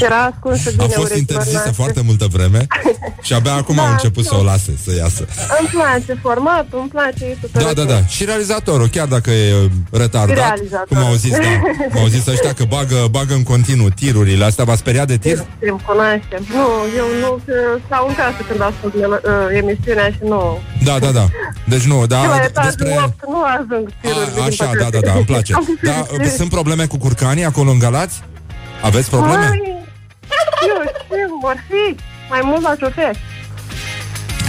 Era 0.06 0.32
ascunsă 0.34 0.70
bine 0.72 0.84
A 0.84 0.86
fost 0.86 0.98
urechilor 0.98 1.18
interzisă 1.18 1.52
noastre. 1.52 1.74
foarte 1.82 2.02
multă 2.06 2.26
vreme 2.32 2.68
și 3.28 3.34
abia 3.34 3.54
acum 3.54 3.76
Da, 3.76 3.82
au 3.82 3.92
început 3.92 4.26
să 4.26 4.36
o 4.36 4.38
nu. 4.38 4.44
lase, 4.44 4.72
să 4.86 4.92
iasă. 4.96 5.26
Îmi 5.60 5.70
place 5.72 6.20
formatul, 6.22 6.80
îmi 6.80 6.90
place 6.90 7.26
e 7.26 7.38
super 7.42 7.64
Da, 7.64 7.74
da, 7.74 7.82
ok. 7.82 7.88
da. 7.88 8.06
Și 8.06 8.26
realizatorul, 8.26 8.88
chiar 8.88 9.08
dacă 9.08 9.30
e 9.32 9.54
uh, 9.54 9.70
retardat, 9.92 10.36
Realizator. 10.36 10.88
cum 10.88 10.98
au 10.98 11.14
zis, 11.14 11.32
da, 11.32 12.00
au 12.00 12.08
zis 12.08 12.26
ăștia 12.28 12.54
că 12.54 12.64
bagă, 12.64 13.08
bagă 13.12 13.34
în 13.34 13.44
continuu 13.44 13.90
tirurile. 13.90 14.44
Asta 14.46 14.64
v-a 14.64 14.76
speriat 14.76 15.08
de 15.08 15.18
tir? 15.18 15.38
Îmi 15.70 15.82
cunoaștem. 15.86 16.42
Nu, 16.58 16.68
eu 17.02 17.08
nu 17.24 17.40
că 17.46 17.54
stau 17.86 18.08
în 18.08 18.14
casă 18.16 18.40
când 18.50 18.62
ascult 18.62 18.94
mel- 18.96 19.22
uh, 19.26 19.58
emisiunea 19.62 20.08
și 20.10 20.20
nu... 20.24 20.60
Da, 20.84 21.00
da, 21.00 21.12
da. 21.12 21.26
Deci 21.66 21.84
nu, 21.84 21.94
Și 21.94 22.00
la 22.00 22.06
da, 22.06 22.44
etajul 22.44 22.72
despre... 22.76 22.96
8 23.06 23.14
nu 23.28 23.42
ajung 23.58 23.90
tiruri, 24.02 24.34
din 24.34 24.42
Așa, 24.44 24.66
păcate. 24.66 24.90
da, 24.90 25.00
da, 25.00 25.08
da, 25.08 25.14
îmi 25.14 25.26
place. 25.26 25.54
Am 25.60 25.66
Da, 25.84 26.06
zis, 26.24 26.36
sunt 26.36 26.50
probleme 26.50 26.86
cu 26.86 26.98
curcanii 26.98 27.46
acolo 27.46 27.70
în 27.72 27.80
Galați? 27.80 28.22
Aveți 28.82 29.10
probleme? 29.10 29.38
Mai, 29.38 29.48
eu 29.48 29.54
știu, 29.54 29.71
vor 31.42 31.56
fi 31.70 31.96
mai 32.30 32.40
mult 32.44 32.62
la 32.62 32.74
șofer. 32.80 33.10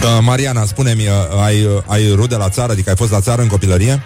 Uh, 0.03 0.17
Mariana, 0.21 0.65
spune-mi, 0.65 1.07
uh, 1.07 1.43
ai, 1.43 1.63
uh, 1.65 1.81
ai 1.87 2.11
rude 2.15 2.35
la 2.35 2.49
țară? 2.49 2.71
Adică 2.71 2.89
ai 2.89 2.95
fost 2.95 3.11
la 3.11 3.19
țară 3.21 3.41
în 3.41 3.47
copilărie? 3.47 4.01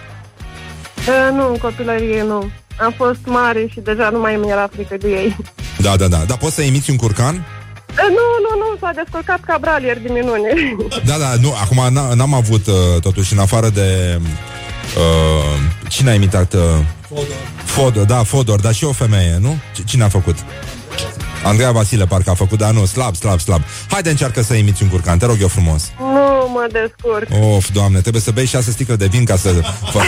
Uh, 1.08 1.34
nu, 1.34 1.48
în 1.48 1.56
copilărie 1.56 2.22
nu. 2.22 2.50
Am 2.80 2.94
fost 2.96 3.18
mare 3.24 3.66
și 3.72 3.80
deja 3.80 4.08
nu 4.12 4.18
mai 4.20 4.36
mi 4.36 4.50
era 4.50 4.68
frică 4.72 4.96
de 4.96 5.08
ei. 5.08 5.36
Da, 5.78 5.96
da, 5.96 6.08
da. 6.08 6.18
Dar 6.26 6.36
poți 6.36 6.54
să 6.54 6.62
imiți 6.62 6.90
un 6.90 6.96
curcan? 6.96 7.34
Uh, 7.34 7.96
nu, 8.08 8.26
nu, 8.44 8.50
nu, 8.58 8.76
s-a 8.80 8.90
descurcat 8.94 9.40
Cabral 9.46 9.82
ieri 9.82 10.02
de 10.02 10.08
minune. 10.12 10.50
Da, 11.08 11.16
da, 11.18 11.34
nu, 11.40 11.54
acum 11.62 11.82
n- 11.90 12.14
n-am 12.14 12.34
avut, 12.34 12.66
uh, 12.66 12.74
totuși, 13.00 13.32
în 13.32 13.38
afară 13.38 13.68
de... 13.68 14.18
Uh, 14.96 15.60
cine 15.88 16.10
a 16.10 16.14
imitat? 16.14 16.52
Uh, 16.52 16.60
Fodor. 17.08 17.26
Fodor, 17.64 18.04
da, 18.04 18.22
Fodor, 18.22 18.60
dar 18.60 18.72
și 18.74 18.84
o 18.84 18.92
femeie, 18.92 19.36
nu? 19.40 19.56
C- 19.72 19.84
Cine 19.84 20.04
a 20.04 20.08
făcut? 20.08 20.36
Andreea 21.44 21.70
Vasile 21.70 22.06
parcă 22.06 22.30
a 22.30 22.34
făcut, 22.34 22.58
dar 22.58 22.70
nu, 22.70 22.84
slab, 22.84 23.14
slab, 23.14 23.40
slab. 23.40 23.62
Haide 23.88 24.10
încearcă 24.10 24.42
să 24.42 24.54
imiți 24.54 24.82
un 24.82 24.88
curcan, 24.88 25.18
te 25.18 25.26
rog 25.26 25.36
eu 25.40 25.48
frumos. 25.48 25.82
nu 25.98 26.48
mă 26.52 26.66
descurc. 26.72 27.54
Of, 27.56 27.68
doamne, 27.72 28.00
trebuie 28.00 28.22
să 28.22 28.30
bei 28.30 28.46
șase 28.46 28.70
sticle 28.70 28.96
de 28.96 29.06
vin 29.06 29.24
ca 29.24 29.36
să 29.36 29.48
fac... 29.92 30.02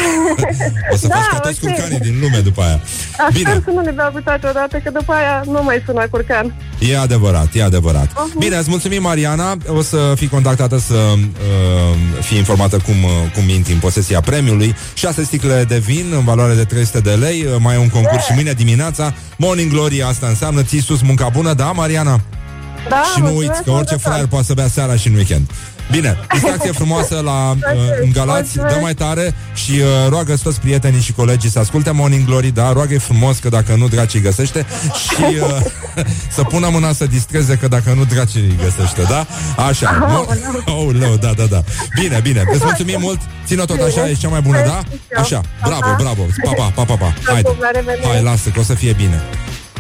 o 0.92 0.96
să 0.96 1.06
Da, 1.06 1.14
faci 1.14 1.26
ca 1.30 1.38
toți 1.38 1.58
ok. 1.62 1.70
curcanii 1.70 1.98
din 1.98 2.18
lume 2.20 2.38
după 2.38 2.62
aia. 2.62 2.80
Aș 3.28 3.34
Bine. 3.34 3.50
sper 3.50 3.62
să 3.64 3.70
nu 3.70 3.80
le 3.80 3.90
beau 3.90 4.10
pe 4.14 4.20
toate 4.24 4.46
odată, 4.48 4.76
că 4.84 4.90
după 4.90 5.12
aia 5.12 5.42
nu 5.46 5.62
mai 5.62 5.82
sună 5.86 6.06
curcan. 6.10 6.54
E 6.78 6.98
adevărat, 6.98 7.48
e 7.54 7.62
adevărat. 7.62 8.06
Uh-huh. 8.10 8.38
Bine, 8.38 8.56
îți 8.56 8.68
mulțumim, 8.70 9.02
Mariana. 9.02 9.56
O 9.68 9.82
să 9.82 10.12
fii 10.16 10.28
contactată 10.28 10.78
să 10.78 10.94
uh, 10.94 11.96
fii 12.20 12.38
informată 12.38 12.76
cum, 12.76 13.02
uh, 13.02 13.10
cum 13.34 13.48
intri 13.48 13.72
în 13.72 13.78
posesia 13.78 14.20
premiului. 14.20 14.74
6 14.94 15.22
sticle 15.24 15.64
de 15.68 15.78
vin 15.78 16.06
în 16.16 16.24
valoare 16.24 16.54
de 16.54 16.64
300 16.64 17.00
de 17.00 17.10
lei. 17.10 17.42
Uh, 17.44 17.54
mai 17.58 17.74
e 17.74 17.78
un 17.78 17.88
concurs 17.88 18.24
și 18.24 18.32
mâine 18.34 18.52
dimineața. 18.52 19.14
Morning 19.36 19.70
Glory, 19.72 20.02
asta 20.02 20.26
înseamnă 20.26 20.62
ții 20.62 20.82
sus 20.82 21.00
munca 21.02 21.19
bună, 21.28 21.52
da, 21.52 21.64
Mariana? 21.72 22.20
Da, 22.88 23.02
și 23.14 23.20
nu 23.20 23.26
mulțumesc 23.26 23.48
uiți 23.50 23.62
că 23.62 23.70
orice 23.70 23.90
mult 23.90 24.02
de 24.02 24.09
fraier 24.09 24.20
tot. 24.20 24.30
poate 24.30 24.46
să 24.46 24.54
bea 24.54 24.68
seara 24.68 24.96
și 24.96 25.09
în 25.09 25.14
weekend. 25.14 25.50
Bine, 25.90 26.18
distracție 26.33 26.72
frumoasă 26.72 27.20
la, 27.24 27.50
uh, 27.74 27.80
în 28.02 28.11
Galați, 28.12 28.56
dă 28.56 28.78
mai 28.80 28.94
tare 28.94 29.35
și 29.54 29.70
uh, 29.70 30.09
roagă 30.09 30.35
toți 30.42 30.61
prietenii 30.61 31.00
și 31.00 31.12
colegii 31.12 31.50
să 31.50 31.59
asculte 31.59 31.90
Morning 31.90 32.24
Glory, 32.26 32.50
da, 32.50 32.72
roagă 32.72 32.98
frumos 32.98 33.38
că 33.38 33.48
dacă 33.48 33.74
nu 33.74 33.88
dracii 33.88 34.18
îi 34.18 34.24
găsește 34.24 34.66
și 35.02 35.37
uh, 35.40 35.61
să 36.37 36.42
pună 36.42 36.68
mâna 36.72 36.92
să 36.92 37.06
distreze 37.06 37.54
că 37.56 37.68
dacă 37.68 37.92
nu 37.92 38.04
dracii 38.04 38.40
îi 38.40 38.59
găsește, 38.62 39.02
da? 39.02 39.26
Așa. 39.66 39.98
Mo- 40.12 40.64
oh, 40.66 40.94
leu, 40.98 41.16
da, 41.16 41.33
da, 41.37 41.44
da. 41.44 41.62
Bine, 42.00 42.20
bine, 42.22 42.44
îți 42.52 42.64
mulțumim 42.64 42.96
mult, 43.00 43.20
ține 43.46 43.64
tot 43.64 43.80
așa, 43.80 44.09
ești 44.09 44.20
cea 44.20 44.28
mai 44.28 44.40
bună, 44.40 44.59
da? 44.66 44.83
Așa, 45.20 45.40
bravo, 45.64 45.94
bravo, 45.98 46.26
pa, 46.44 46.50
pa, 46.56 46.72
pa, 46.74 46.85
pa, 46.85 46.94
pa. 46.94 47.14
Haide, 47.24 47.48
La 47.61 47.70
revedere. 47.74 48.06
hai, 48.09 48.22
lasă, 48.22 48.48
că 48.48 48.61
o 48.61 48.62
să 48.62 48.74
fie 48.74 48.92
bine. 48.92 49.22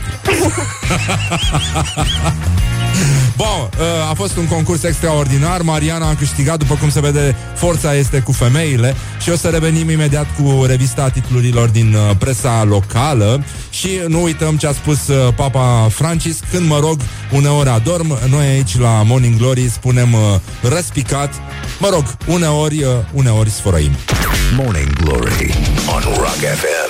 Bun, 3.36 3.46
uh, 3.46 4.10
a 4.10 4.14
fost 4.14 4.36
un 4.36 4.46
concurs 4.46 4.82
extraordinar. 4.82 5.62
Mariana 5.62 6.08
a 6.08 6.14
câștigat, 6.14 6.58
după 6.58 6.74
cum 6.74 6.90
se 6.90 7.00
vede 7.00 7.36
Forța 7.54 7.94
este 7.94 8.18
cu 8.18 8.32
femeile. 8.32 8.94
Și 9.20 9.30
o 9.30 9.36
să 9.36 9.48
revenim 9.48 9.90
imediat 9.90 10.26
cu 10.38 10.64
revista 10.64 11.08
titlurilor 11.08 11.68
Din 11.68 11.94
uh, 11.94 12.16
presa 12.18 12.64
locală. 12.64 13.44
Și 13.70 13.88
nu 14.08 14.22
uităm 14.22 14.56
ce 14.56 14.66
a 14.66 14.72
spus 14.72 15.08
uh, 15.08 15.34
Papa 15.34 15.88
Francis. 15.90 16.40
Când 16.50 16.68
mă 16.68 16.78
rog, 16.78 17.00
uneori 17.32 17.68
adorm 17.68 18.18
Noi 18.30 18.46
aici 18.46 18.78
la 18.78 19.02
Morning 19.02 19.36
Glory 19.36 19.70
spunem 19.70 20.12
uh, 20.12 20.70
Răspicat. 20.70 21.34
Mă 21.78 21.88
rog, 21.90 22.04
uneori, 22.26 22.82
uh, 22.82 22.90
uneori 23.12 23.50
sfărăim. 23.50 23.92
Morning 24.56 24.92
Glory 24.92 25.54
on 25.94 26.02
Rock 26.16 26.36
FM. 26.36 26.89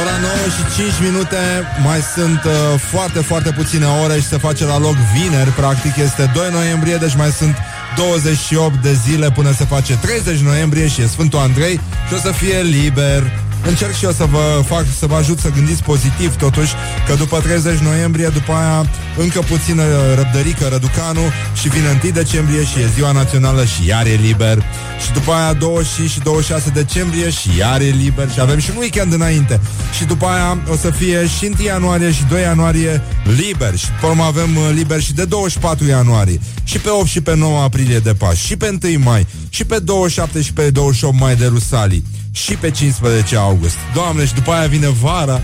Ora 0.00 0.16
9 0.20 0.32
și 0.56 0.62
5 0.76 0.92
minute 1.08 1.36
Mai 1.84 2.00
sunt 2.14 2.44
uh, 2.44 2.52
foarte, 2.90 3.20
foarte 3.20 3.50
puține 3.50 3.86
ore 4.04 4.14
Și 4.20 4.26
se 4.26 4.38
face 4.38 4.64
la 4.64 4.78
loc 4.78 4.96
vineri 5.14 5.50
Practic 5.50 5.96
este 5.96 6.30
2 6.34 6.48
noiembrie 6.52 6.96
Deci 6.96 7.16
mai 7.16 7.30
sunt 7.30 7.56
28 7.96 8.82
de 8.82 8.92
zile 8.92 9.30
până 9.30 9.52
se 9.52 9.64
face 9.64 9.98
30 10.00 10.38
noiembrie 10.40 10.88
și 10.88 11.00
e 11.00 11.06
Sfântul 11.06 11.38
Andrei 11.38 11.80
și 12.08 12.14
o 12.14 12.16
să 12.16 12.32
fie 12.32 12.60
liber. 12.60 13.45
Încerc 13.62 13.94
și 13.94 14.04
eu 14.04 14.12
să 14.12 14.24
vă 14.24 14.62
fac, 14.66 14.84
să 14.98 15.06
vă 15.06 15.14
ajut 15.14 15.38
să 15.38 15.50
gândiți 15.50 15.82
pozitiv 15.82 16.36
totuși 16.36 16.72
Că 17.06 17.14
după 17.14 17.40
30 17.40 17.78
noiembrie, 17.78 18.28
după 18.28 18.52
aia 18.52 18.90
Încă 19.16 19.40
puțină 19.40 19.82
răbdărică 20.14 20.68
Răducanu 20.68 21.20
Și 21.60 21.68
vine 21.68 22.00
1 22.02 22.12
decembrie 22.12 22.64
și 22.64 22.78
e 22.78 22.90
ziua 22.94 23.12
națională 23.12 23.64
Și 23.64 23.86
iar 23.86 24.06
e 24.06 24.18
liber. 24.22 24.62
Și 25.04 25.12
după 25.12 25.32
aia 25.32 25.52
25 25.52 26.10
și 26.10 26.20
26 26.20 26.70
decembrie 26.70 27.30
Și 27.30 27.48
iar 27.58 27.80
e 27.80 27.84
liber 27.84 28.30
Și 28.30 28.40
avem 28.40 28.58
și 28.58 28.70
un 28.70 28.76
weekend 28.76 29.12
înainte. 29.12 29.60
Și 29.96 30.04
după 30.04 30.26
aia 30.26 30.58
o 30.70 30.76
să 30.76 30.90
fie 30.90 31.26
și 31.26 31.50
1 31.58 31.66
ianuarie 31.66 32.12
și 32.12 32.24
2 32.28 32.40
ianuarie 32.40 33.02
liber. 33.36 33.76
Și 33.76 33.86
după 33.86 34.06
urmă 34.06 34.24
avem 34.24 34.56
uh, 34.56 34.70
liber 34.74 35.00
și 35.00 35.14
de 35.14 35.24
24 35.24 35.86
ianuarie. 35.86 36.40
Și 36.64 36.78
pe 36.78 36.88
8 36.88 37.06
și 37.06 37.20
pe 37.20 37.36
9 37.36 37.60
aprilie 37.62 37.98
de 37.98 38.14
Paști. 38.14 38.46
Și 38.46 38.56
pe 38.56 38.78
1 38.82 38.98
mai. 39.02 39.26
Și 39.48 39.64
pe 39.64 39.78
27 39.78 40.42
și 40.42 40.52
pe 40.52 40.70
28 40.70 41.20
mai 41.20 41.36
de 41.36 41.46
Rusalii 41.46 42.04
și 42.36 42.54
pe 42.54 42.70
15 42.70 43.36
august. 43.36 43.76
Doamne, 43.94 44.26
și 44.26 44.34
după 44.34 44.52
aia 44.52 44.66
vine 44.66 44.88
vara. 44.88 45.40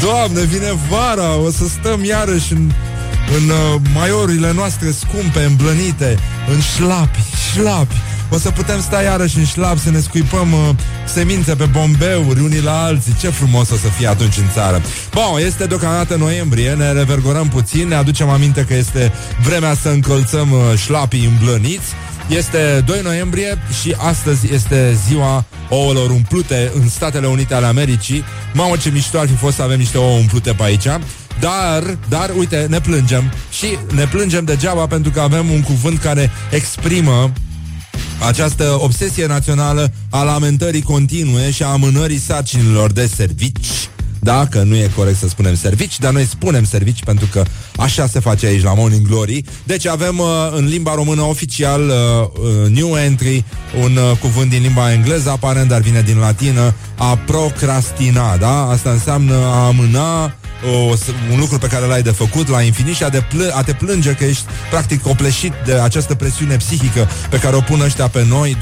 Doamne, 0.00 0.40
vine 0.40 0.72
vara, 0.88 1.36
o 1.36 1.50
să 1.50 1.68
stăm 1.68 2.04
iarăși 2.04 2.52
în, 2.52 2.70
în 3.36 3.48
uh, 3.48 3.80
maiorile 3.94 4.52
noastre 4.52 4.90
scumpe, 4.90 5.44
îmblănite, 5.44 6.18
în 6.48 6.60
șlapi, 6.60 7.18
șlapi. 7.52 7.94
O 8.30 8.38
să 8.38 8.50
putem 8.50 8.80
sta 8.80 9.02
iarăși 9.02 9.38
în 9.38 9.44
șlap 9.44 9.78
să 9.78 9.90
ne 9.90 10.00
scuipăm 10.00 10.52
uh, 10.52 10.74
semințe 11.04 11.54
pe 11.54 11.64
bombeuri 11.64 12.40
unii 12.40 12.62
la 12.62 12.82
alții. 12.82 13.16
Ce 13.20 13.28
frumos 13.28 13.70
o 13.70 13.76
să 13.76 13.86
fie 13.86 14.08
atunci 14.08 14.36
în 14.36 14.50
țară. 14.52 14.82
Bun, 15.12 15.44
este 15.46 15.66
deocamdată 15.66 16.16
noiembrie, 16.16 16.72
ne 16.72 16.92
revergorăm 16.92 17.48
puțin, 17.48 17.88
ne 17.88 17.94
aducem 17.94 18.28
aminte 18.28 18.64
că 18.68 18.74
este 18.74 19.12
vremea 19.42 19.74
să 19.74 19.88
încălțăm 19.88 20.52
uh, 20.52 20.58
șlapii 20.76 21.24
îmblăniți. 21.24 21.92
Este 22.28 22.82
2 22.86 23.00
noiembrie 23.02 23.58
și 23.82 23.94
astăzi 23.98 24.52
este 24.52 24.96
ziua 25.06 25.44
ouălor 25.68 26.10
umplute 26.10 26.72
în 26.74 26.88
Statele 26.88 27.26
Unite 27.26 27.54
ale 27.54 27.66
Americii. 27.66 28.24
Mamă, 28.54 28.76
ce 28.76 28.90
mișto 28.90 29.18
ar 29.18 29.26
fi 29.26 29.34
fost 29.34 29.56
să 29.56 29.62
avem 29.62 29.78
niște 29.78 29.98
ouă 29.98 30.18
umplute 30.18 30.52
pe 30.52 30.62
aici. 30.62 30.86
Dar, 31.40 31.98
dar, 32.08 32.30
uite, 32.38 32.66
ne 32.68 32.80
plângem 32.80 33.32
și 33.50 33.66
ne 33.94 34.04
plângem 34.04 34.44
degeaba 34.44 34.86
pentru 34.86 35.10
că 35.10 35.20
avem 35.20 35.50
un 35.50 35.62
cuvânt 35.62 35.98
care 35.98 36.30
exprimă 36.50 37.32
această 38.26 38.76
obsesie 38.80 39.26
națională 39.26 39.92
a 40.10 40.22
lamentării 40.22 40.82
continue 40.82 41.50
și 41.50 41.62
a 41.62 41.66
amânării 41.66 42.18
sarcinilor 42.18 42.92
de 42.92 43.06
servici 43.06 43.88
da, 44.24 44.46
că 44.50 44.62
nu 44.62 44.76
e 44.76 44.90
corect 44.96 45.18
să 45.18 45.28
spunem 45.28 45.54
servici, 45.54 45.98
dar 45.98 46.12
noi 46.12 46.24
spunem 46.24 46.64
servici 46.64 47.04
pentru 47.04 47.26
că 47.32 47.44
așa 47.76 48.06
se 48.06 48.20
face 48.20 48.46
aici 48.46 48.62
la 48.62 48.74
Morning 48.74 49.06
Glory. 49.06 49.44
Deci 49.64 49.86
avem 49.86 50.18
uh, 50.18 50.26
în 50.56 50.64
limba 50.64 50.94
română 50.94 51.22
oficial 51.22 51.82
uh, 51.82 51.94
uh, 51.94 52.70
new 52.70 52.96
entry, 52.96 53.44
un 53.82 53.96
uh, 53.96 54.18
cuvânt 54.20 54.50
din 54.50 54.62
limba 54.62 54.92
engleză 54.92 55.30
aparent, 55.30 55.68
dar 55.68 55.80
vine 55.80 56.02
din 56.02 56.18
latină, 56.18 56.74
a 56.98 57.16
procrastina, 57.16 58.36
da? 58.36 58.68
Asta 58.68 58.90
înseamnă 58.90 59.34
a 59.34 59.66
amâna 59.66 60.34
o, 60.72 60.94
un 61.32 61.38
lucru 61.38 61.58
pe 61.58 61.66
care 61.66 61.86
l-ai 61.86 62.02
de 62.02 62.10
făcut 62.10 62.48
la 62.48 62.62
infinit 62.62 62.94
și 62.94 63.04
a, 63.04 63.08
de 63.08 63.24
pl- 63.28 63.52
a 63.52 63.62
te 63.62 63.72
plânge 63.72 64.12
că 64.12 64.24
ești 64.24 64.44
practic 64.70 65.02
copleșit 65.02 65.52
de 65.64 65.72
această 65.72 66.14
presiune 66.14 66.56
psihică 66.56 67.08
pe 67.30 67.38
care 67.38 67.56
o 67.56 67.60
pun 67.60 67.80
ăștia 67.80 68.08
pe 68.08 68.24
noi, 68.28 68.56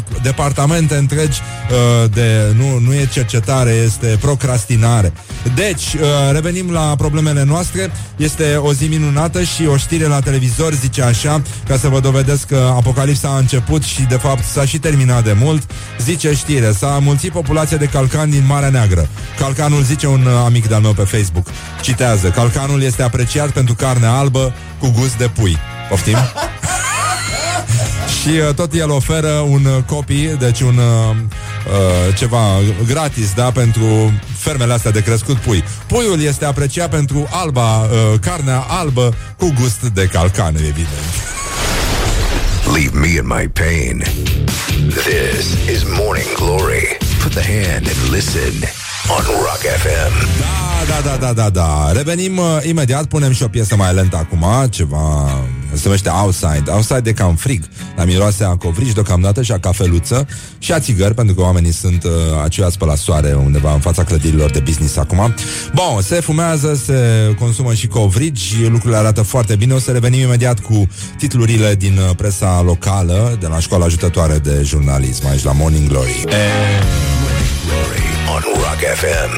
21-22, 0.00 0.22
departamente 0.22 0.94
întregi 0.94 1.40
uh, 1.40 2.10
de, 2.10 2.54
nu, 2.56 2.78
nu 2.78 2.94
e 2.94 3.08
cercetare, 3.12 3.70
este 3.70 4.18
procrastinare. 4.20 5.12
Deci, 5.54 5.94
uh, 5.94 6.00
revenim 6.32 6.70
la 6.70 6.94
problemele 6.96 7.44
noastre, 7.44 7.92
este 8.16 8.56
o 8.56 8.72
zi 8.72 8.84
minunată 8.84 9.42
și 9.42 9.66
o 9.66 9.76
știre 9.76 10.06
la 10.06 10.20
televizor 10.20 10.72
zice 10.72 11.02
așa, 11.02 11.42
ca 11.68 11.76
să 11.76 11.88
vă 11.88 12.00
dovedesc 12.00 12.46
că 12.46 12.72
apocalipsa 12.76 13.28
a 13.28 13.38
început 13.38 13.82
și 13.82 14.02
de 14.02 14.16
fapt 14.16 14.44
s-a 14.44 14.64
și 14.64 14.78
terminat 14.78 15.24
de 15.24 15.36
mult, 15.40 15.62
zice 16.00 16.34
știre, 16.34 16.72
s-a 16.72 16.98
mulțit 17.02 17.32
populația 17.32 17.76
de 17.76 17.86
calcan 17.86 18.30
din 18.30 18.44
Marea 18.46 18.68
Neagră. 18.68 19.08
Calcanul 19.38 19.82
zice 19.82 20.06
un 20.06 20.26
uh, 20.26 20.42
amic 20.44 20.68
de-al 20.68 20.80
meu 20.80 20.92
pe 20.94 21.02
Facebook. 21.02 21.46
Citează, 21.80 22.28
calcanul 22.28 22.82
este 22.82 23.02
apreciat 23.02 23.50
pentru 23.50 23.74
carne 23.74 24.06
albă 24.06 24.54
cu 24.78 24.92
gust 24.98 25.16
de 25.16 25.30
pui. 25.34 25.58
Poftim? 25.88 26.16
Și 28.20 28.30
uh, 28.48 28.54
tot 28.54 28.72
el 28.72 28.90
oferă 28.90 29.28
un 29.28 29.64
uh, 29.64 29.82
copy, 29.86 30.36
deci 30.38 30.60
un 30.60 30.76
uh, 30.76 31.16
uh, 31.16 32.16
ceva 32.16 32.38
gratis, 32.86 33.32
da, 33.34 33.50
pentru 33.50 34.12
fermele 34.36 34.72
astea 34.72 34.90
de 34.90 35.02
crescut 35.02 35.36
pui. 35.36 35.64
Puiul 35.86 36.22
este 36.22 36.44
apreciat 36.44 36.90
pentru 36.90 37.28
alba, 37.30 37.78
uh, 37.78 37.88
carnea 38.20 38.58
albă 38.58 39.14
cu 39.38 39.52
gust 39.60 39.80
de 39.80 40.08
calcan, 40.12 40.54
evident. 40.54 40.88
Leave 42.72 42.98
me 42.98 43.08
in 43.08 43.26
my 43.26 43.48
pain. 43.48 44.04
This 44.88 45.68
is 45.68 45.82
Morning 45.84 46.34
Glory. 46.34 46.96
Put 47.22 47.32
the 47.32 47.42
hand 47.42 47.86
and 47.86 48.10
listen 48.10 48.83
on 49.10 49.24
Rock 49.24 49.62
FM. 49.82 50.12
Da, 50.88 51.00
da, 51.00 51.16
da, 51.16 51.32
da, 51.32 51.50
da. 51.50 51.92
Revenim 51.92 52.38
uh, 52.38 52.58
imediat, 52.62 53.04
punem 53.04 53.32
și 53.32 53.42
o 53.42 53.48
piesă 53.48 53.76
mai 53.76 53.94
lentă 53.94 54.16
acum, 54.16 54.68
ceva 54.70 55.30
se 55.72 55.80
numește 55.84 56.08
Outside. 56.08 56.70
Outside 56.70 57.10
e 57.10 57.12
cam 57.12 57.34
frig, 57.34 57.64
la 57.96 58.04
miroase 58.04 58.44
a 58.44 58.56
covrici 58.56 58.92
deocamdată 58.92 59.42
și 59.42 59.52
a 59.52 59.58
cafeluță 59.58 60.26
și 60.58 60.72
a 60.72 60.80
țigări, 60.80 61.14
pentru 61.14 61.34
că 61.34 61.40
oamenii 61.40 61.72
sunt 61.72 62.04
uh, 62.04 62.10
aceiați 62.44 62.78
pe 62.78 62.84
la 62.84 62.94
soare 62.94 63.32
undeva 63.32 63.72
în 63.72 63.80
fața 63.80 64.04
clădirilor 64.04 64.50
de 64.50 64.58
business 64.58 64.96
acum. 64.96 65.34
Bun, 65.74 66.02
se 66.02 66.14
fumează, 66.20 66.74
se 66.84 66.98
consumă 67.38 67.74
și 67.74 67.86
covrigi, 67.86 68.66
lucrurile 68.68 68.96
arată 68.96 69.22
foarte 69.22 69.56
bine. 69.56 69.74
O 69.74 69.78
să 69.78 69.90
revenim 69.90 70.20
imediat 70.20 70.60
cu 70.60 70.88
titlurile 71.18 71.74
din 71.74 71.98
uh, 71.98 72.16
presa 72.16 72.62
locală 72.64 73.36
de 73.40 73.46
la 73.46 73.58
școala 73.58 73.84
ajutătoare 73.84 74.38
de 74.38 74.62
jurnalism 74.64 75.26
aici 75.26 75.44
la 75.44 75.52
Morning 75.52 75.88
Glory. 75.88 76.24
On 78.28 78.40
Rock 78.54 78.80
FM. 78.94 79.32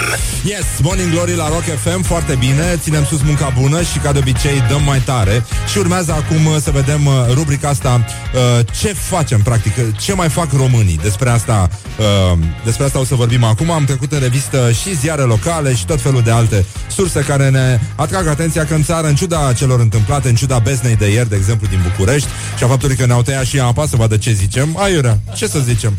Yes, 0.45 0.65
Morning 0.83 1.11
Glory 1.11 1.37
la 1.37 1.49
Rock 1.49 1.63
FM, 1.63 2.03
foarte 2.03 2.35
bine, 2.35 2.79
ținem 2.83 3.05
sus 3.05 3.23
munca 3.23 3.53
bună 3.61 3.83
și 3.83 3.99
ca 3.99 4.13
de 4.13 4.19
obicei 4.19 4.63
dăm 4.69 4.83
mai 4.83 4.99
tare. 4.99 5.45
Și 5.71 5.79
urmează 5.79 6.13
acum 6.13 6.47
uh, 6.47 6.57
să 6.61 6.71
vedem 6.71 7.07
uh, 7.07 7.13
rubrica 7.33 7.69
asta, 7.69 8.05
uh, 8.35 8.67
ce 8.81 8.93
facem 8.93 9.41
practic, 9.43 9.73
ce 9.99 10.15
mai 10.15 10.29
fac 10.29 10.53
românii. 10.53 10.99
Despre 11.03 11.31
asta, 11.31 11.69
uh, 11.99 12.39
despre 12.65 12.85
asta 12.85 12.99
o 12.99 13.05
să 13.05 13.15
vorbim 13.15 13.45
acum. 13.45 13.71
Am 13.71 13.85
trecut 13.85 14.13
în 14.13 14.21
revistă 14.21 14.73
și 14.73 14.97
ziare 14.97 15.23
locale 15.23 15.75
și 15.75 15.87
tot 15.87 16.01
felul 16.01 16.23
de 16.23 16.31
alte 16.31 16.65
surse 16.89 17.21
care 17.21 17.49
ne 17.51 17.81
atrag 17.95 18.27
atenția 18.27 18.65
că 18.65 18.75
în 18.75 18.83
țară, 18.83 19.07
în 19.07 19.15
ciuda 19.15 19.53
celor 19.53 19.81
întâmplate, 19.81 20.29
în 20.29 20.35
ciuda 20.35 20.59
beznei 20.59 20.97
de 20.97 21.11
ieri, 21.11 21.29
de 21.29 21.37
exemplu, 21.37 21.67
din 21.67 21.81
București, 21.83 22.29
și 22.57 22.65
a 22.65 22.67
faptului 22.67 22.97
că 22.97 23.07
ne-au 23.07 23.23
tăiat 23.23 23.45
și 23.45 23.61
apa, 23.61 23.87
să 23.87 23.97
vadă 23.97 24.17
ce 24.17 24.33
zicem, 24.33 24.77
aiurea, 24.79 25.19
ce 25.35 25.47
să 25.47 25.59
zicem? 25.59 25.97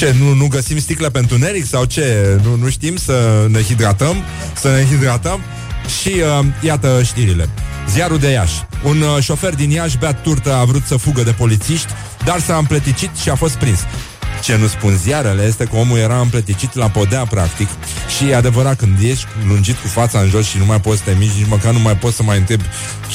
Ce, 0.00 0.14
nu, 0.18 0.34
nu 0.34 0.46
găsim 0.46 0.78
sticle 0.78 1.10
pentru 1.10 1.38
neric 1.38 1.66
sau 1.66 1.84
ce? 1.84 2.38
Nu, 2.42 2.56
nu 2.56 2.68
știm 2.68 2.96
să 2.96 3.46
ne 3.48 3.62
hidratăm? 3.62 4.16
Să 4.60 4.68
ne 4.70 4.84
hidratăm? 4.84 5.40
Și 6.00 6.08
uh, 6.08 6.46
iată 6.60 7.02
știrile. 7.04 7.48
Ziarul 7.90 8.18
de 8.18 8.28
Iași. 8.28 8.66
Un 8.84 9.00
uh, 9.00 9.22
șofer 9.22 9.54
din 9.54 9.70
Iași, 9.70 9.98
beat 9.98 10.22
turtă, 10.22 10.54
a 10.54 10.64
vrut 10.64 10.82
să 10.86 10.96
fugă 10.96 11.22
de 11.22 11.30
polițiști, 11.30 11.92
dar 12.24 12.40
s-a 12.40 12.56
împleticit 12.56 13.16
și 13.16 13.30
a 13.30 13.34
fost 13.34 13.54
prins. 13.54 13.78
Ce 14.42 14.56
nu 14.56 14.66
spun 14.66 14.96
ziarele 14.96 15.42
este 15.42 15.64
că 15.64 15.76
omul 15.76 15.98
era 15.98 16.20
împleticit 16.20 16.74
la 16.74 16.88
podea, 16.88 17.24
practic, 17.24 17.68
și 18.16 18.28
e 18.28 18.34
adevărat, 18.34 18.76
când 18.76 19.02
ești 19.02 19.26
lungit 19.48 19.76
cu 19.76 19.88
fața 19.88 20.18
în 20.18 20.28
jos 20.28 20.46
și 20.46 20.58
nu 20.58 20.64
mai 20.64 20.80
poți 20.80 20.98
să 20.98 21.04
te 21.04 21.16
miști, 21.18 21.38
nici 21.38 21.48
măcar 21.48 21.72
nu 21.72 21.80
mai 21.80 21.96
poți 21.96 22.16
să 22.16 22.22
mai 22.22 22.38
întrebi 22.38 22.64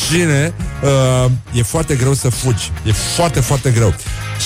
cine, 0.10 0.54
uh, 0.84 1.32
e 1.54 1.62
foarte 1.62 1.96
greu 1.96 2.14
să 2.14 2.30
fugi. 2.30 2.72
E 2.86 2.92
foarte, 2.92 3.40
foarte 3.40 3.70
greu. 3.70 3.94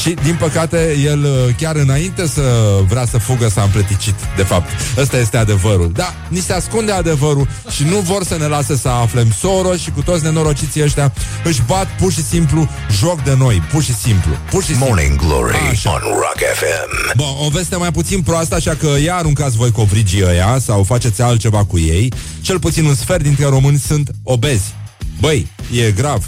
Și, 0.02 0.10
din 0.24 0.36
păcate, 0.40 0.98
el 1.04 1.24
uh, 1.24 1.56
chiar 1.58 1.76
înainte 1.76 2.28
să 2.28 2.42
vrea 2.88 3.06
să 3.06 3.18
fugă 3.18 3.48
s-a 3.50 3.62
împleticit, 3.62 4.16
de 4.36 4.44
fapt. 4.44 4.70
Ăsta 4.98 5.18
este 5.18 5.38
adevărul. 5.38 5.92
Da, 5.94 6.14
ni 6.28 6.40
se 6.40 6.54
ascunde 6.54 6.92
adevărul 6.92 7.48
și 7.70 7.84
nu 7.84 8.00
vor 8.00 8.24
să 8.24 8.38
ne 8.40 8.46
lase 8.46 8.78
să 8.78 8.88
aflăm. 8.88 9.32
Soros 9.40 9.80
și 9.80 9.92
cu 9.92 10.02
toți 10.02 10.24
nenorociții 10.24 10.84
ăștia 10.84 11.14
își 11.44 11.62
bat 11.68 11.88
pur 11.98 12.12
și 12.12 12.24
simplu 12.24 12.70
joc 13.00 13.24
de 13.24 13.36
noi. 13.38 13.62
Pur 13.72 13.84
și 13.84 13.94
simplu. 13.94 14.32
Pur 14.50 14.62
și 14.62 14.68
simplu. 14.68 14.86
Morning 14.86 15.16
Glory 15.20 15.56
Așa. 15.70 15.92
on 15.92 16.02
Rock 16.02 16.40
FM. 16.54 17.18
Bun, 17.18 17.46
o 17.46 17.50
veste 17.50 17.76
mai 17.76 17.92
puțin 17.92 18.22
proastă, 18.22 18.56
așa 18.56 18.76
că 18.76 18.90
ia 19.04 19.16
aruncați 19.16 19.58
voi 19.58 19.72
covrigii 19.72 20.24
ăia 20.26 20.58
sau 20.60 20.84
faceți 20.84 21.22
altceva 21.22 21.66
cu 21.66 21.80
ei. 21.80 22.14
Cel 22.42 22.60
puțin 22.60 22.86
un 22.86 22.96
sfert 22.96 23.24
dintre 23.24 23.46
români 23.46 23.80
sunt 23.80 24.12
obezi. 24.24 24.74
Băi, 25.20 25.48
e 25.72 25.92
grav. 25.92 26.24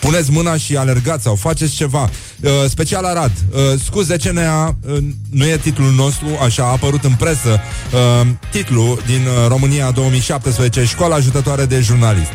Puneți 0.00 0.30
mâna 0.30 0.56
și 0.56 0.76
alergați 0.76 1.22
sau 1.22 1.34
faceți 1.34 1.74
ceva. 1.74 2.10
Uh, 2.40 2.50
special 2.68 3.04
Arad. 3.04 3.32
Uh, 3.50 3.58
scuze 3.84 4.16
CNA, 4.16 4.76
uh, 4.86 4.98
nu 5.30 5.44
e 5.46 5.56
titlul 5.56 5.92
nostru, 5.92 6.26
așa 6.42 6.62
a 6.62 6.70
apărut 6.70 7.04
în 7.04 7.14
presă. 7.14 7.60
Uh, 7.92 8.26
titlul 8.50 9.02
din 9.06 9.26
uh, 9.26 9.48
România 9.48 9.90
2017, 9.90 10.84
Școala 10.84 11.14
Ajutătoare 11.14 11.64
de 11.64 11.80
Jurnalist. 11.80 12.30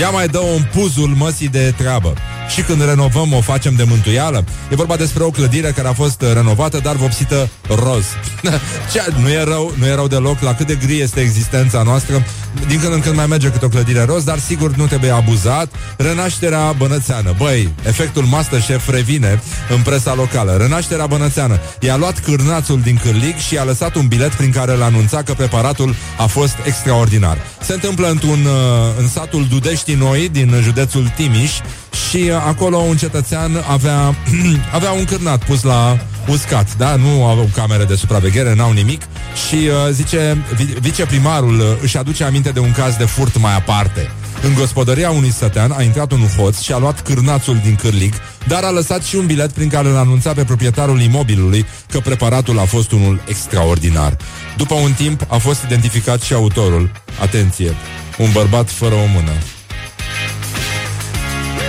Ea 0.00 0.10
mai 0.10 0.28
dă 0.28 0.38
un 0.38 0.62
puzul 0.72 1.08
măsii 1.08 1.48
de 1.48 1.74
treabă. 1.76 2.14
și 2.54 2.62
când 2.62 2.84
renovăm 2.84 3.32
o 3.32 3.40
facem 3.40 3.74
de 3.74 3.84
mântuială. 3.88 4.44
E 4.70 4.74
vorba 4.74 4.96
despre 4.96 5.22
o 5.22 5.30
clădire 5.30 5.70
care 5.70 5.88
a 5.88 5.92
fost 5.92 6.22
uh, 6.22 6.32
renovată, 6.32 6.78
dar 6.82 6.96
vopsită 6.96 7.48
roz. 7.68 8.04
Ce, 8.92 9.02
nu 9.20 9.28
e 9.28 9.42
rău, 9.44 9.72
nu 9.78 9.86
e 9.86 9.94
rău 9.94 10.06
deloc 10.06 10.40
la 10.40 10.54
cât 10.54 10.66
de 10.66 10.74
gri 10.74 11.00
este 11.00 11.20
existența 11.20 11.82
noastră. 11.82 12.26
Din 12.66 12.80
când 12.80 12.92
în 12.92 13.00
când 13.00 13.16
mai 13.16 13.26
merge 13.26 13.48
câte 13.48 13.64
o 13.64 13.68
clădire 13.68 14.04
roz, 14.04 14.24
dar 14.24 14.38
sigur 14.38 14.74
nu 14.74 14.86
trebuie 14.86 15.10
abuzat. 15.10 15.74
Renașterea 15.96 16.74
bănățeană. 16.78 17.34
Băi, 17.38 17.72
efectul 17.86 18.24
Masterchef 18.24 18.88
revine 18.88 19.42
în 19.70 19.82
presa 19.82 20.14
locală. 20.14 20.56
Renașterea 20.56 21.06
bănățeană. 21.06 21.60
I-a 21.80 21.96
luat 21.96 22.20
cârnațul 22.20 22.80
din 22.80 23.00
cârlig 23.02 23.36
și 23.36 23.54
i-a 23.54 23.64
lăsat 23.64 23.94
un 23.94 24.06
bilet 24.06 24.34
prin 24.34 24.50
care 24.50 24.72
îl 24.72 24.82
anunța 24.82 25.22
că 25.22 25.32
preparatul 25.32 25.94
a 26.18 26.26
fost 26.26 26.54
extraordinar. 26.64 27.38
Se 27.62 27.72
întâmplă 27.72 28.08
într-un, 28.08 28.44
uh, 28.44 28.52
în 28.98 29.08
satul 29.08 29.46
Dudești 29.50 29.81
Noi, 29.86 30.28
din 30.28 30.60
județul 30.62 31.12
Timiș, 31.16 31.52
și 32.08 32.16
uh, 32.16 32.34
acolo 32.46 32.76
un 32.76 32.96
cetățean 32.96 33.64
avea, 33.68 34.14
avea 34.78 34.90
un 34.92 35.04
cârnat 35.04 35.44
pus 35.44 35.62
la 35.62 35.98
uscat, 36.28 36.76
da? 36.76 36.96
Nu 36.96 37.24
au 37.24 37.50
camere 37.54 37.84
de 37.84 37.94
supraveghere, 37.94 38.54
n-au 38.54 38.72
nimic 38.72 39.02
și 39.48 39.54
uh, 39.54 39.72
zice, 39.90 40.44
vi- 40.54 40.80
viceprimarul 40.80 41.58
uh, 41.58 41.66
își 41.80 41.96
aduce 41.96 42.24
aminte 42.24 42.50
de 42.50 42.60
un 42.60 42.72
caz 42.72 42.96
de 42.96 43.04
furt 43.04 43.38
mai 43.38 43.54
aparte. 43.54 44.10
În 44.42 44.54
gospodăria 44.54 45.10
unui 45.10 45.30
sătean 45.30 45.70
a 45.70 45.82
intrat 45.82 46.12
un 46.12 46.26
hoț 46.36 46.60
și 46.60 46.72
a 46.72 46.78
luat 46.78 47.02
cârnațul 47.02 47.60
din 47.62 47.74
cârlig, 47.74 48.14
dar 48.46 48.64
a 48.64 48.70
lăsat 48.70 49.02
și 49.02 49.16
un 49.16 49.26
bilet 49.26 49.52
prin 49.52 49.68
care 49.68 49.88
îl 49.88 49.96
anunța 49.96 50.32
pe 50.32 50.44
proprietarul 50.44 51.00
imobilului 51.00 51.66
că 51.90 52.00
preparatul 52.00 52.58
a 52.58 52.64
fost 52.64 52.92
unul 52.92 53.22
extraordinar. 53.28 54.16
După 54.56 54.74
un 54.74 54.92
timp 54.92 55.26
a 55.28 55.36
fost 55.36 55.62
identificat 55.62 56.22
și 56.22 56.32
autorul. 56.32 56.90
Atenție, 57.20 57.74
un 58.18 58.28
bărbat 58.32 58.70
fără 58.70 58.94
o 58.94 59.06
mână. 59.14 59.32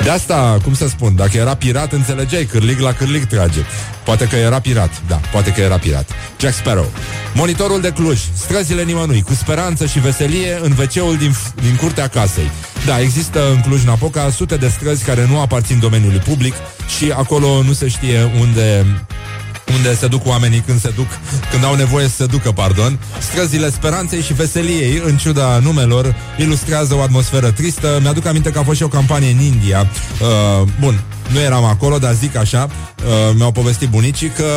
De 0.04 0.10
asta, 0.10 0.58
cum 0.64 0.74
să 0.74 0.88
spun, 0.88 1.16
dacă 1.16 1.38
era 1.38 1.56
pirat, 1.56 1.91
înțelegeai, 1.91 2.45
cârlig 2.45 2.80
la 2.80 2.93
cârlig 2.93 3.24
trage. 3.24 3.60
Poate 4.06 4.28
că 4.28 4.36
era 4.36 4.60
pirat, 4.60 5.01
da, 5.08 5.16
poate 5.16 5.51
că 5.51 5.62
era 5.62 5.78
pirat. 5.78 6.10
Jack 6.39 6.54
Sparrow. 6.54 6.91
Monitorul 7.34 7.82
de 7.82 7.91
Cluj, 7.91 8.20
străzile 8.34 8.84
nimănui, 8.84 9.22
cu 9.22 9.34
speranță 9.34 9.86
și 9.86 9.99
veselie 9.99 10.60
în 10.62 10.72
wc 10.72 11.18
din, 11.18 11.36
din 11.62 11.76
curtea 11.80 12.08
casei. 12.08 12.51
Da, 12.86 12.99
există 12.99 13.51
în 13.51 13.62
Cluj-Napoca 13.62 14.30
sute 14.30 14.58
de 14.58 14.68
străzi 14.68 15.04
care 15.04 15.28
nu 15.30 15.39
aparțin 15.39 15.80
domeniului 15.80 16.20
public 16.20 16.54
și 16.97 17.12
acolo 17.12 17.62
nu 17.62 17.74
se 17.74 17.88
știe 17.88 18.32
unde 18.39 18.86
unde 19.76 19.95
se 19.95 20.07
duc 20.07 20.26
oamenii 20.26 20.59
când 20.59 20.82
se 20.82 20.91
duc, 20.95 21.07
când 21.51 21.64
au 21.64 21.76
nevoie 21.76 22.07
să 22.07 22.16
se 22.16 22.26
ducă, 22.26 22.51
pardon. 22.51 22.99
Străzile 23.20 23.72
speranței 23.72 24.22
și 24.22 24.34
veseliei, 24.34 25.01
în 25.05 25.18
ciuda 25.18 25.59
numelor, 25.59 26.16
ilustrează 26.38 26.95
o 26.95 27.01
atmosferă 27.01 27.51
tristă. 27.51 27.99
Mi-aduc 28.01 28.26
aminte 28.26 28.51
că 28.51 28.59
a 28.59 28.64
fost 28.64 28.78
și 28.78 28.84
o 28.84 28.88
campanie 28.88 29.32
în 29.32 29.39
India. 29.39 29.89
Uh, 30.22 30.68
bun, 30.80 31.03
nu 31.28 31.39
eram 31.39 31.64
acolo, 31.64 31.97
dar 31.97 32.14
zic 32.14 32.36
așa, 32.36 32.70
uh, 32.70 33.36
mi-au 33.36 33.51
povestit 33.51 33.89
bunicii 33.89 34.30
că 34.30 34.43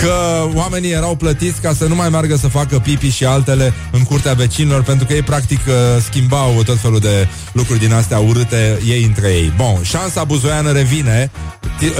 că 0.00 0.12
oamenii 0.54 0.90
erau 0.90 1.16
plătiți 1.16 1.60
ca 1.60 1.74
să 1.74 1.84
nu 1.84 1.94
mai 1.94 2.08
meargă 2.08 2.36
să 2.36 2.48
facă 2.48 2.78
pipi 2.78 3.08
și 3.10 3.24
altele 3.24 3.72
în 3.90 4.02
curtea 4.02 4.32
vecinilor, 4.32 4.82
pentru 4.82 5.06
că 5.06 5.12
ei 5.12 5.22
practic 5.22 5.60
uh, 5.66 6.02
schimbau 6.02 6.62
tot 6.64 6.78
felul 6.78 6.98
de 6.98 7.28
lucruri 7.52 7.78
din 7.78 7.92
astea 7.92 8.18
urâte 8.18 8.78
ei 8.86 9.04
între 9.04 9.28
ei. 9.28 9.52
Bun, 9.56 9.82
șansa 9.82 10.24
buzoiană 10.24 10.72
revine, 10.72 11.30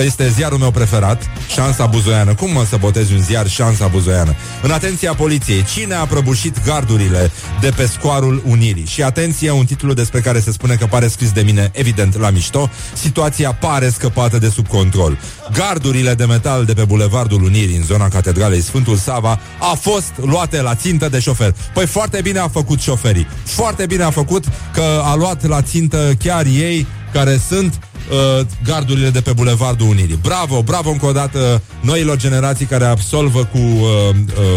este 0.04 0.28
ziarul 0.28 0.58
meu 0.58 0.70
preferat, 0.70 1.22
șansa 1.52 1.86
buzoiană. 1.86 2.34
Cum 2.34 2.52
mă 2.52 2.64
să 2.68 2.76
botezi 2.76 3.12
un 3.12 3.22
ziar 3.22 3.48
șansa 3.48 3.86
buzoiană? 3.86 4.34
În 4.62 4.70
atenția 4.70 5.14
poliției, 5.14 5.64
cine 5.64 5.94
a 5.94 6.04
prăbușit 6.04 6.64
gardurile 6.64 7.30
de 7.60 7.72
pe 7.76 7.86
scoarul 7.86 8.42
Unirii? 8.46 8.86
Și 8.86 9.02
atenție, 9.02 9.50
un 9.50 9.64
titlu 9.64 9.92
despre 9.92 10.20
care 10.20 10.40
se 10.40 10.52
spune 10.52 10.74
că 10.74 10.86
pare 10.86 11.08
scris 11.08 11.30
de 11.32 11.40
mine, 11.40 11.70
evident, 11.74 12.18
la 12.18 12.30
mișto, 12.30 12.70
situația 12.92 13.52
pare 13.52 13.88
scăpată 13.88 14.38
de 14.38 14.48
sub 14.48 14.66
control. 14.66 15.18
Gardurile 15.52 16.14
de 16.14 16.24
metal 16.24 16.64
de 16.64 16.72
pe 16.72 16.84
bulevardul 16.84 17.42
Unirii, 17.50 17.76
în 17.76 17.82
zona 17.84 18.08
Catedralei 18.08 18.60
Sfântul 18.60 18.96
Sava, 18.96 19.40
a 19.58 19.74
fost 19.80 20.12
luate 20.16 20.60
la 20.60 20.74
țintă 20.74 21.08
de 21.08 21.18
șofer. 21.18 21.54
Păi 21.74 21.86
foarte 21.86 22.20
bine 22.22 22.38
a 22.38 22.48
făcut 22.48 22.80
șoferii. 22.80 23.26
Foarte 23.44 23.86
bine 23.86 24.02
a 24.02 24.10
făcut 24.10 24.44
că 24.72 25.02
a 25.04 25.14
luat 25.14 25.46
la 25.46 25.62
țintă 25.62 26.12
chiar 26.18 26.46
ei 26.46 26.86
care 27.12 27.40
sunt 27.48 27.78
uh, 28.10 28.46
gardurile 28.64 29.10
de 29.10 29.20
pe 29.20 29.32
Bulevardul 29.32 29.88
Unirii. 29.88 30.18
Bravo, 30.22 30.62
bravo 30.62 30.90
încă 30.90 31.06
o 31.06 31.12
dată 31.12 31.62
noilor 31.80 32.16
generații 32.16 32.66
care 32.66 32.84
absolvă 32.84 33.44
cu 33.44 33.58
uh, 33.58 34.14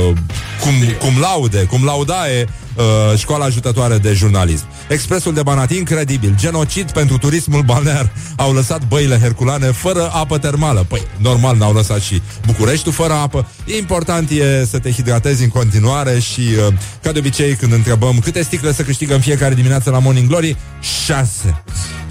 uh, 0.10 0.18
cum, 0.62 0.74
cum 1.00 1.20
laude, 1.20 1.64
cum 1.64 1.86
laudae 1.86 2.48
uh, 2.76 3.18
școala 3.18 3.46
ajutătoare 3.46 3.98
de 3.98 4.14
jurnalism. 4.14 4.66
Expresul 4.90 5.34
de 5.34 5.42
Banat, 5.42 5.72
incredibil. 5.72 6.36
Genocid 6.40 6.92
pentru 6.92 7.18
turismul 7.18 7.62
balnear. 7.62 8.12
Au 8.36 8.54
lăsat 8.54 8.88
băile 8.88 9.20
herculane 9.20 9.66
fără 9.66 10.10
apă 10.14 10.38
termală. 10.38 10.86
Păi, 10.88 11.02
normal, 11.18 11.58
n-au 11.58 11.74
lăsat 11.74 12.02
și 12.02 12.22
Bucureștiul 12.46 12.94
fără 12.94 13.14
apă. 13.14 13.48
Important 13.78 14.30
e 14.30 14.66
să 14.66 14.80
te 14.80 14.92
hidratezi 14.92 15.44
în 15.44 15.50
continuare 15.50 16.20
și, 16.20 16.42
uh, 16.68 16.74
ca 17.02 17.12
de 17.12 17.20
obicei, 17.20 17.56
când 17.56 17.74
întrebăm 17.74 18.20
câte 18.20 18.42
sticle 18.42 18.74
să 18.74 18.82
câștigăm 18.82 19.20
fiecare 19.20 19.54
dimineață 19.54 19.90
la 19.90 20.00
Morning 20.00 20.28
Glory, 20.28 20.58
șase. 21.06 21.64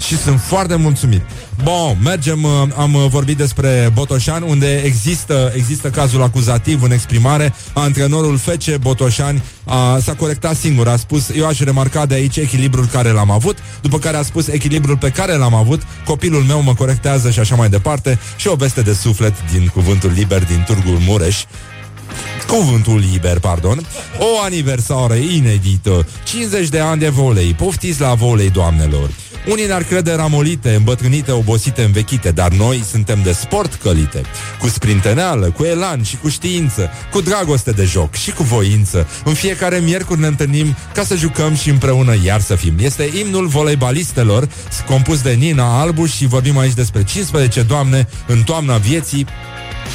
Și 0.07 0.17
sunt 0.17 0.39
foarte 0.39 0.75
mulțumit. 0.75 1.21
Bun, 1.63 1.97
mergem, 2.03 2.43
uh, 2.43 2.51
am 2.77 2.93
uh, 2.93 3.05
vorbit 3.09 3.37
despre 3.37 3.91
Botoșan, 3.93 4.41
unde 4.41 4.81
există, 4.85 5.51
există 5.55 5.89
cazul 5.89 6.21
acuzativ 6.21 6.83
în 6.83 6.91
exprimare. 6.91 7.53
Antrenorul 7.73 8.37
Fece 8.37 8.77
Botoșani 8.77 9.43
a, 9.65 9.99
s-a 9.99 10.13
corectat 10.13 10.55
singur, 10.55 10.87
a 10.87 10.95
spus, 10.95 11.29
eu 11.35 11.47
aș 11.47 11.59
remarca 11.59 12.05
de 12.05 12.13
aici 12.13 12.37
echilibrul 12.37 12.85
care 12.85 13.09
l-am 13.09 13.31
avut, 13.31 13.57
după 13.81 13.99
care 13.99 14.17
a 14.17 14.21
spus 14.21 14.47
echilibrul 14.47 14.97
pe 14.97 15.09
care 15.09 15.35
l-am 15.35 15.53
avut, 15.53 15.81
copilul 16.05 16.41
meu 16.41 16.61
mă 16.61 16.73
corectează 16.73 17.31
și 17.31 17.39
așa 17.39 17.55
mai 17.55 17.69
departe, 17.69 18.19
și 18.35 18.47
o 18.47 18.55
veste 18.55 18.81
de 18.81 18.93
suflet 18.93 19.33
din 19.51 19.67
cuvântul 19.73 20.11
liber 20.15 20.45
din 20.45 20.63
Târgul 20.67 20.97
Mureș, 21.07 21.43
Cuvântul 22.47 23.03
liber, 23.11 23.39
pardon. 23.39 23.87
O 24.19 24.43
aniversare 24.43 25.17
inedită. 25.17 26.07
50 26.23 26.67
de 26.67 26.79
ani 26.79 26.99
de 26.99 27.09
volei. 27.09 27.53
Poftiți 27.53 28.01
la 28.01 28.13
volei, 28.13 28.49
doamnelor 28.49 29.09
unii 29.47 29.65
ne-ar 29.65 29.83
crede 29.83 30.13
ramolite, 30.13 30.73
îmbătrânite, 30.73 31.31
obosite, 31.31 31.83
învechite, 31.83 32.31
dar 32.31 32.51
noi 32.51 32.83
suntem 32.89 33.19
de 33.23 33.31
sport 33.31 33.73
călite, 33.73 34.21
cu 34.59 34.67
sprinteneală, 34.67 35.51
cu 35.51 35.63
elan 35.63 36.03
și 36.03 36.17
cu 36.17 36.29
știință, 36.29 36.89
cu 37.11 37.21
dragoste 37.21 37.71
de 37.71 37.83
joc 37.83 38.13
și 38.15 38.31
cu 38.31 38.43
voință. 38.43 39.07
În 39.23 39.33
fiecare 39.33 39.77
miercuri 39.77 40.19
ne 40.19 40.27
întâlnim 40.27 40.75
ca 40.93 41.03
să 41.03 41.15
jucăm 41.15 41.55
și 41.55 41.69
împreună 41.69 42.15
iar 42.23 42.41
să 42.41 42.55
fim. 42.55 42.73
Este 42.79 43.09
imnul 43.23 43.47
voleibalistelor, 43.47 44.49
compus 44.85 45.21
de 45.21 45.31
Nina 45.31 45.79
Albu 45.79 46.05
și 46.05 46.27
vorbim 46.27 46.57
aici 46.57 46.73
despre 46.73 47.03
15 47.03 47.61
doamne 47.61 48.07
în 48.27 48.43
toamna 48.43 48.77
vieții 48.77 49.27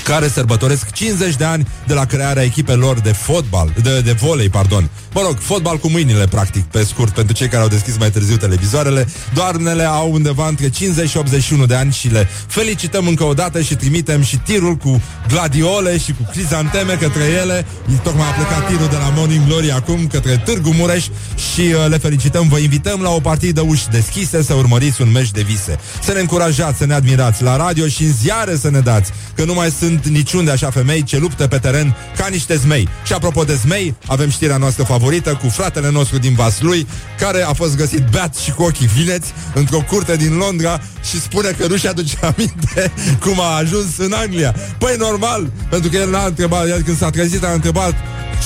care 0.04 0.28
sărbătoresc 0.28 0.90
50 0.90 1.36
de 1.36 1.44
ani 1.44 1.68
de 1.86 1.94
la 1.94 2.04
crearea 2.04 2.42
echipelor 2.42 3.00
de 3.00 3.12
fotbal, 3.12 3.72
de, 3.82 4.00
de 4.00 4.12
volei, 4.12 4.48
pardon. 4.48 4.90
Mă 5.14 5.20
rog, 5.20 5.38
fotbal 5.38 5.76
cu 5.76 5.88
mâinile, 5.88 6.26
practic, 6.26 6.64
pe 6.64 6.84
scurt, 6.84 7.12
pentru 7.12 7.34
cei 7.34 7.48
care 7.48 7.62
au 7.62 7.68
deschis 7.68 7.98
mai 7.98 8.10
târziu 8.10 8.36
televizoarele. 8.36 9.08
Doarnele 9.38 9.84
au 9.84 10.12
undeva 10.12 10.48
între 10.48 10.68
50 10.68 11.08
și 11.08 11.16
81 11.16 11.66
de 11.66 11.74
ani 11.74 11.92
și 11.92 12.08
le 12.08 12.28
felicităm 12.46 13.06
încă 13.06 13.24
o 13.24 13.34
dată 13.34 13.60
și 13.60 13.74
trimitem 13.74 14.22
și 14.22 14.36
tirul 14.36 14.74
cu 14.74 15.02
gladiole 15.28 15.98
și 15.98 16.12
cu 16.12 16.28
crizanteme 16.30 16.92
către 16.92 17.24
ele. 17.24 17.66
Tocmai 18.02 18.26
a 18.28 18.30
plecat 18.30 18.68
tirul 18.68 18.88
de 18.88 18.96
la 18.96 19.12
Morning 19.16 19.46
Glory 19.46 19.72
acum 19.72 20.06
către 20.06 20.42
Târgu 20.44 20.70
Mureș 20.70 21.04
și 21.52 21.60
uh, 21.60 21.88
le 21.88 21.98
felicităm. 21.98 22.48
Vă 22.48 22.58
invităm 22.58 23.00
la 23.00 23.10
o 23.10 23.20
partidă 23.20 23.60
uși 23.60 23.88
deschise 23.88 24.42
să 24.42 24.54
urmăriți 24.54 25.02
un 25.02 25.10
meci 25.10 25.30
de 25.30 25.42
vise. 25.42 25.78
Să 26.02 26.12
ne 26.12 26.20
încurajați, 26.20 26.78
să 26.78 26.86
ne 26.86 26.94
admirați 26.94 27.42
la 27.42 27.56
radio 27.56 27.86
și 27.86 28.02
în 28.02 28.12
ziare 28.12 28.56
să 28.56 28.70
ne 28.70 28.80
dați, 28.80 29.10
că 29.34 29.44
nu 29.44 29.54
mai 29.54 29.70
sunt 29.70 30.06
niciunde 30.06 30.50
așa 30.50 30.70
femei 30.70 31.02
ce 31.02 31.18
luptă 31.18 31.46
pe 31.46 31.58
teren 31.58 31.96
ca 32.16 32.26
niște 32.26 32.56
zmei. 32.56 32.88
Și 33.04 33.12
apropo 33.12 33.44
de 33.44 33.54
zmei, 33.54 33.94
avem 34.06 34.30
știrea 34.30 34.56
noastră 34.56 34.84
favorită 34.84 35.38
cu 35.42 35.48
fratele 35.48 35.90
nostru 35.90 36.18
din 36.18 36.34
Vaslui, 36.34 36.86
care 37.18 37.42
a 37.42 37.52
fost 37.52 37.76
găsit 37.76 38.04
beat 38.10 38.36
și 38.36 38.50
cu 38.50 38.62
ochii 38.62 38.86
vineți 38.86 39.27
într-o 39.54 39.84
curte 39.88 40.16
din 40.16 40.36
Londra 40.36 40.80
și 41.08 41.20
spune 41.20 41.50
că 41.50 41.66
nu 41.66 41.76
și 41.76 41.86
aduce 41.86 42.16
aminte 42.34 42.92
cum 43.20 43.40
a 43.40 43.56
ajuns 43.56 43.98
în 43.98 44.12
Anglia. 44.12 44.54
Păi 44.78 44.94
normal, 44.98 45.50
pentru 45.70 45.90
că 45.90 45.96
el 45.96 46.10
n-a 46.10 46.24
întrebat, 46.24 46.68
el 46.68 46.82
când 46.82 46.98
s-a 46.98 47.10
trezit 47.10 47.44
a 47.44 47.52
întrebat 47.52 47.94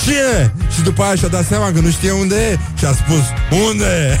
Cine? 0.03 0.53
Și 0.73 0.81
după 0.81 1.03
aia 1.03 1.15
și-a 1.15 1.27
dat 1.27 1.45
seama 1.45 1.71
că 1.71 1.79
nu 1.79 1.89
știe 1.89 2.11
unde 2.11 2.35
e 2.35 2.57
și 2.77 2.85
a 2.85 2.91
spus 2.91 3.23
Unde 3.69 3.85
e? 3.85 4.13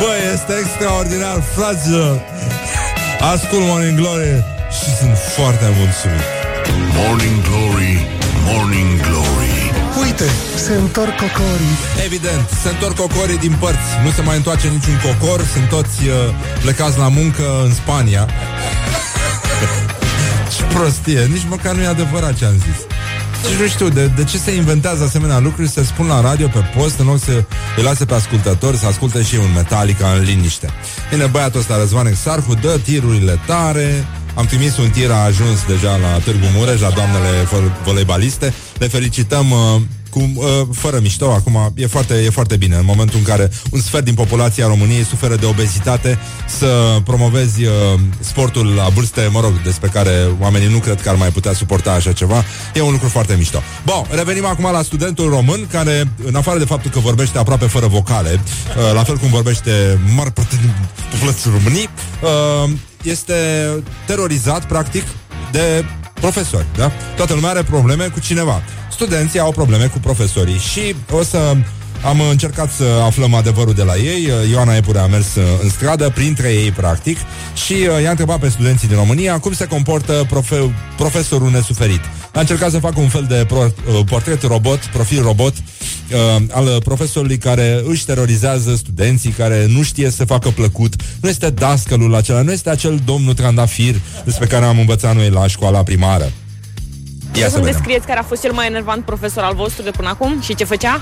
Băi, 0.00 0.20
este 0.32 0.52
extraordinar, 0.62 1.42
fraților 1.56 2.20
Ascult 3.32 3.62
Morning 3.62 3.98
Glory 3.98 4.44
și 4.76 4.96
sunt 4.98 5.16
foarte 5.36 5.66
mulțumit 5.76 6.26
Morning 6.96 7.38
Glory, 7.48 8.06
Morning 8.44 9.00
Glory 9.00 9.59
Uite, 9.98 10.24
se 10.56 10.74
întorc 10.74 11.10
cocorii. 11.10 11.76
Evident, 12.04 12.48
se 12.62 12.68
întorc 12.68 12.96
cocorii 12.96 13.38
din 13.38 13.56
părți. 13.60 13.90
Nu 14.04 14.10
se 14.10 14.22
mai 14.22 14.36
întoarce 14.36 14.68
niciun 14.68 15.00
cocor 15.04 15.40
Sunt 15.52 15.68
toți 15.68 16.08
uh, 16.08 16.14
plecați 16.60 16.98
la 16.98 17.08
muncă 17.08 17.42
în 17.64 17.74
Spania. 17.74 18.28
Ce 20.56 20.62
prostie, 20.62 21.24
nici 21.24 21.46
măcar 21.48 21.74
nu 21.74 21.82
e 21.82 21.86
adevărat 21.86 22.34
ce 22.34 22.44
am 22.44 22.52
zis. 22.52 22.86
Deci 23.42 23.60
nu 23.60 23.66
știu, 23.66 23.88
de, 23.88 24.06
de 24.06 24.24
ce 24.24 24.38
se 24.38 24.54
inventează 24.54 25.04
asemenea 25.04 25.38
lucruri 25.38 25.68
Se 25.68 25.84
spun 25.84 26.06
la 26.06 26.20
radio 26.20 26.46
pe 26.46 26.64
post 26.76 26.98
În 26.98 27.06
loc 27.06 27.18
să 27.18 27.44
îi 27.76 27.82
lase 27.82 28.04
pe 28.04 28.14
ascultători 28.14 28.76
Să 28.76 28.86
asculte 28.86 29.22
și 29.22 29.34
ei 29.34 29.42
un 29.44 29.52
Metallica 29.54 30.08
în 30.08 30.22
liniște. 30.22 30.68
Bine, 31.10 31.26
băiatul 31.26 31.60
ăsta, 31.60 31.78
Răzvan 31.78 32.06
Exarhu 32.06 32.54
Dă 32.54 32.78
tirurile 32.84 33.38
tare 33.46 34.06
am 34.34 34.46
trimis 34.46 34.76
un 34.76 34.90
tir, 34.90 35.10
a 35.10 35.24
ajuns 35.24 35.64
deja 35.66 35.96
la 35.96 36.18
Târgu 36.24 36.46
Mureș, 36.56 36.80
la 36.80 36.90
doamnele 36.90 37.28
vo- 37.44 37.84
voleibaliste. 37.84 38.54
Le 38.78 38.88
felicităm 38.88 39.50
uh, 39.50 39.80
cu, 40.10 40.32
uh, 40.34 40.44
fără 40.72 40.98
mișto, 41.02 41.30
acum 41.30 41.72
e 41.74 41.86
foarte, 41.86 42.14
e 42.14 42.30
foarte 42.30 42.56
bine 42.56 42.76
în 42.76 42.84
momentul 42.84 43.18
în 43.18 43.24
care 43.24 43.50
un 43.70 43.80
sfert 43.80 44.04
din 44.04 44.14
populația 44.14 44.66
României 44.66 45.04
suferă 45.04 45.36
de 45.36 45.46
obezitate 45.46 46.18
să 46.58 47.00
promovezi 47.04 47.64
uh, 47.64 47.72
sportul 48.20 48.66
la 48.66 48.88
vârste, 48.88 49.28
mă 49.32 49.40
rog, 49.40 49.62
despre 49.62 49.88
care 49.88 50.28
oamenii 50.40 50.68
nu 50.68 50.78
cred 50.78 51.00
că 51.00 51.08
ar 51.08 51.14
mai 51.14 51.28
putea 51.28 51.52
suporta 51.52 51.92
așa 51.92 52.12
ceva, 52.12 52.44
e 52.74 52.80
un 52.80 52.92
lucru 52.92 53.08
foarte 53.08 53.34
mișto. 53.34 53.62
Bun, 53.84 54.06
revenim 54.10 54.44
acum 54.44 54.72
la 54.72 54.82
studentul 54.82 55.28
român 55.28 55.66
care, 55.70 56.12
în 56.24 56.34
afară 56.34 56.58
de 56.58 56.64
faptul 56.64 56.90
că 56.90 56.98
vorbește 56.98 57.38
aproape 57.38 57.66
fără 57.66 57.86
vocale, 57.86 58.40
uh, 58.40 58.94
la 58.94 59.02
fel 59.02 59.16
cum 59.16 59.28
vorbește 59.28 59.98
mare 60.14 60.30
parte 60.30 60.56
din 60.60 60.74
populația 61.10 61.50
României, 61.54 61.88
uh, 62.64 62.70
este 63.02 63.68
terorizat, 64.06 64.66
practic, 64.66 65.02
de 65.52 65.84
profesori, 66.14 66.66
da? 66.76 66.92
Toată 67.16 67.34
lumea 67.34 67.50
are 67.50 67.62
probleme 67.62 68.08
cu 68.08 68.20
cineva. 68.20 68.62
Studenții 68.90 69.38
au 69.38 69.52
probleme 69.52 69.86
cu 69.86 69.98
profesorii 69.98 70.58
și 70.58 70.94
o 71.10 71.22
să 71.22 71.56
am 72.02 72.20
încercat 72.20 72.70
să 72.70 72.84
aflăm 73.04 73.34
adevărul 73.34 73.74
de 73.74 73.82
la 73.82 73.96
ei. 73.96 74.30
Ioana 74.50 74.76
Epure 74.76 74.98
a 74.98 75.06
mers 75.06 75.34
uh, 75.34 75.42
în 75.62 75.68
stradă, 75.68 76.10
printre 76.14 76.48
ei, 76.52 76.70
practic, 76.70 77.18
și 77.64 77.72
uh, 77.72 78.02
i-a 78.02 78.10
întrebat 78.10 78.38
pe 78.38 78.48
studenții 78.48 78.88
din 78.88 78.96
România 78.96 79.38
cum 79.38 79.52
se 79.52 79.66
comportă 79.66 80.26
profe- 80.28 80.74
profesorul 80.96 81.50
nesuferit. 81.50 82.00
A 82.32 82.40
încercat 82.40 82.70
să 82.70 82.78
facă 82.78 83.00
un 83.00 83.08
fel 83.08 83.24
de 83.28 83.44
pro- 83.48 83.72
uh, 83.98 84.00
portret 84.06 84.42
robot, 84.42 84.78
profil 84.78 85.22
robot, 85.22 85.54
uh, 85.56 86.42
al 86.50 86.80
profesorului 86.84 87.38
care 87.38 87.80
își 87.84 88.04
terorizează 88.04 88.74
studenții, 88.76 89.30
care 89.30 89.66
nu 89.68 89.82
știe 89.82 90.10
să 90.10 90.24
facă 90.24 90.48
plăcut, 90.48 90.94
nu 91.20 91.28
este 91.28 91.50
dascălul 91.50 92.14
acela, 92.14 92.42
nu 92.42 92.52
este 92.52 92.70
acel 92.70 93.00
domnul 93.04 93.34
trandafir 93.34 93.94
despre 94.24 94.46
care 94.46 94.64
am 94.64 94.78
învățat 94.78 95.14
noi 95.14 95.30
la 95.30 95.46
școala 95.46 95.82
primară. 95.82 96.24
Ia 97.34 97.40
Ia 97.40 97.44
să 97.46 97.50
să-mi 97.50 97.64
vedem. 97.64 97.78
descrieți 97.80 98.06
care 98.06 98.18
a 98.18 98.22
fost 98.22 98.40
cel 98.42 98.52
mai 98.52 98.66
enervant 98.66 99.04
profesor 99.04 99.42
al 99.42 99.54
vostru 99.54 99.82
de 99.82 99.90
până 99.90 100.08
acum 100.08 100.40
și 100.42 100.54
ce 100.54 100.64
făcea? 100.64 101.00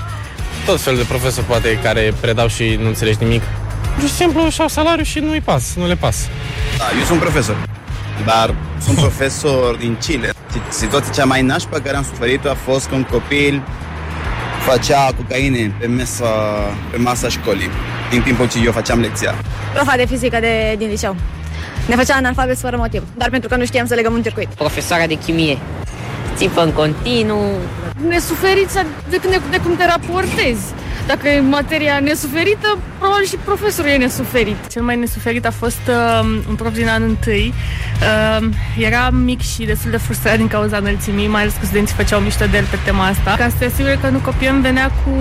Tot 0.69 0.81
fel 0.81 0.95
de 0.95 1.03
profesori 1.03 1.45
poate 1.45 1.79
care 1.83 2.13
predau 2.19 2.47
și 2.47 2.77
nu 2.81 2.87
înțelegi 2.87 3.17
nimic. 3.21 3.41
Pur 3.99 4.07
și 4.07 4.13
simplu 4.13 4.45
își 4.45 4.61
au 4.61 4.67
salariu 4.67 5.03
și 5.03 5.19
nu-i 5.19 5.41
pas, 5.41 5.75
nu 5.75 5.87
le 5.87 5.95
pas. 5.95 6.27
Da, 6.77 6.83
eu 6.99 7.05
sunt 7.05 7.19
profesor, 7.19 7.69
dar 8.25 8.55
sunt 8.81 8.97
profesor 9.05 9.75
din 9.75 9.97
Chile. 9.99 10.29
Situația 10.69 11.11
cea 11.11 11.25
mai 11.25 11.41
nașpa 11.41 11.69
pe 11.77 11.81
care 11.81 11.97
am 11.97 12.03
suferit-o 12.03 12.49
a 12.49 12.53
fost 12.53 12.87
că 12.87 12.95
un 12.95 13.03
copil 13.03 13.63
făcea 14.65 15.11
cocaine 15.17 15.75
pe 15.79 15.87
mesa, 15.87 16.25
pe 16.91 16.97
masa 16.97 17.27
școlii, 17.27 17.69
din 18.09 18.21
timpul 18.21 18.49
ce 18.49 18.59
eu 18.65 18.71
făceam 18.71 18.99
lecția. 18.99 19.35
Profa 19.73 19.95
de 19.95 20.05
fizică 20.05 20.37
de, 20.39 20.75
din 20.77 20.89
liceu. 20.89 21.15
Ne 21.87 21.95
făcea 21.95 22.15
analfabet 22.15 22.57
fără 22.57 22.77
motiv, 22.77 23.03
dar 23.17 23.29
pentru 23.29 23.49
că 23.49 23.55
nu 23.55 23.65
știam 23.65 23.87
să 23.87 23.93
legăm 23.93 24.13
un 24.13 24.21
circuit. 24.21 24.47
Profesoara 24.47 25.05
de 25.05 25.13
chimie. 25.13 25.57
Țipă 26.39 26.61
în 26.63 26.71
continuu. 26.71 27.51
Nesuferița 28.07 28.85
depinde 29.09 29.41
de 29.51 29.57
cum 29.57 29.75
te 29.75 29.85
raportezi. 29.85 30.65
Dacă 31.07 31.27
e 31.27 31.39
materia 31.39 31.99
nesuferită, 31.99 32.77
probabil 32.97 33.25
și 33.25 33.35
profesorul 33.35 33.91
e 33.91 33.97
nesuferit. 33.97 34.67
Cel 34.67 34.81
mai 34.81 34.95
nesuferit 34.95 35.45
a 35.45 35.51
fost 35.51 35.81
uh, 35.87 36.39
un 36.49 36.55
prof 36.55 36.73
din 36.73 36.87
anul 36.87 37.07
întâi. 37.07 37.53
Uh, 38.39 38.49
era 38.77 39.09
mic 39.09 39.41
și 39.41 39.65
destul 39.65 39.91
de 39.91 39.97
frustrat 39.97 40.37
din 40.37 40.47
cauza 40.47 40.77
înălțimii, 40.77 41.27
mai 41.27 41.41
ales 41.41 41.53
că 41.59 41.65
studenții 41.65 41.95
făceau 41.95 42.19
mișto 42.19 42.45
de 42.45 42.57
el 42.57 42.65
pe 42.69 42.77
tema 42.85 43.05
asta. 43.05 43.35
Ca 43.37 43.49
să 43.49 43.55
te 43.59 43.65
asigure 43.65 43.97
că 44.01 44.09
nu 44.09 44.17
copiem, 44.17 44.61
venea 44.61 44.91
cu 45.03 45.11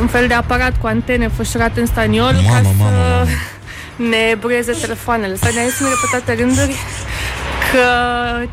un 0.00 0.06
fel 0.06 0.26
de 0.26 0.34
aparat 0.34 0.80
cu 0.80 0.86
antene 0.86 1.28
fășurat 1.28 1.76
în 1.76 1.86
staniol 1.86 2.32
Mamă, 2.32 2.48
ca 2.48 2.60
să 2.62 2.68
mamă, 2.78 2.90
mamă. 2.90 3.26
ne 4.12 4.34
bruieze 4.38 4.72
telefoanele. 4.72 5.36
Să 5.36 5.50
ne 5.54 5.60
în 5.60 5.88
repetate 5.94 6.42
rânduri 6.42 6.74
că 7.72 7.84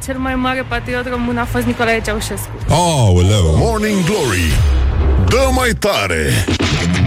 cel 0.05 0.18
mai 0.18 0.36
mare 0.36 0.66
patriot 0.70 1.09
român 1.09 1.38
a 1.38 1.45
fost 1.45 1.66
Nicolae 1.66 2.01
Ceaușescu. 2.05 2.49
Aoleu! 2.70 3.55
Morning 3.57 4.03
Glory 4.03 4.51
Dă 5.30 5.49
mai 5.51 5.70
tare 5.70 6.45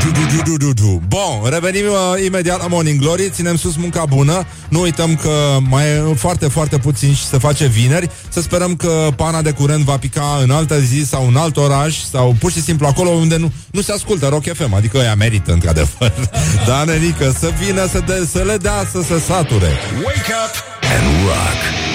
Du, 0.05 0.11
du, 0.11 0.21
du, 0.37 0.43
du, 0.45 0.57
du, 0.57 0.73
du. 0.73 1.03
Bun, 1.09 1.51
revenim 1.51 1.85
uh, 1.87 2.25
imediat 2.25 2.61
la 2.61 2.67
Morning 2.67 3.01
Glory 3.01 3.31
Ținem 3.31 3.57
sus 3.57 3.77
munca 3.77 4.05
bună 4.05 4.47
Nu 4.69 4.81
uităm 4.81 5.17
că 5.17 5.31
mai 5.69 5.85
e 5.87 6.15
foarte, 6.17 6.49
foarte 6.49 6.79
puțin 6.79 7.15
și 7.15 7.25
se 7.25 7.39
face 7.39 7.67
vineri 7.67 8.11
Să 8.29 8.41
sperăm 8.41 8.77
că 8.77 9.09
pana 9.17 9.43
de 9.43 9.51
curent 9.51 9.85
va 9.85 9.97
pica 9.99 10.39
în 10.43 10.51
altă 10.51 10.81
zi 10.81 11.05
Sau 11.07 11.27
în 11.27 11.37
alt 11.37 11.57
oraș 11.57 11.97
Sau 12.11 12.37
pur 12.39 12.53
și 12.53 12.63
simplu 12.63 12.87
acolo 12.87 13.09
unde 13.09 13.37
nu, 13.37 13.53
nu 13.71 13.81
se 13.81 13.93
ascultă 13.93 14.27
Rock 14.29 14.55
FM 14.55 14.75
Adică 14.75 14.99
ea 14.99 15.15
merită 15.15 15.53
într-adevăr 15.53 16.13
Da, 16.67 16.85
nenică, 16.85 17.35
să 17.39 17.51
vină 17.65 17.87
să, 17.87 18.03
de, 18.07 18.29
să 18.33 18.43
le 18.47 18.57
dea 18.57 18.89
să 18.93 19.03
se 19.03 19.19
sature 19.19 19.73
Wake 20.05 20.33
up 20.45 20.55
and 20.97 21.27
rock. 21.27 21.88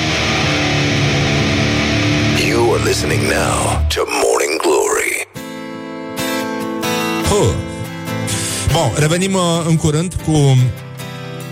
You 2.74 2.80
are 2.80 2.86
listening 2.86 3.22
now 3.30 3.86
to 3.90 4.02
Morning 4.24 4.58
Glory. 4.66 5.28
Huh. 7.30 7.54
Bun, 8.72 8.92
revenim 8.96 9.34
uh, 9.34 9.42
în 9.68 9.76
curând 9.76 10.14
cu 10.26 10.58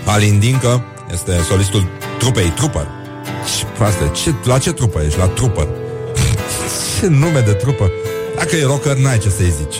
Alin 0.04 0.38
Dincă, 0.38 0.84
este 1.12 1.32
solistul 1.48 1.88
trupei 2.18 2.48
Trooper. 2.48 2.86
Ce 3.58 3.64
proastă, 3.64 4.06
ce, 4.06 4.34
la 4.44 4.58
ce 4.58 4.72
trupă 4.72 5.02
ești? 5.06 5.18
La 5.18 5.26
Trooper. 5.26 5.66
ce 7.00 7.06
nume 7.06 7.40
de 7.40 7.52
trupă. 7.52 7.90
Dacă 8.36 8.56
e 8.56 8.64
rocker, 8.64 8.96
n-ai 8.96 9.18
ce 9.18 9.28
să-i 9.28 9.54
zici. 9.60 9.76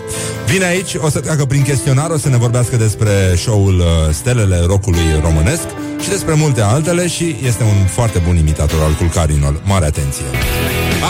Vine 0.46 0.64
aici, 0.64 0.94
o 0.94 1.08
să 1.08 1.20
treacă 1.20 1.44
prin 1.44 1.62
chestionar, 1.62 2.10
o 2.10 2.18
să 2.18 2.28
ne 2.28 2.36
vorbească 2.36 2.76
despre 2.76 3.34
show-ul 3.36 3.78
uh, 3.78 3.84
Stelele 4.12 4.60
Rockului 4.66 5.20
Românesc 5.22 5.66
și 6.02 6.08
despre 6.08 6.34
multe 6.34 6.60
altele 6.60 7.08
și 7.08 7.36
este 7.44 7.62
un 7.62 7.86
foarte 7.86 8.18
bun 8.18 8.36
imitator 8.36 8.82
al 8.82 8.92
culcarinilor. 8.92 9.60
Mare 9.64 9.84
atenție! 9.84 10.24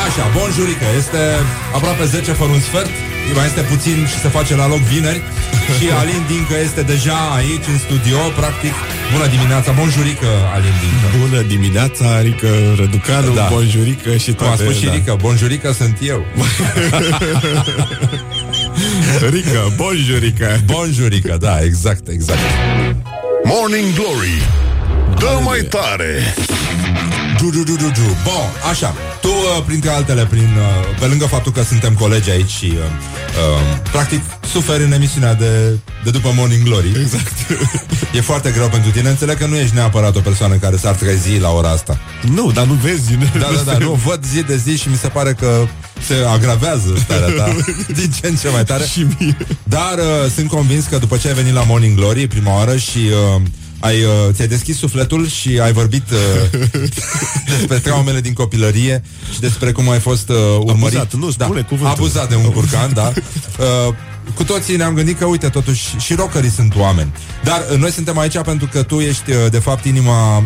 Așa, 0.07 0.25
bonjurică, 0.37 0.85
este 0.99 1.19
aproape 1.75 2.05
10 2.05 2.33
fără 2.33 2.51
un 2.51 2.61
sfert 2.61 2.91
mai 3.35 3.47
este 3.47 3.61
puțin 3.61 4.07
și 4.11 4.19
se 4.25 4.29
face 4.29 4.57
la 4.57 4.67
loc 4.69 4.79
vineri 4.79 5.23
Și 5.79 5.87
Alin 6.01 6.23
Dincă 6.29 6.55
este 6.65 6.83
deja 6.83 7.19
aici 7.37 7.67
în 7.73 7.79
studio 7.79 8.19
Practic, 8.37 8.73
bună 9.13 9.27
dimineața 9.27 9.73
Bonjurică, 9.73 10.31
Alin 10.55 10.75
Dincă 10.83 11.07
Bună 11.25 11.43
dimineața, 11.43 12.21
Rică 12.21 12.49
Răducanu, 12.77 13.35
da. 13.35 13.49
bonjurică 13.53 14.17
și 14.17 14.33
Cum 14.33 14.47
a 14.47 14.49
toate. 14.49 14.63
spus 14.63 14.77
și 14.79 14.85
da. 14.87 14.93
Rică, 14.93 15.17
bonjurică 15.21 15.73
sunt 15.73 15.97
eu 16.13 16.25
Rică, 19.35 19.73
bonjurică 19.77 20.61
Bonjurică, 20.65 21.37
da, 21.41 21.59
exact, 21.63 22.09
exact 22.09 22.41
Morning 23.45 23.95
Glory 23.95 24.37
Dă 25.19 25.39
mai 25.45 25.61
tare 25.61 26.35
Du, 27.43 27.51
du, 27.51 27.63
du, 27.63 27.77
du, 27.77 27.91
du. 27.91 28.17
Bun, 28.25 28.49
așa 28.71 28.95
Tu, 29.21 29.29
uh, 29.29 29.65
printre 29.67 29.91
altele, 29.91 30.27
prin, 30.27 30.49
uh, 30.57 30.99
pe 31.01 31.07
lângă 31.07 31.27
faptul 31.27 31.53
că 31.53 31.63
suntem 31.63 31.95
colegi 31.95 32.31
aici 32.31 32.51
și 32.51 32.65
uh, 32.65 32.79
uh, 32.79 33.81
Practic, 33.93 34.23
suferi 34.53 34.85
în 34.85 34.93
emisiunea 34.93 35.35
de, 35.35 35.79
de 36.05 36.11
după 36.11 36.33
Morning 36.35 36.63
Glory 36.63 36.93
Exact 37.01 37.33
E 38.17 38.21
foarte 38.21 38.51
greu 38.51 38.69
pentru 38.69 38.91
tine 38.91 39.09
Înțeleg 39.09 39.39
că 39.39 39.47
nu 39.47 39.57
ești 39.57 39.75
neapărat 39.75 40.17
o 40.17 40.21
persoană 40.21 40.55
care 40.55 40.77
s-ar 40.77 40.95
trezi 40.95 41.39
la 41.39 41.51
ora 41.51 41.71
asta 41.71 41.99
Nu, 42.35 42.51
dar 42.53 42.67
nu 42.67 42.73
vezi 42.73 43.15
Da, 43.39 43.51
da, 43.65 43.73
da, 43.73 43.79
nu, 43.79 43.93
văd 43.93 44.25
zi 44.25 44.43
de 44.43 44.57
zi 44.57 44.77
și 44.77 44.89
mi 44.89 44.97
se 44.97 45.09
pare 45.09 45.33
că 45.33 45.67
se 46.07 46.15
agravează 46.33 46.95
starea 47.05 47.29
ta 47.29 47.57
din 47.99 48.11
ce 48.21 48.27
în 48.27 48.37
ce 48.37 48.49
mai 48.49 48.65
tare. 48.65 48.85
și 48.85 49.07
mie. 49.19 49.37
Dar 49.63 49.99
uh, 49.99 50.31
sunt 50.35 50.49
convins 50.49 50.85
că 50.85 50.99
după 50.99 51.17
ce 51.17 51.29
ai 51.29 51.35
venit 51.35 51.53
la 51.53 51.63
Morning 51.63 51.97
Glory 51.97 52.27
prima 52.27 52.57
oară 52.57 52.77
și 52.77 52.99
uh, 52.99 53.43
ai, 53.83 54.03
uh, 54.03 54.11
ți-ai 54.33 54.49
deschis 54.49 54.77
sufletul 54.79 55.29
și 55.29 55.59
ai 55.63 55.73
vorbit 55.73 56.11
uh, 56.11 56.61
despre 57.57 57.79
traumele 57.79 58.21
din 58.21 58.33
copilărie 58.33 59.03
și 59.33 59.41
despre 59.41 59.73
cum 59.73 59.91
ai 59.91 59.99
fost 59.99 60.29
uh, 60.29 60.37
urmărit. 60.59 60.99
Abuzat, 60.99 61.15
nu, 61.15 61.31
spune 61.31 61.61
da, 61.61 61.67
cuvântul. 61.67 61.97
Abuzat 61.97 62.29
de 62.29 62.35
un 62.35 62.51
curcan, 62.51 62.93
da. 62.93 63.13
Uh, 63.59 63.95
cu 64.35 64.45
toții 64.45 64.77
ne-am 64.77 64.95
gândit 64.95 65.19
că, 65.19 65.25
uite, 65.25 65.49
totuși, 65.49 65.97
și 65.99 66.15
rockerii 66.15 66.51
sunt 66.51 66.77
oameni. 66.77 67.13
Dar 67.45 67.65
uh, 67.73 67.79
noi 67.79 67.91
suntem 67.91 68.19
aici 68.19 68.39
pentru 68.39 68.69
că 68.73 68.83
tu 68.83 69.01
ești, 69.01 69.31
uh, 69.31 69.37
de 69.51 69.59
fapt, 69.59 69.85
inima 69.85 70.37
uh, 70.39 70.45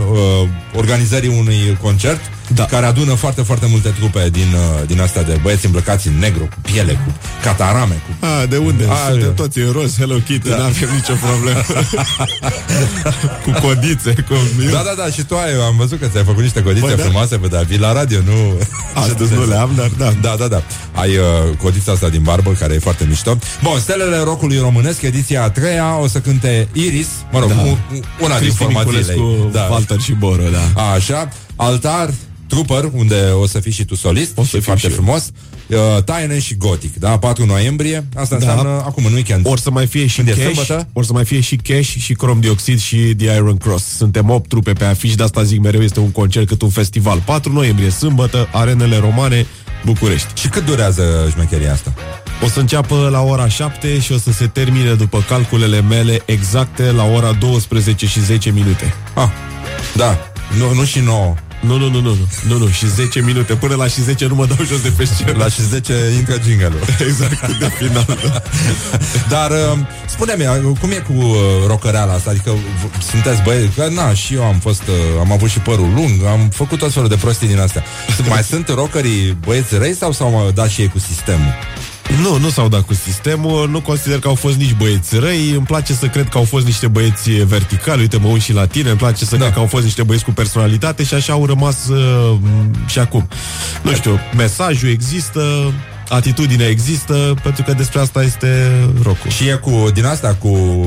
organizării 0.75 1.39
unui 1.39 1.79
concert 1.83 2.21
da. 2.55 2.65
care 2.65 2.87
adună 2.87 3.15
foarte, 3.15 3.43
foarte 3.43 3.67
multe 3.71 3.89
trupe 3.89 4.29
din, 4.31 4.55
uh, 4.55 4.87
din 4.87 5.01
astea 5.01 5.23
de 5.23 5.39
băieți 5.43 5.67
îmbrăcați 5.67 6.09
în 6.09 6.19
negru, 6.19 6.43
cu 6.43 6.61
piele, 6.61 6.93
cu 6.93 7.13
catarame, 7.43 8.03
cu... 8.07 8.27
A, 8.27 8.47
de 8.47 8.57
unde? 8.57 8.87
A, 8.89 9.11
Suntem 9.11 9.35
toți 9.35 9.59
în 9.59 9.73
roz, 9.73 9.97
Hello 9.97 10.15
Kitty, 10.15 10.49
da. 10.49 10.57
n-avem 10.57 10.89
nicio 10.95 11.15
problemă. 11.27 11.61
cu 13.45 13.67
codițe, 13.67 14.15
cu... 14.29 14.35
Da, 14.71 14.83
da, 14.83 14.95
da, 14.97 15.11
și 15.11 15.23
tu 15.23 15.37
ai, 15.37 15.67
am 15.67 15.77
văzut 15.77 16.01
că 16.01 16.07
ți-ai 16.07 16.25
făcut 16.25 16.43
niște 16.43 16.63
codițe 16.63 16.87
Bă, 16.87 16.95
da. 16.95 17.03
frumoase, 17.03 17.37
bă, 17.37 17.47
dar 17.47 17.65
vii 17.65 17.79
la 17.79 17.93
radio, 17.93 18.19
nu... 18.25 18.59
Astăzi 18.95 19.35
nu 19.35 19.47
le 19.47 19.55
am, 19.55 19.71
dar 19.77 19.91
da. 19.99 20.13
Da, 20.21 20.37
da, 20.39 20.49
da. 20.49 20.63
Ai 20.93 21.17
uh, 21.17 21.57
codița 21.63 21.93
asta 21.93 22.09
din 22.09 22.23
barbă, 22.23 22.51
care 22.51 22.75
e 22.75 22.79
foarte 22.79 23.05
mișto. 23.09 23.39
Bun, 23.71 23.79
Stelele 23.79 24.17
Rocului 24.25 24.59
Românesc, 24.59 25.03
ediția 25.03 25.43
a 25.43 25.51
treia, 25.51 25.99
o 26.01 26.07
să 26.07 26.19
cânte 26.21 26.69
Iris, 26.73 27.07
mă 27.33 27.39
rog, 27.39 27.49
Da. 27.49 27.55
da. 27.55 27.63
una 27.63 27.77
din 28.29 28.37
Cristi 28.39 28.57
formațiile 28.57 28.99
Niculescu, 28.99 29.51
ei. 29.55 29.67
Walter 29.71 30.01
și 30.01 30.13
Boro, 30.13 30.43
da. 30.75 30.83
Așa, 30.93 31.29
Altar, 31.57 32.15
Trooper, 32.47 32.91
unde 32.93 33.15
o 33.41 33.47
să 33.47 33.59
fii 33.61 33.73
și 33.73 33.85
tu 33.85 33.95
solist 33.95 34.33
o 34.39 34.45
să 34.45 34.57
și 34.57 34.63
foarte 34.63 34.89
frumos. 34.89 35.31
Uh, 35.67 36.03
Taine 36.05 36.39
și 36.39 36.55
Gothic, 36.57 36.97
da? 36.99 37.19
4 37.19 37.45
noiembrie. 37.47 38.07
Asta 38.17 38.37
Da. 38.39 38.47
înseamnă 38.51 38.71
acum 38.87 39.05
în 39.05 39.13
weekend. 39.13 39.47
Or 39.47 39.59
să 39.59 39.71
mai 39.71 39.87
fie 39.87 40.07
și 40.07 40.17
Când 40.17 40.29
e 40.29 40.31
Cash, 40.33 40.43
sâmbătă? 40.45 40.89
or 40.93 41.05
să 41.05 41.13
mai 41.13 41.25
fie 41.25 41.41
și 41.41 41.57
Cash 41.57 41.95
și 41.99 42.13
Chrome 42.15 42.41
Dioxid 42.41 42.81
și 42.81 42.97
The 42.97 43.35
Iron 43.35 43.57
Cross. 43.57 43.85
Suntem 43.97 44.31
8 44.31 44.49
trupe 44.49 44.73
pe 44.73 44.85
afiș, 44.85 45.15
de 45.15 45.23
asta 45.23 45.43
zic 45.43 45.61
mereu, 45.61 45.83
este 45.83 46.01
un 46.01 46.11
concert 46.11 46.47
cât 46.47 46.63
un 46.63 46.69
festival. 46.71 47.23
4 47.25 47.53
noiembrie, 47.53 47.91
sâmbătă, 47.91 48.49
arenele 48.53 48.97
romane, 48.99 49.47
București. 49.85 50.41
Și 50.41 50.49
cât 50.49 50.65
durează 50.65 51.29
șmecheria 51.31 51.73
asta? 51.73 51.93
O 52.45 52.49
să 52.49 52.61
înceapă 52.61 53.09
la 53.11 53.21
ora 53.21 53.49
7 53.49 54.01
și 54.01 54.13
o 54.13 54.19
să 54.19 54.33
se 54.33 54.47
termine 54.47 54.95
după 54.95 55.25
calculele 55.29 55.81
mele 55.81 56.23
exacte 56.25 56.91
la 56.91 57.05
ora 57.05 57.33
12 57.33 58.07
și 58.07 58.21
10 58.21 58.51
minute. 58.51 58.95
Ah, 59.15 59.29
da, 59.95 60.19
nu, 60.59 60.75
nu 60.75 60.85
și 60.85 61.01
9. 61.01 61.35
Nu, 61.61 61.77
nu, 61.79 61.89
nu, 61.89 62.01
nu, 62.01 62.15
nu, 62.15 62.27
nu, 62.49 62.59
nu, 62.59 62.69
și 62.69 62.87
10 62.87 63.21
minute. 63.21 63.55
Până 63.55 63.75
la 63.75 63.87
și 63.87 64.03
10 64.03 64.27
nu 64.27 64.35
mă 64.35 64.47
dau 64.47 64.65
jos 64.67 64.81
de 64.81 64.93
pe 64.97 65.05
scenă. 65.05 65.33
La 65.37 65.49
și 65.49 65.63
10 65.63 65.95
intră 66.17 66.37
jingle 66.45 66.73
Exact, 67.09 67.59
de 67.59 67.71
final. 67.79 68.19
Da. 68.31 68.43
Dar 69.37 69.51
uh, 69.51 69.79
spune-mi, 70.09 70.75
cum 70.81 70.91
e 70.91 70.95
cu 70.95 71.13
uh, 71.13 71.37
rocăreala 71.67 72.13
asta? 72.13 72.31
Adică 72.31 72.51
v- 72.51 73.03
sunteți 73.11 73.43
băieți? 73.43 73.75
Că 73.75 73.89
na, 73.91 74.15
și 74.15 74.35
eu 74.35 74.43
am 74.45 74.59
fost, 74.59 74.83
uh, 74.83 74.95
am 75.21 75.33
avut 75.33 75.51
și 75.51 75.59
părul 75.59 75.93
lung, 75.95 76.25
am 76.25 76.49
făcut 76.53 76.79
tot 76.79 76.93
felul 76.93 77.09
de 77.09 77.17
prostii 77.17 77.49
din 77.49 77.59
astea. 77.61 77.85
Mai 78.29 78.43
sunt 78.43 78.69
rockerii 78.69 79.37
băieți 79.45 79.75
răi 79.79 79.95
sau 79.95 80.13
s-au 80.13 80.31
mai 80.31 80.53
dat 80.53 80.69
și 80.69 80.81
ei 80.81 80.89
cu 80.89 80.99
sistemul? 80.99 81.55
Nu, 82.23 82.39
nu 82.39 82.49
s-au 82.49 82.69
dat 82.69 82.81
cu 82.81 82.95
sistemul, 82.95 83.69
nu 83.71 83.81
consider 83.81 84.19
că 84.19 84.29
au 84.29 84.35
fost 84.35 84.57
nici 84.57 84.75
băieți 84.75 85.19
răi, 85.19 85.51
îmi 85.51 85.67
place 85.67 85.93
să 85.93 86.07
cred 86.07 86.29
că 86.29 86.39
au 86.39 86.45
fost 86.45 86.67
niște 86.67 86.87
băieți 86.87 87.31
verticali, 87.31 88.01
uite 88.01 88.17
mă 88.17 88.29
uit 88.29 88.43
și 88.43 88.53
la 88.53 88.67
tine, 88.67 88.89
îmi 88.89 88.99
place 88.99 89.25
să 89.25 89.37
da. 89.37 89.43
cred 89.43 89.53
că 89.53 89.59
au 89.59 89.67
fost 89.67 89.85
niște 89.85 90.03
băieți 90.03 90.25
cu 90.25 90.31
personalitate 90.31 91.05
și 91.05 91.15
așa 91.15 91.33
au 91.33 91.47
rămas 91.47 91.89
uh, 91.89 92.37
și 92.87 92.99
acum. 92.99 93.29
Nu 93.83 93.93
știu, 93.93 94.21
mesajul 94.37 94.89
există, 94.89 95.73
atitudinea 96.09 96.69
există, 96.69 97.35
pentru 97.43 97.63
că 97.63 97.73
despre 97.73 98.01
asta 98.01 98.23
este 98.23 98.71
rocul. 99.03 99.31
Și 99.31 99.49
e 99.49 99.53
cu, 99.53 99.91
din 99.95 100.05
asta, 100.05 100.37
cu 100.39 100.49
uh, 100.49 100.87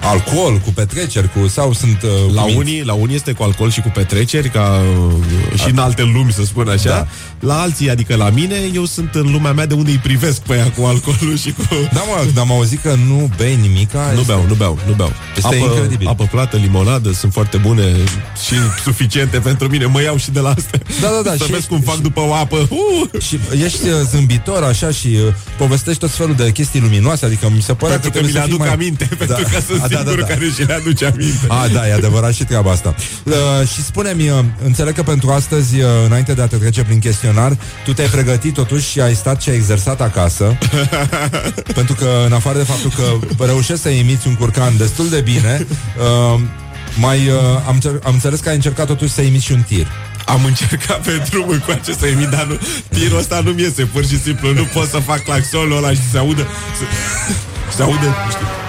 alcool, 0.00 0.58
cu 0.58 0.70
petreceri, 0.72 1.30
cu, 1.32 1.48
sau 1.48 1.72
sunt... 1.72 2.02
Uh, 2.02 2.34
La 2.34 2.40
cu 2.40 2.46
minți? 2.46 2.60
unii, 2.60 2.82
la 2.84 2.92
unii 2.92 3.14
este 3.14 3.32
cu 3.32 3.42
alcool 3.42 3.70
și 3.70 3.80
cu 3.80 3.88
petreceri, 3.94 4.48
ca 4.48 4.80
uh, 5.08 5.60
și 5.60 5.70
în 5.70 5.78
alte 5.78 6.02
lumi, 6.02 6.32
să 6.32 6.44
spun 6.44 6.68
așa. 6.68 6.88
Da. 6.88 7.06
La 7.40 7.60
alții, 7.60 7.90
adică 7.90 8.16
la 8.16 8.30
mine, 8.30 8.56
eu 8.74 8.84
sunt 8.84 9.14
în 9.14 9.30
lumea 9.32 9.52
mea 9.52 9.66
de 9.66 9.74
unde 9.74 9.90
îi 9.90 9.96
privesc 9.96 10.40
pe 10.40 10.54
ea 10.54 10.70
cu 10.70 10.84
alcoolul 10.84 11.36
și 11.36 11.52
cu... 11.52 11.62
Da, 11.92 12.00
mă, 12.00 12.22
când 12.24 12.38
am 12.38 12.52
auzit 12.52 12.82
că 12.82 12.94
nu 13.06 13.30
bei 13.36 13.58
nimica... 13.60 14.12
Nu 14.14 14.22
beau, 14.22 14.44
nu 14.48 14.54
beau, 14.54 14.78
nu 14.86 14.92
beau. 14.92 15.12
Este 15.36 15.46
apă, 15.46 15.56
incredibil. 15.56 16.06
Apă 16.08 16.28
plată, 16.30 16.56
limonadă, 16.56 17.12
sunt 17.12 17.32
foarte 17.32 17.56
bune 17.56 17.82
și 18.46 18.54
suficiente 18.84 19.38
pentru 19.38 19.68
mine. 19.68 19.84
Mă 19.84 20.02
iau 20.02 20.16
și 20.16 20.30
de 20.30 20.40
la 20.40 20.48
astea. 20.48 20.80
Da, 21.00 21.08
da, 21.08 21.30
da, 21.30 21.36
Să 21.36 21.44
și- 21.44 21.50
vezi 21.50 21.66
cum 21.68 21.80
fac 21.80 21.96
după 21.96 22.20
o 22.20 22.34
apă. 22.34 22.68
Uh! 22.70 23.20
Și 23.22 23.38
ești 23.64 23.88
uh, 23.88 23.94
zâmbitor 24.10 24.62
așa 24.62 24.90
și 24.90 25.06
uh, 25.06 25.34
povestești 25.58 26.00
tot 26.00 26.10
felul 26.10 26.34
de 26.34 26.50
chestii 26.50 26.80
luminoase, 26.80 27.24
adică 27.26 27.50
mi 27.54 27.62
se 27.62 27.72
pare 27.74 27.92
Pentru 27.92 28.10
că 28.10 28.18
trebuie 28.18 28.32
mi 28.32 28.38
le 28.38 28.40
să 28.40 28.46
fii 28.46 28.54
aduc 28.54 28.58
mai... 28.66 28.72
aminte, 28.74 29.04
pentru 29.26 29.46
că 29.52 29.60
sunt 29.66 29.82
A, 29.94 29.98
singurul 29.98 30.24
care 30.24 30.50
și 30.54 30.62
le 30.62 30.74
aduce 30.74 31.06
aminte. 31.06 31.46
A, 31.48 31.68
da, 31.72 31.88
e 31.88 31.92
adevărat 31.92 32.34
și 32.34 32.44
treaba 32.44 32.70
asta. 32.70 32.94
Uh, 33.24 33.68
și 33.68 33.82
spune-mi, 33.84 34.28
uh, 34.30 34.38
înțeleg 34.64 34.94
că 34.94 35.02
pentru 35.02 35.30
astăzi, 35.30 35.80
uh, 35.80 35.86
înainte 36.06 36.32
de 36.32 36.42
a 36.42 36.46
te 36.46 36.56
trece 36.56 36.82
prin 36.84 36.98
chestionar, 36.98 37.56
tu 37.84 37.92
te-ai 37.92 38.08
pregătit 38.08 38.54
totuși 38.54 38.90
și 38.90 39.00
ai 39.00 39.14
stat 39.14 39.42
și 39.42 39.48
ai 39.48 39.54
exersat 39.56 40.00
acasă, 40.00 40.58
pentru 41.78 41.94
că, 41.94 42.08
în 42.26 42.32
afară 42.32 42.58
de 42.58 42.64
faptul 42.64 42.90
că 42.96 43.44
reușești 43.44 43.82
să 43.82 43.88
imiți 43.88 44.28
un 44.28 44.34
curcan 44.34 44.76
destul 44.76 45.08
de 45.08 45.20
bine, 45.20 45.66
uh, 46.34 46.40
mai 46.98 47.18
uh, 47.28 47.34
am, 47.66 47.78
cer- 47.78 48.02
am 48.04 48.12
înțeles 48.12 48.40
că 48.40 48.48
ai 48.48 48.54
încercat 48.54 48.86
totuși 48.86 49.12
să 49.12 49.20
imiți 49.20 49.44
și 49.44 49.52
un 49.52 49.62
tir. 49.62 49.86
Am 50.26 50.44
încercat 50.44 51.00
pe 51.00 51.22
drumul 51.30 51.58
cu 51.58 51.70
acesta 51.70 52.08
imit, 52.08 52.28
dar 52.28 52.44
nu, 52.44 52.58
tirul 52.88 53.18
ăsta 53.18 53.40
nu-mi 53.44 53.60
iese, 53.60 53.84
pur 53.84 54.04
și 54.04 54.20
simplu. 54.20 54.52
Nu 54.52 54.64
pot 54.64 54.88
să 54.88 54.98
fac 54.98 55.22
claxonul 55.22 55.76
ăla 55.76 55.90
și 55.90 55.96
să 55.96 56.08
se 56.12 56.18
audă... 56.18 56.46
Să, 56.78 56.84
se 57.76 57.82
aude, 57.82 58.14
știi? 58.30 58.59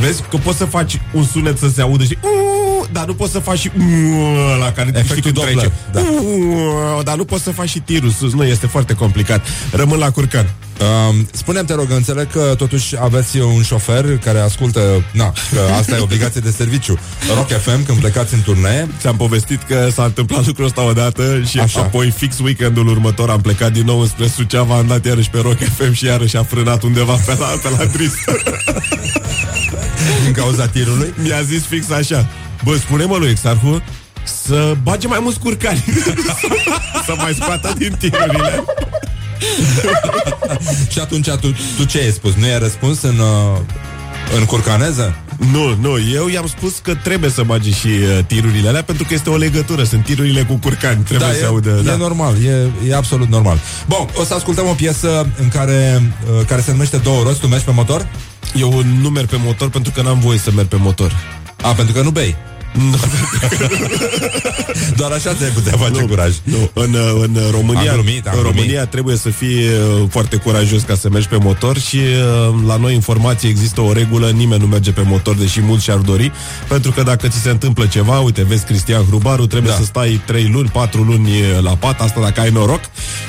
Vezi 0.00 0.22
că 0.30 0.36
poți 0.36 0.58
să 0.58 0.64
faci 0.64 1.00
un 1.12 1.24
sunet 1.24 1.58
să 1.58 1.68
se 1.68 1.80
audă 1.82 2.04
și... 2.04 2.18
"Uuu", 2.22 2.86
Dar 2.92 3.06
nu 3.06 3.14
poți 3.14 3.32
să 3.32 3.38
faci 3.38 3.58
și 3.58 3.70
"uuu" 3.78 4.58
la 4.60 4.72
care 4.72 4.88
Efectul 4.88 5.04
știi 5.16 5.22
când 5.22 5.34
Doppler, 5.34 5.54
trece. 5.56 5.72
da. 5.92 6.00
"Uuu", 6.00 7.02
Dar 7.02 7.16
nu 7.16 7.24
poți 7.24 7.42
să 7.42 7.50
faci 7.50 7.68
și 7.68 7.78
tirul 7.80 8.10
sus. 8.10 8.32
Nu, 8.32 8.44
este 8.44 8.66
foarte 8.66 8.92
complicat. 8.94 9.46
Rămân 9.72 9.98
la 9.98 10.10
curcan. 10.10 10.50
Uh, 10.80 11.14
spune-mi, 11.32 11.66
te 11.66 11.74
rog, 11.74 11.90
înțeleg 11.90 12.30
că 12.30 12.54
totuși 12.56 12.96
aveți 13.00 13.38
un 13.38 13.62
șofer 13.62 14.18
care 14.18 14.38
ascultă, 14.38 14.80
na, 15.12 15.32
că 15.52 15.60
asta 15.78 15.96
e 15.96 16.00
obligație 16.00 16.40
de 16.40 16.50
serviciu. 16.50 16.98
Rock 17.34 17.48
FM, 17.48 17.84
când 17.84 17.98
plecați 17.98 18.34
în 18.34 18.40
turnee. 18.42 18.88
Ți-am 19.00 19.16
povestit 19.16 19.62
că 19.62 19.88
s-a 19.92 20.04
întâmplat 20.04 20.46
lucrul 20.46 20.66
ăsta 20.66 20.82
odată 20.82 21.42
și 21.48 21.58
Așa. 21.58 21.80
apoi 21.80 22.10
fix 22.10 22.38
weekendul 22.38 22.88
următor 22.88 23.30
am 23.30 23.40
plecat 23.40 23.72
din 23.72 23.84
nou 23.84 24.04
spre 24.04 24.26
Suceava, 24.26 24.76
am 24.76 24.86
dat 24.86 25.04
iarăși 25.04 25.30
pe 25.30 25.38
Rock 25.38 25.58
FM 25.76 25.92
și 25.92 26.04
iarăși 26.04 26.36
a 26.36 26.42
frânat 26.42 26.82
undeva 26.82 27.14
pe 27.26 27.36
la, 27.38 27.46
pe 27.46 27.68
la 27.78 27.84
Dris. 27.84 28.12
Din 30.24 30.32
cauza 30.32 30.66
tirului? 30.66 31.14
Mi-a 31.22 31.42
zis 31.42 31.62
fix 31.62 31.90
așa. 31.90 32.26
Bă, 32.64 32.76
spune-mă 32.76 33.16
lui 33.16 33.30
Exarhu 33.30 33.82
să 34.46 34.76
bage 34.82 35.06
mai 35.06 35.18
mulți 35.22 35.38
curcani. 35.38 35.84
să 37.06 37.14
mai 37.16 37.34
scoată 37.34 37.72
din 37.78 37.96
tirurile. 37.98 38.64
și 40.92 40.98
atunci 40.98 41.28
tu, 41.28 41.54
tu 41.76 41.84
ce 41.84 41.98
ai 41.98 42.10
spus? 42.10 42.34
Nu 42.34 42.46
i-ai 42.46 42.58
răspuns 42.58 43.02
în, 43.02 43.18
uh, 43.18 43.58
în 44.38 44.44
curcaneză? 44.44 45.16
Nu, 45.52 45.76
nu, 45.80 45.98
eu 46.14 46.28
i-am 46.28 46.46
spus 46.46 46.78
că 46.82 46.94
trebuie 46.94 47.30
să 47.30 47.42
bage 47.42 47.70
și 47.70 47.86
uh, 47.86 48.24
tirurile 48.26 48.68
alea 48.68 48.82
pentru 48.82 49.04
că 49.04 49.14
este 49.14 49.30
o 49.30 49.36
legătură, 49.36 49.84
sunt 49.84 50.04
tirurile 50.04 50.42
cu 50.42 50.54
curcani, 50.54 51.02
trebuie 51.02 51.28
da, 51.28 51.34
să 51.34 51.42
e, 51.42 51.46
audă. 51.46 51.78
e 51.80 51.82
Da. 51.82 51.96
normal, 51.96 52.34
e, 52.44 52.70
e 52.88 52.94
absolut 52.94 53.28
normal. 53.28 53.58
Bun, 53.86 54.08
o 54.14 54.24
să 54.24 54.34
ascultăm 54.34 54.68
o 54.68 54.72
piesă 54.72 55.26
în 55.40 55.48
care, 55.48 56.02
uh, 56.38 56.46
care 56.46 56.60
se 56.60 56.70
numește 56.70 56.96
Două 56.96 57.22
roți. 57.22 57.40
Tu 57.40 57.46
mergi 57.46 57.64
pe 57.64 57.72
motor? 57.74 58.08
Eu 58.54 58.82
nu 59.00 59.08
merg 59.08 59.28
pe 59.28 59.36
motor 59.44 59.70
pentru 59.70 59.92
că 59.94 60.02
n-am 60.02 60.18
voie 60.18 60.38
să 60.38 60.50
merg 60.54 60.68
pe 60.68 60.76
motor. 60.76 61.16
A, 61.62 61.72
pentru 61.72 61.94
că 61.94 62.02
nu 62.02 62.10
bei. 62.10 62.36
Nu. 62.78 62.96
Doar 64.96 65.10
așa 65.12 65.32
te 65.32 65.44
putea 65.44 65.76
face 65.76 66.00
curaj. 66.02 66.34
Nu, 66.42 66.70
în, 66.72 66.96
în 67.22 67.38
România, 67.50 67.90
Am 67.90 67.94
glumit, 67.96 68.26
am 68.26 68.32
în 68.34 68.40
glumit. 68.40 68.58
România 68.58 68.86
trebuie 68.86 69.16
să 69.16 69.30
fii 69.30 69.56
uh, 69.58 70.04
foarte 70.10 70.36
curajos 70.36 70.82
ca 70.82 70.94
să 70.94 71.08
mergi 71.10 71.28
pe 71.28 71.36
motor 71.36 71.78
și 71.78 71.96
uh, 71.96 72.54
la 72.66 72.76
noi 72.76 72.94
informație 72.94 73.48
există 73.48 73.80
o 73.80 73.92
regulă, 73.92 74.28
nimeni 74.30 74.60
nu 74.60 74.66
merge 74.66 74.90
pe 74.92 75.02
motor, 75.04 75.34
deși 75.36 75.60
mulți 75.60 75.84
și-ar 75.84 75.96
dori, 75.96 76.32
pentru 76.68 76.90
că 76.90 77.02
dacă 77.02 77.28
ți 77.28 77.38
se 77.40 77.50
întâmplă 77.50 77.86
ceva, 77.86 78.18
uite, 78.18 78.42
vezi 78.42 78.64
Cristian 78.64 79.04
Hrubaru, 79.06 79.46
trebuie 79.46 79.70
Da. 79.70 79.76
să 79.78 79.84
stai 79.84 80.20
3 80.26 80.48
luni, 80.52 80.68
4 80.72 81.02
luni 81.02 81.28
uh, 81.30 81.62
la 81.62 81.70
pat, 81.76 82.00
asta 82.00 82.20
dacă 82.20 82.40
ai 82.40 82.50
noroc, 82.50 82.80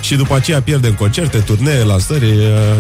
și 0.01 0.15
după 0.15 0.35
aceea 0.35 0.61
pierdem 0.61 0.93
concerte, 0.93 1.37
turnee, 1.37 1.83
lansări. 1.83 2.25
uh, 2.25 2.33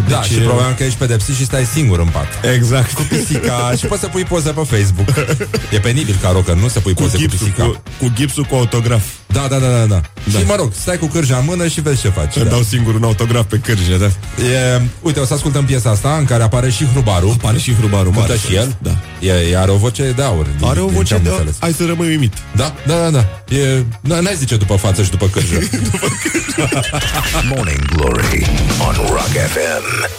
Deci, 0.07 0.09
Da, 0.09 0.21
și 0.21 0.33
uh, 0.35 0.43
probabil 0.43 0.75
că 0.77 0.83
ești 0.83 0.97
pedepsit 0.97 1.35
și 1.35 1.43
stai 1.43 1.65
singur 1.73 1.99
în 1.99 2.07
pat. 2.11 2.27
Exact. 2.55 2.93
Cu 2.93 3.01
pisica 3.09 3.73
și 3.77 3.85
poți 3.85 4.01
să 4.01 4.07
pui 4.07 4.23
poze 4.23 4.49
pe 4.51 4.61
Facebook. 4.69 5.07
E 5.71 5.79
penibil 5.79 6.15
ca 6.21 6.29
rocker, 6.31 6.55
nu 6.61 6.67
să 6.67 6.79
pui 6.79 6.93
cu 6.93 7.01
poze 7.01 7.15
cu, 7.15 7.21
gipsul, 7.21 7.39
pisica. 7.47 7.63
cu, 7.63 7.81
cu 7.99 8.11
gipsul 8.15 8.43
cu 8.43 8.55
autograf. 8.55 9.03
Da, 9.33 9.47
da, 9.49 9.57
da, 9.57 9.67
da, 9.67 9.85
da. 9.85 10.01
Și 10.39 10.45
mă 10.45 10.55
rog, 10.57 10.71
stai 10.81 10.97
cu 10.97 11.05
cârja 11.05 11.37
în 11.37 11.45
mână 11.47 11.67
și 11.67 11.81
vezi 11.81 12.01
ce 12.01 12.09
faci. 12.09 12.35
Îmi 12.35 12.45
Da. 12.45 12.51
dau 12.51 12.61
singur 12.61 12.95
un 12.95 13.03
autograf 13.03 13.45
pe 13.49 13.57
cârje, 13.57 13.97
da. 13.97 14.05
E, 14.43 14.81
uite, 15.01 15.19
o 15.19 15.25
să 15.25 15.33
ascultăm 15.33 15.65
piesa 15.65 15.89
asta 15.89 16.15
în 16.19 16.25
care 16.25 16.43
apare 16.43 16.69
și 16.69 16.85
Hrubaru. 16.85 17.29
Apare 17.37 17.57
și 17.57 17.73
Hrubaru, 17.75 18.03
Cântă 18.09 18.19
mare 18.19 18.37
și 18.47 18.55
el. 18.55 18.75
Da. 18.81 18.97
E, 19.19 19.31
e, 19.51 19.57
are 19.57 19.71
o 19.71 19.75
voce 19.75 20.11
de 20.15 20.21
aur. 20.21 20.45
din- 20.57 20.67
Are 20.67 20.79
o 20.79 20.83
din 20.85 20.91
ce 20.93 20.97
voce 20.97 21.13
am 21.13 21.23
de... 21.23 21.29
înțeles. 21.29 21.55
Hai 21.59 21.73
să 21.73 21.85
rămâi 21.85 22.07
uimit. 22.07 22.33
Da, 22.55 22.73
da, 22.87 22.93
da, 22.95 23.09
da. 23.09 23.55
E, 23.55 23.83
n- 23.83 24.21
n-ai 24.21 24.35
zice 24.37 24.55
după 24.55 24.75
față 24.75 25.03
și 25.03 25.09
după 25.09 25.27
cârjă. 25.27 25.59
Morning 27.55 27.85
Glory 27.95 28.45
on 28.87 28.93
Rock 28.95 29.33
FM. 29.53 30.09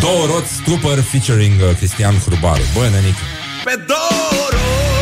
Două 0.00 0.26
roți, 0.26 0.50
Trooper 0.64 1.02
featuring 1.02 1.52
uh, 1.70 1.76
Cristian 1.76 2.14
Hrubaru. 2.26 2.62
Bă, 2.74 2.80
nenic. 2.92 3.14
Pe 3.64 3.72
două 3.86 4.32
Oh! 4.56 4.93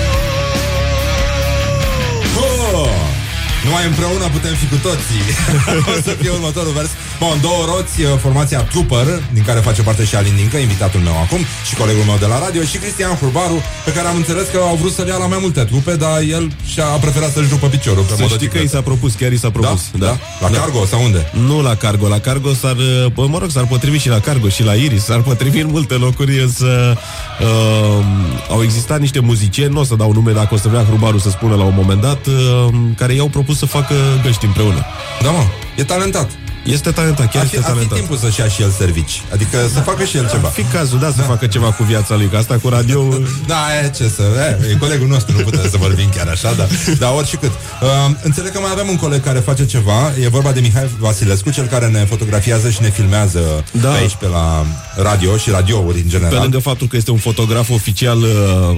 Numai 3.65 3.85
împreună 3.93 4.25
putem 4.37 4.55
fi 4.61 4.67
cu 4.73 4.79
toții 4.89 5.23
O 5.93 5.95
să 6.07 6.13
fie 6.21 6.31
următorul 6.39 6.73
vers 6.79 6.91
Bun, 7.23 7.37
două 7.47 7.63
roți, 7.73 7.97
uh, 8.03 8.09
formația 8.25 8.61
Trooper 8.73 9.07
Din 9.37 9.45
care 9.49 9.61
face 9.69 9.83
parte 9.89 10.05
și 10.11 10.15
Alin 10.17 10.35
Dincă, 10.37 10.57
invitatul 10.57 11.01
meu 11.09 11.17
acum 11.25 11.41
Și 11.69 11.75
colegul 11.81 12.05
meu 12.11 12.17
de 12.25 12.29
la 12.33 12.39
radio 12.45 12.63
Și 12.71 12.77
Cristian 12.83 13.15
Hurbaru 13.21 13.59
Pe 13.87 13.93
care 13.97 14.07
am 14.13 14.17
înțeles 14.23 14.47
că 14.53 14.59
au 14.71 14.77
vrut 14.81 14.93
să-l 14.93 15.09
ia 15.13 15.19
la 15.25 15.29
mai 15.33 15.39
multe 15.41 15.63
trupe 15.71 15.95
Dar 16.05 16.17
el 16.37 16.45
și-a 16.73 16.85
preferat 16.85 17.33
să-și 17.33 17.51
rupă 17.55 17.67
piciorul 17.67 18.05
pe 18.09 18.15
Să 18.15 18.27
știi 18.37 18.49
că 18.49 18.59
i 18.59 18.69
s-a 18.75 18.83
propus, 18.89 19.13
chiar 19.21 19.33
i 19.33 19.39
s-a 19.45 19.51
propus. 19.51 19.83
Da? 19.99 20.07
Da? 20.07 20.15
La 20.41 20.49
Cargo 20.59 20.85
sau 20.85 21.03
unde? 21.03 21.31
Nu 21.47 21.63
la 21.63 21.75
Cargo, 21.75 22.09
la 22.09 22.19
Cargo 22.19 22.53
s-ar, 22.55 22.77
bă, 23.15 23.27
mă 23.27 23.39
rog, 23.39 23.51
s-ar 23.51 23.67
potrivi 23.67 23.99
și 23.99 24.09
la 24.09 24.21
Cargo 24.21 24.49
și 24.49 24.63
la 24.65 24.73
Iris, 24.73 25.05
s-ar 25.05 25.21
potrivi 25.21 25.59
în 25.61 25.69
multe 25.71 25.95
locuri, 25.95 26.41
însă 26.41 26.99
uh, 27.41 28.05
au 28.51 28.63
existat 28.63 29.01
niște 29.01 29.21
muzicieni, 29.21 29.73
nu 29.73 29.81
o 29.81 29.85
să 29.85 29.95
dau 29.95 30.13
nume 30.13 30.33
dacă 30.33 30.55
o 30.55 30.57
să 30.57 30.69
vrea 30.69 30.85
Hrubaru 30.85 31.19
să 31.19 31.31
spună 31.31 31.55
la 31.55 31.63
un 31.65 31.75
moment 31.77 32.01
dat, 32.01 32.27
uh, 32.27 32.75
care 32.97 33.15
i-au 33.15 33.29
propus 33.29 33.52
să 33.55 33.67
facă 33.67 33.95
găști 34.23 34.45
împreună. 34.45 34.85
Da, 35.23 35.31
mă, 35.31 35.45
e 35.77 35.85
talentat 35.85 36.31
Este 36.65 36.91
talentat, 36.91 37.31
chiar 37.33 37.43
ar 37.43 37.49
fi, 37.49 37.57
este 37.57 37.71
ar 37.71 37.73
fi 37.73 37.73
talentat. 37.73 37.99
timpul 37.99 38.17
să-și 38.17 38.41
ia 38.41 38.49
și 38.49 38.63
el 38.63 38.71
servici. 38.71 39.23
Adică 39.33 39.57
să 39.73 39.81
facă 39.81 40.05
și 40.05 40.17
el 40.17 40.29
ceva. 40.31 40.47
Ar 40.47 40.53
fi 40.53 40.63
cazul, 40.63 40.99
da, 40.99 41.11
să 41.17 41.23
facă 41.23 41.47
ceva 41.47 41.73
cu 41.73 41.83
viața 41.83 42.15
lui, 42.17 42.27
că 42.27 42.37
asta 42.37 42.59
cu 42.63 42.69
radio... 42.69 43.09
Da, 43.53 43.57
e 43.85 43.89
ce 43.97 44.09
să... 44.09 44.23
E, 44.69 44.71
e 44.73 44.75
colegul 44.77 45.07
nostru, 45.09 45.37
nu 45.37 45.43
putem 45.45 45.71
să 45.71 45.77
vorbim 45.77 46.09
chiar 46.17 46.29
așa, 46.29 46.53
dar, 46.57 46.69
dar 46.99 47.13
oricât. 47.17 47.51
Uh, 47.83 47.89
înțeleg 48.23 48.53
că 48.53 48.59
mai 48.61 48.71
avem 48.73 48.89
un 48.89 48.97
coleg 48.97 49.23
care 49.25 49.39
face 49.39 49.67
ceva. 49.67 50.13
E 50.23 50.29
vorba 50.29 50.53
de 50.53 50.61
Mihai 50.61 50.89
Vasilescu, 50.99 51.51
cel 51.51 51.67
care 51.67 51.87
ne 51.89 51.99
fotografiază 52.05 52.71
și 52.71 52.83
ne 52.83 52.91
filmează 52.91 53.65
Da. 53.81 53.89
pe 53.89 53.97
aici 53.99 54.15
pe 54.15 54.27
la 54.27 54.67
radio 54.97 55.37
și 55.37 55.51
radiouri 55.51 55.97
în 55.97 56.03
Pe 56.03 56.09
general. 56.09 56.41
lângă 56.41 56.59
faptul 56.59 56.87
că 56.87 56.97
este 56.97 57.11
un 57.11 57.19
fotograf 57.19 57.71
oficial 57.71 58.19
uh, 58.19 58.29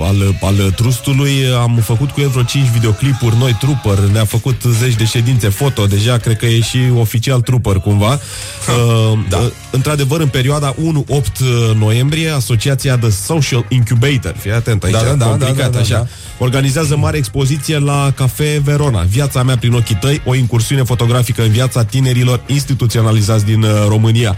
al, 0.00 0.36
al 0.40 0.72
trustului, 0.76 1.32
am 1.62 1.80
făcut 1.84 2.10
cu 2.10 2.20
el 2.20 2.28
vreo 2.28 2.42
5 2.42 2.68
videoclipuri, 2.72 3.36
noi 3.38 3.56
trooper, 3.60 3.98
ne-a 3.98 4.24
făcut 4.24 4.62
zeci 4.78 4.94
de 4.94 5.04
ședințe 5.04 5.48
foto, 5.48 5.86
deja 5.86 6.16
cred 6.16 6.36
că 6.36 6.46
e 6.46 6.60
și 6.60 6.78
oficial 6.98 7.40
trooper 7.74 7.80
cumva. 7.80 8.18
Uh, 8.64 9.18
da. 9.28 9.38
uh, 9.38 9.46
într-adevăr, 9.70 10.20
în 10.20 10.28
perioada 10.28 10.74
1-8 10.74 10.76
noiembrie, 11.78 12.30
asociația 12.30 12.98
The 12.98 13.10
Social 13.10 13.66
Incubator, 13.68 14.34
fii 14.38 14.52
atent 14.52 14.82
aici, 14.82 14.94
Da, 14.94 15.02
da, 15.02 15.14
da, 15.14 15.26
complicat 15.26 15.56
da, 15.56 15.62
da, 15.62 15.68
da, 15.68 15.78
așa, 15.78 15.94
da. 15.94 16.06
organizează 16.38 16.96
mare 16.96 17.16
expoziție 17.16 17.78
la 17.78 18.12
Cafe 18.14 18.60
Verona, 18.64 19.00
Viața 19.00 19.42
mea 19.42 19.56
prin 19.56 19.72
ochii 19.72 19.94
tăi, 19.94 20.22
o 20.24 20.34
incursiune 20.34 20.82
fotografică 20.82 21.42
în 21.42 21.50
viața 21.50 21.84
tinerilor 21.84 22.40
instituționalizați 22.46 23.44
din 23.44 23.62
uh, 23.62 23.70
România. 23.88 24.36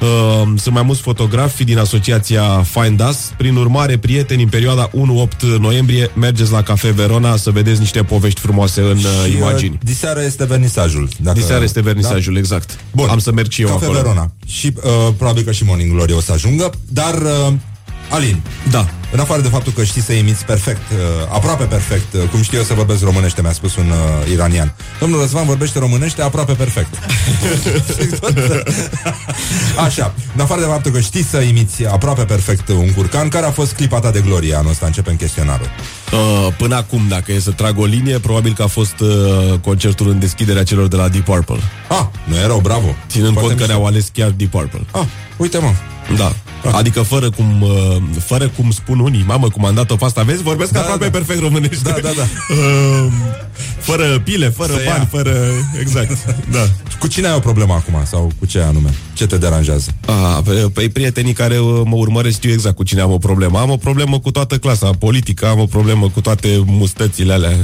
Uh, 0.00 0.08
sunt 0.56 0.74
mai 0.74 0.82
mulți 0.82 1.00
fotografi 1.00 1.64
din 1.64 1.78
asociația 1.78 2.62
Find 2.62 3.02
Us. 3.08 3.32
Prin 3.36 3.56
urmare, 3.56 3.98
prieteni, 3.98 4.42
în 4.42 4.48
perioada 4.48 4.90
1-8 4.90 4.92
noiembrie, 5.58 6.10
mergeți 6.14 6.52
la 6.52 6.62
Cafe 6.62 6.90
Verona 6.90 7.36
să 7.36 7.50
vedeți 7.50 7.80
niște 7.80 8.02
povești 8.02 8.40
frumoase 8.40 8.80
în 8.80 8.96
uh, 8.96 9.02
Și, 9.24 9.30
uh, 9.30 9.36
imagini. 9.36 9.78
Diseară 9.82 10.22
este 10.22 10.44
vernisajul. 10.44 11.08
Dacă... 11.18 11.38
Diseară 11.38 11.64
este 11.64 11.80
vernisajul, 11.80 12.36
exact. 12.36 12.78
Bun. 12.92 13.08
Am 13.08 13.18
să 13.18 13.32
merg 13.32 13.50
și 13.50 13.62
eu 13.62 13.68
Cafe 13.68 13.84
acolo. 13.84 14.00
Verona. 14.00 14.30
Și 14.46 14.72
uh, 14.76 15.14
probabil 15.16 15.42
că 15.42 15.52
și 15.52 15.64
Morning 15.64 15.92
Glory 15.92 16.12
o 16.12 16.20
să 16.20 16.32
ajungă, 16.32 16.70
dar 16.88 17.14
uh, 17.14 17.52
Alin, 18.10 18.42
Da. 18.70 18.88
În 19.14 19.20
afară 19.20 19.40
de 19.40 19.48
faptul 19.48 19.72
că 19.72 19.84
știi 19.84 20.02
să 20.02 20.12
imiți 20.12 20.44
perfect, 20.44 20.90
uh, 20.90 20.98
aproape 21.34 21.64
perfect, 21.64 22.12
uh, 22.14 22.20
cum 22.30 22.42
știu 22.42 22.58
eu 22.58 22.64
să 22.64 22.74
vorbesc 22.74 23.02
românește, 23.02 23.42
mi-a 23.42 23.52
spus 23.52 23.76
un 23.76 23.90
uh, 23.90 24.30
iranian. 24.32 24.74
Domnul 25.00 25.20
Răzvan 25.20 25.44
vorbește 25.44 25.78
românește 25.78 26.22
aproape 26.22 26.52
perfect. 26.52 26.94
Așa, 29.86 30.14
în 30.34 30.40
afară 30.40 30.60
de 30.60 30.66
faptul 30.66 30.92
că 30.92 31.00
știi 31.00 31.24
să 31.24 31.40
imiți 31.40 31.86
aproape 31.86 32.24
perfect 32.24 32.68
un 32.68 32.92
curcan, 32.92 33.28
care 33.28 33.46
a 33.46 33.50
fost 33.50 33.72
clipa 33.72 34.00
ta 34.00 34.10
de 34.10 34.20
glorie 34.20 34.54
anul 34.54 34.70
ăsta? 34.70 34.86
Începem 34.86 35.16
chestionarul. 35.16 35.66
Uh, 36.12 36.52
până 36.56 36.76
acum, 36.76 37.02
dacă 37.08 37.32
e 37.32 37.40
să 37.40 37.50
trag 37.50 37.78
o 37.78 37.84
linie, 37.84 38.18
probabil 38.18 38.54
că 38.54 38.62
a 38.62 38.66
fost 38.66 39.00
uh, 39.00 39.08
concertul 39.62 40.08
în 40.08 40.18
deschiderea 40.18 40.62
celor 40.62 40.88
de 40.88 40.96
la 40.96 41.08
Deep 41.08 41.24
Purple. 41.24 41.58
Ah, 41.88 42.04
nu 42.24 42.36
erau, 42.36 42.58
bravo. 42.58 42.94
Ținând 43.08 43.32
Foarte 43.32 43.48
cont 43.48 43.58
că 43.58 43.64
mișto. 43.64 43.72
ne-au 43.72 43.86
ales 43.86 44.08
chiar 44.12 44.30
Deep 44.30 44.50
Purple. 44.50 44.80
Ah, 44.90 45.04
uite 45.36 45.58
mă. 45.58 45.70
Da. 46.16 46.32
Adică 46.72 47.02
fără 47.02 47.30
cum, 47.30 47.62
uh, 47.62 47.96
fără 48.24 48.48
cum 48.48 48.70
spun 48.70 48.98
unii, 48.98 49.24
mamă, 49.26 49.48
cum 49.48 49.64
am 49.64 49.74
dat-o 49.74 49.96
fasta, 49.96 50.22
vezi, 50.22 50.42
vorbesc 50.42 50.72
Da, 50.72 50.78
da, 50.78 50.84
aproape 50.84 51.04
da. 51.04 51.10
perfect 51.10 51.40
românește. 51.40 51.82
Da, 51.82 51.96
da, 52.02 52.10
da. 52.16 52.26
Uh, 52.54 53.12
fără 53.88 54.20
pile, 54.24 54.48
fără 54.48 54.72
Să 54.72 54.82
bani, 54.86 54.98
ia. 54.98 55.08
fără... 55.10 55.36
Exact, 55.80 56.24
da. 56.56 56.68
Cu 56.98 57.06
cine 57.06 57.26
ai 57.26 57.34
o 57.34 57.38
problemă 57.38 57.72
acum? 57.72 58.02
Sau 58.04 58.32
cu 58.38 58.46
ce 58.46 58.60
anume? 58.60 58.94
Ce 59.12 59.26
te 59.26 59.38
deranjează? 59.38 59.94
A, 60.06 60.42
pe, 60.44 60.52
pe 60.72 60.88
prietenii 60.92 61.32
care 61.32 61.58
uh, 61.58 61.80
mă 61.84 61.96
urmăresc 61.96 62.36
știu 62.36 62.50
exact 62.50 62.76
cu 62.76 62.82
cine 62.82 63.00
am 63.00 63.12
o 63.12 63.18
problemă. 63.18 63.58
Am 63.58 63.70
o 63.70 63.76
problemă 63.76 64.18
cu 64.18 64.30
toată 64.30 64.58
clasa 64.58 64.90
politică, 64.90 65.46
am 65.46 65.58
o 65.60 65.66
problemă 65.66 66.08
cu 66.08 66.20
toate 66.20 66.62
mustățile 66.66 67.32
alea 67.32 67.56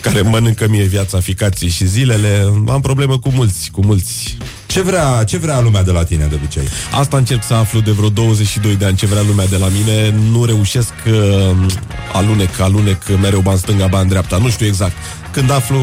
care 0.00 0.20
mănâncă 0.20 0.68
mie 0.68 0.84
viața, 0.84 1.20
ficații 1.20 1.68
și 1.68 1.86
zilele. 1.86 2.52
Am 2.68 2.80
problemă 2.80 3.18
cu 3.18 3.30
mulți, 3.34 3.70
cu 3.70 3.84
mulți. 3.84 4.36
Ce 4.72 4.80
vrea, 4.80 5.24
ce 5.24 5.38
vrea 5.38 5.60
lumea 5.60 5.82
de 5.82 5.90
la 5.90 6.04
tine 6.04 6.26
de 6.26 6.34
obicei? 6.34 6.68
Asta 6.92 7.16
încerc 7.16 7.42
să 7.42 7.54
aflu 7.54 7.80
de 7.80 7.90
vreo 7.90 8.08
22 8.08 8.76
de 8.76 8.84
ani 8.84 8.96
ce 8.96 9.06
vrea 9.06 9.22
lumea 9.22 9.46
de 9.46 9.56
la 9.56 9.68
mine. 9.68 10.14
Nu 10.30 10.44
reușesc 10.44 10.92
uh, 11.06 11.66
alunec, 12.12 12.60
alunec 12.60 13.02
mereu 13.20 13.40
ban 13.40 13.56
stânga, 13.56 13.86
ban 13.86 14.08
dreapta. 14.08 14.38
Nu 14.38 14.48
știu 14.48 14.66
exact. 14.66 14.92
Când 15.30 15.50
aflu, 15.50 15.78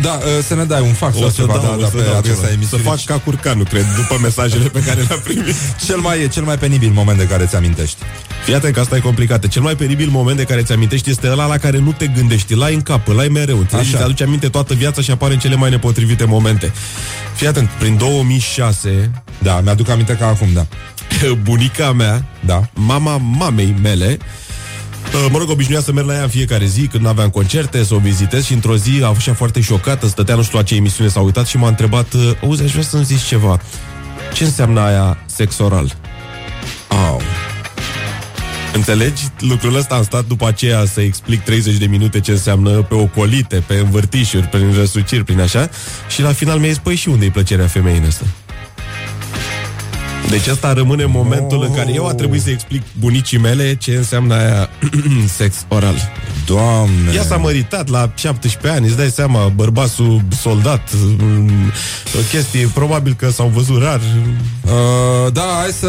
Da, 0.00 0.12
uh, 0.12 0.44
să 0.46 0.54
ne 0.54 0.64
dai 0.64 0.80
un 0.80 0.92
fax 0.92 1.16
o 1.16 1.18
sau 1.18 1.28
să 1.28 1.34
ceva 1.40 1.52
dau, 1.52 1.62
da, 1.62 1.68
o 1.76 1.80
da, 1.80 1.86
să 1.88 1.96
pe 1.96 2.02
dau 2.02 2.16
adresa 2.16 2.34
ceva. 2.34 2.46
Să 2.46 2.52
emisiunii. 2.52 2.86
fac 2.86 3.04
ca 3.04 3.18
curcanul, 3.18 3.64
cred, 3.64 3.86
după 3.96 4.18
mesajele 4.22 4.68
pe 4.68 4.82
care 4.82 5.00
le-am 5.08 5.20
primit. 5.24 5.54
Cel 5.86 5.96
mai, 5.96 6.28
cel 6.28 6.42
mai 6.42 6.58
penibil 6.58 6.90
moment 6.94 7.18
de 7.18 7.26
care 7.26 7.44
ți 7.46 7.56
amintești. 7.56 7.96
Fii 8.44 8.54
atent 8.54 8.74
că 8.74 8.80
asta 8.80 8.96
e 8.96 9.00
complicată. 9.00 9.46
Cel 9.46 9.62
mai 9.62 9.74
peribil 9.76 10.08
moment 10.08 10.36
de 10.36 10.44
care 10.44 10.62
ți-amintești 10.62 11.10
este 11.10 11.28
ăla 11.30 11.46
la 11.46 11.58
care 11.58 11.78
nu 11.78 11.92
te 11.92 12.06
gândești. 12.06 12.52
Îl 12.52 12.62
ai 12.62 12.74
în 12.74 12.80
cap, 12.82 13.08
îl 13.08 13.18
ai 13.18 13.28
mereu. 13.28 13.58
Înțelegi? 13.58 13.88
Așa. 13.88 13.98
Te 13.98 14.04
aduce 14.04 14.24
aminte 14.24 14.48
toată 14.48 14.74
viața 14.74 15.02
și 15.02 15.10
apare 15.10 15.32
în 15.32 15.38
cele 15.38 15.54
mai 15.54 15.70
nepotrivite 15.70 16.24
momente. 16.24 16.72
Fii 17.34 17.46
atent, 17.46 17.68
prin 17.68 17.96
2006, 17.96 19.10
Da, 19.38 19.60
mi-aduc 19.60 19.88
aminte 19.88 20.16
ca 20.16 20.26
acum, 20.26 20.48
da. 20.54 20.66
bunica 21.42 21.92
mea, 21.92 22.24
Da. 22.40 22.68
mama 22.72 23.16
mamei 23.16 23.74
mele, 23.82 24.18
Uh, 24.20 24.24
Mă 25.30 25.38
rog, 25.38 25.50
obișnuia 25.50 25.80
să 25.80 25.92
merg 25.92 26.06
la 26.06 26.14
ea 26.14 26.22
în 26.22 26.28
fiecare 26.28 26.64
zi 26.64 26.86
când 26.86 27.06
aveam 27.06 27.28
concerte, 27.30 27.84
să 27.84 27.94
o 27.94 27.98
vizitez 27.98 28.44
și 28.44 28.52
într-o 28.52 28.76
zi 28.76 29.02
a 29.02 29.12
fost 29.12 29.36
foarte 29.36 29.60
șocată, 29.60 30.06
stătea 30.06 30.34
nu 30.34 30.42
știu 30.42 30.58
la 30.58 30.64
ce 30.64 30.74
emisiune 30.74 31.10
s-a 31.10 31.20
uitat 31.20 31.46
și 31.46 31.56
m-a 31.56 31.68
întrebat 31.68 32.12
uh, 32.12 32.30
Auzi, 32.42 32.62
aș 32.62 32.70
vrea 32.70 32.82
să-mi 32.82 33.04
zici 33.04 33.22
ceva 33.22 33.60
Ce 34.32 34.44
înseamnă 34.44 34.80
aia 34.80 35.18
sex 35.26 35.58
oral? 35.58 35.96
Au. 36.88 37.20
Înțelegi? 38.74 39.22
Lucrul 39.38 39.76
ăsta 39.76 39.94
am 39.94 40.02
stat 40.02 40.26
după 40.26 40.46
aceea 40.46 40.84
să 40.84 41.00
explic 41.00 41.42
30 41.42 41.76
de 41.76 41.86
minute 41.86 42.20
ce 42.20 42.30
înseamnă 42.30 42.70
pe 42.70 42.94
ocolite, 42.94 43.62
pe 43.66 43.74
învârtișuri, 43.74 44.46
prin 44.46 44.72
răsuciri, 44.74 45.24
prin 45.24 45.40
așa 45.40 45.70
Și 46.08 46.22
la 46.22 46.32
final 46.32 46.58
mi-a 46.58 46.68
zis, 46.68 46.78
păi 46.78 46.94
și 46.94 47.08
unde 47.08 47.24
e 47.24 47.30
plăcerea 47.30 47.66
femeii 47.66 47.98
în 47.98 48.04
asta? 48.04 48.24
Deci 50.28 50.46
asta 50.46 50.72
rămâne 50.72 51.04
momentul 51.04 51.62
în 51.62 51.74
care 51.74 51.92
eu 51.94 52.06
a 52.06 52.14
trebuit 52.14 52.42
să 52.42 52.50
explic 52.50 52.82
bunicii 52.98 53.38
mele 53.38 53.76
ce 53.76 53.94
înseamnă 53.94 54.34
aia 54.34 54.68
sex 55.38 55.56
oral. 55.68 55.94
Doamne. 56.46 57.12
Ea 57.14 57.22
s-a 57.22 57.36
măritat 57.36 57.88
la 57.88 58.12
17 58.14 58.80
ani, 58.80 58.86
îți 58.86 58.96
dai 58.96 59.10
seama, 59.10 59.48
bărbatul 59.48 60.22
soldat, 60.40 60.90
mm, 61.18 61.72
o 62.14 62.18
chestie, 62.30 62.70
probabil 62.74 63.14
că 63.18 63.30
s-au 63.30 63.50
văzut 63.54 63.82
rar. 63.82 64.00
Uh, 64.64 65.32
da, 65.32 65.58
hai 65.60 65.70
să... 65.70 65.86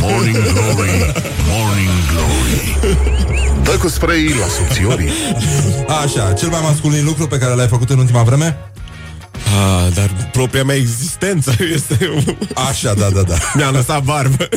Morning 0.00 0.36
Glory, 0.36 1.14
Morning 1.48 1.98
Glory 2.10 2.78
Dă 3.62 3.70
cu 3.70 3.88
spray 3.88 4.24
la 4.24 4.46
subțiorii 4.56 5.10
Așa, 6.02 6.32
cel 6.32 6.48
mai 6.48 6.60
masculin 6.62 7.04
lucru 7.04 7.26
pe 7.26 7.38
care 7.38 7.54
l-ai 7.54 7.68
făcut 7.68 7.90
în 7.90 7.98
ultima 7.98 8.22
vreme? 8.22 8.56
Ah, 9.56 9.92
dar 9.94 10.28
propria 10.32 10.64
mea 10.64 10.76
existență 10.76 11.56
este... 11.74 12.22
Așa, 12.68 12.94
da, 12.94 13.08
da, 13.10 13.22
da. 13.22 13.34
Mi-a 13.54 13.70
lăsat 13.70 14.02
barbă. 14.02 14.48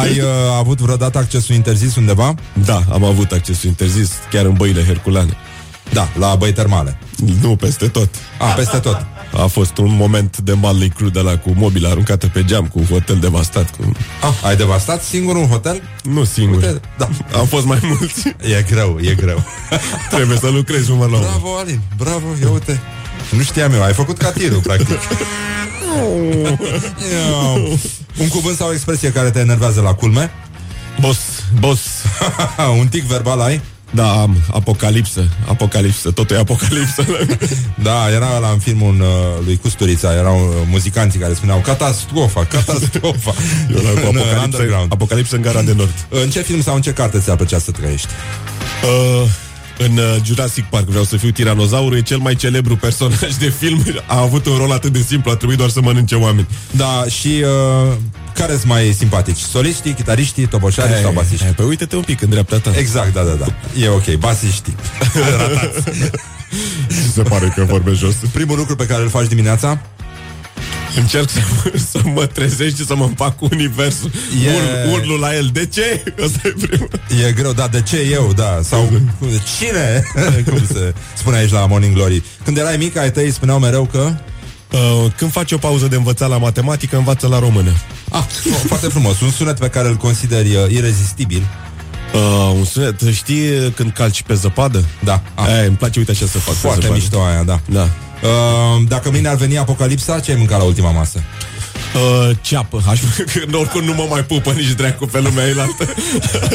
Ai 0.00 0.20
uh, 0.20 0.26
avut 0.58 0.80
vreodată 0.80 1.18
accesul 1.18 1.54
interzis 1.54 1.96
undeva? 1.96 2.34
Da, 2.64 2.82
am 2.92 3.04
avut 3.04 3.32
accesul 3.32 3.68
interzis, 3.68 4.10
chiar 4.30 4.44
în 4.44 4.52
băile 4.52 4.84
herculane. 4.84 5.36
Da, 5.92 6.08
la 6.18 6.34
băi 6.34 6.52
termale. 6.52 6.98
Nu, 7.40 7.56
peste 7.56 7.88
tot. 7.88 8.08
A, 8.38 8.44
peste 8.44 8.78
tot. 8.78 9.06
A 9.42 9.46
fost 9.46 9.76
un 9.76 9.94
moment 9.94 10.38
de 10.38 10.52
Motley 10.52 10.88
Crue 10.88 11.08
de 11.08 11.20
la 11.20 11.38
cu 11.38 11.52
mobila 11.56 11.88
aruncată 11.88 12.26
pe 12.26 12.44
geam, 12.44 12.66
cu 12.66 12.78
un 12.78 12.84
hotel 12.84 13.16
devastat. 13.16 13.76
Cu... 13.76 13.92
Ah, 14.22 14.48
ai 14.48 14.56
devastat 14.56 15.02
singur 15.02 15.36
un 15.36 15.46
hotel? 15.46 15.82
Nu 16.02 16.24
singur. 16.24 16.56
Uite, 16.56 16.80
da. 16.98 17.08
Am 17.38 17.46
fost 17.46 17.64
mai 17.66 17.78
mulți. 17.82 18.28
E 18.58 18.64
greu, 18.70 18.98
e 19.00 19.14
greu. 19.14 19.44
Trebuie 20.10 20.38
să 20.38 20.48
lucrezi 20.48 20.90
numai 20.90 21.10
la 21.10 21.16
unul. 21.16 21.28
Bravo, 21.28 21.56
Alin, 21.56 21.80
bravo, 21.96 22.26
ia 22.42 22.50
uite. 22.50 22.80
Nu 23.30 23.42
știam 23.42 23.72
eu, 23.72 23.82
ai 23.82 23.92
făcut 23.92 24.18
ca 24.18 24.30
tirul, 24.30 24.60
practic. 24.66 24.98
Iau. 27.12 27.78
un 28.18 28.28
cuvânt 28.28 28.56
sau 28.56 28.68
o 28.68 28.72
expresie 28.72 29.12
care 29.12 29.30
te 29.30 29.38
enervează 29.38 29.80
la 29.80 29.94
culme? 29.94 30.30
Boss, 31.00 31.18
boss. 31.60 31.80
un 32.80 32.88
tic 32.88 33.02
verbal 33.02 33.40
ai? 33.40 33.60
Da, 33.94 34.10
am 34.20 34.36
apocalipsă, 34.52 35.28
apocalipsă, 35.48 36.10
totul 36.10 36.36
e 36.36 36.38
apocalipsă. 36.38 37.04
Da, 37.82 38.10
era 38.10 38.38
la 38.38 38.48
în 38.48 38.58
filmul 38.58 39.00
uh, 39.00 39.06
lui 39.44 39.56
Custurița, 39.56 40.14
erau 40.14 40.36
uh, 40.40 40.54
muzicanții 40.70 41.18
care 41.20 41.34
spuneau 41.34 41.58
catastrofa, 41.58 42.44
catastrofa. 42.44 43.34
Eu 43.70 43.76
la 43.82 44.00
cu 44.00 44.06
În, 44.08 44.16
uh, 44.16 44.22
apocalipsă, 44.22 44.40
underground. 44.44 44.92
apocalipsă 44.92 45.36
în 45.36 45.42
gara 45.42 45.62
de 45.62 45.72
nord. 45.72 46.06
În 46.08 46.30
ce 46.30 46.42
film 46.42 46.62
sau 46.62 46.74
în 46.74 46.82
ce 46.82 46.92
carte 46.92 47.18
ți-ar 47.18 47.36
plăcea 47.36 47.58
să 47.58 47.70
trăiești? 47.70 48.08
Uh, 48.84 49.28
în 49.78 49.96
uh, 49.96 50.16
Jurassic 50.24 50.64
Park 50.64 50.86
vreau 50.86 51.04
să 51.04 51.16
fiu 51.16 51.30
tiranozaurul, 51.30 51.96
e 51.96 52.00
cel 52.00 52.18
mai 52.18 52.34
celebru 52.34 52.76
personaj 52.76 53.34
de 53.38 53.48
film. 53.48 53.84
A 54.06 54.20
avut 54.20 54.46
un 54.46 54.56
rol 54.56 54.72
atât 54.72 54.92
de 54.92 55.04
simplu, 55.06 55.30
a 55.30 55.36
trebuit 55.36 55.58
doar 55.58 55.70
să 55.70 55.80
mănânce 55.80 56.14
oameni. 56.14 56.46
Da, 56.70 57.04
și 57.08 57.44
uh, 57.88 57.92
care 58.34 58.52
sunt 58.52 58.64
mai 58.64 58.94
simpatici? 58.98 59.38
Soliștii, 59.38 59.92
chitariștii, 59.92 60.46
toboșarii 60.46 61.02
sau 61.02 61.12
basiștii? 61.12 61.50
Păi 61.50 61.66
uite-te 61.66 61.96
un 61.96 62.02
pic 62.02 62.22
în 62.22 62.28
dreapta 62.28 62.58
ta. 62.58 62.70
Exact, 62.76 63.12
da, 63.12 63.22
da, 63.22 63.32
da. 63.32 63.46
E 63.80 63.88
ok, 63.88 64.14
basiștii. 64.14 64.74
Se 67.14 67.22
pare 67.22 67.52
că 67.56 67.64
vorbesc 67.64 67.98
jos. 67.98 68.14
Primul 68.32 68.56
lucru 68.56 68.76
pe 68.76 68.86
care 68.86 69.02
îl 69.02 69.08
faci 69.08 69.26
dimineața? 69.26 69.80
Încerc 70.96 71.28
să, 71.30 71.40
să 71.90 72.00
mă 72.14 72.26
trezești 72.26 72.78
și 72.80 72.86
să 72.86 72.94
mă 72.94 73.04
împac 73.04 73.36
cu 73.36 73.48
universul. 73.50 74.10
E- 74.46 74.50
Ur, 74.90 74.98
urlu 74.98 75.16
la 75.16 75.34
el. 75.36 75.50
De 75.52 75.66
ce? 75.66 76.02
Asta 76.24 76.40
e 76.44 76.54
primul. 76.66 76.88
E 77.28 77.32
greu, 77.32 77.52
da, 77.52 77.68
de 77.68 77.80
ce 77.82 78.08
eu, 78.12 78.32
da, 78.36 78.60
sau 78.62 78.90
de 79.20 79.40
cine, 79.58 80.02
cum 80.50 80.66
se 80.66 80.94
spune 81.16 81.36
aici 81.36 81.50
la 81.50 81.66
Morning 81.66 81.94
Glory. 81.94 82.22
Când 82.44 82.58
erai 82.58 82.76
mic, 82.76 82.96
ai 82.96 83.10
tăi 83.12 83.30
spuneau 83.30 83.58
mereu 83.58 83.84
că... 83.84 84.14
Uh, 84.72 85.10
când 85.16 85.32
faci 85.32 85.52
o 85.52 85.58
pauză 85.58 85.86
de 85.86 85.96
învățat 85.96 86.28
la 86.28 86.38
matematică, 86.38 86.96
învață 86.96 87.26
la 87.26 87.38
română. 87.38 87.70
Ah, 88.10 88.22
oh, 88.46 88.56
foarte 88.66 88.86
frumos. 88.86 89.20
Un 89.20 89.30
sunet 89.30 89.58
pe 89.58 89.68
care 89.68 89.88
îl 89.88 89.94
consideri 89.96 90.54
uh, 90.56 90.70
irezistibil. 90.70 91.46
Uh, 92.14 92.52
un 92.56 92.64
sunet, 92.64 93.00
știi 93.12 93.70
când 93.76 93.92
calci 93.92 94.22
pe 94.22 94.34
zăpadă? 94.34 94.84
Da. 95.04 95.22
Ah. 95.34 95.46
Aia, 95.46 95.62
îmi 95.66 95.76
place, 95.76 95.98
uite 95.98 96.10
așa 96.10 96.26
să 96.26 96.38
fac. 96.38 96.54
pe 96.54 96.60
Foarte 96.60 96.80
zăpadă. 96.80 97.00
mișto 97.00 97.22
aia, 97.22 97.42
da. 97.42 97.60
Da. 97.70 97.88
Uh, 98.22 98.82
dacă 98.88 99.10
mâine 99.10 99.28
ar 99.28 99.34
veni 99.36 99.58
apocalipsa, 99.58 100.20
ce 100.20 100.30
ai 100.30 100.36
mâncat 100.36 100.58
la 100.58 100.64
ultima 100.64 100.90
masă? 100.90 101.22
Uh, 101.94 102.36
ceapă, 102.40 102.82
aș, 102.86 103.00
că 103.50 103.56
oricum 103.56 103.84
nu 103.84 103.92
mă 103.94 104.06
mai 104.10 104.24
pupă 104.24 104.50
nici 104.52 104.72
dracu 104.72 105.06
pe 105.06 105.20
lumea 105.20 105.44
ailaltă 105.44 105.94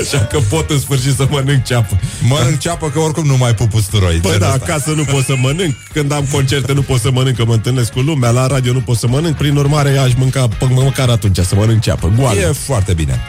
Așa 0.01 0.17
că 0.19 0.39
pot 0.49 0.69
în 0.69 0.79
sfârșit 0.79 1.15
să 1.15 1.27
mănânc 1.29 1.63
ceapă. 1.63 1.99
Mănânc 2.21 2.59
ceapă 2.59 2.89
că 2.89 2.99
oricum 2.99 3.25
nu 3.25 3.37
mai 3.37 3.53
pup 3.53 3.73
usturoi 3.73 4.17
Bă, 4.17 4.27
genul 4.29 4.39
da, 4.39 4.47
ăsta. 4.53 4.63
acasă 4.65 4.91
nu 4.91 5.03
pot 5.03 5.23
să 5.25 5.33
mănânc. 5.41 5.75
Când 5.93 6.11
am 6.11 6.25
concerte 6.31 6.73
nu 6.73 6.81
pot 6.81 7.01
să 7.01 7.11
mănânc 7.11 7.35
Că 7.37 7.45
mă 7.45 7.53
întâlnesc 7.53 7.91
cu 7.91 7.99
lumea 7.99 8.29
La 8.29 8.47
radio 8.47 8.73
nu 8.73 8.81
pot 8.81 8.97
să 8.97 9.07
mănânc. 9.07 9.35
Prin 9.37 9.55
urmare 9.57 9.97
aș 9.97 10.11
mânca 10.17 10.47
pă, 10.59 10.65
măcar 10.69 11.09
atunci 11.09 11.37
Să 11.37 11.55
mănânc 11.55 11.81
ceapă, 11.81 12.11
goală. 12.15 12.39
E 12.39 12.51
foarte 12.65 12.93
bine. 12.93 13.19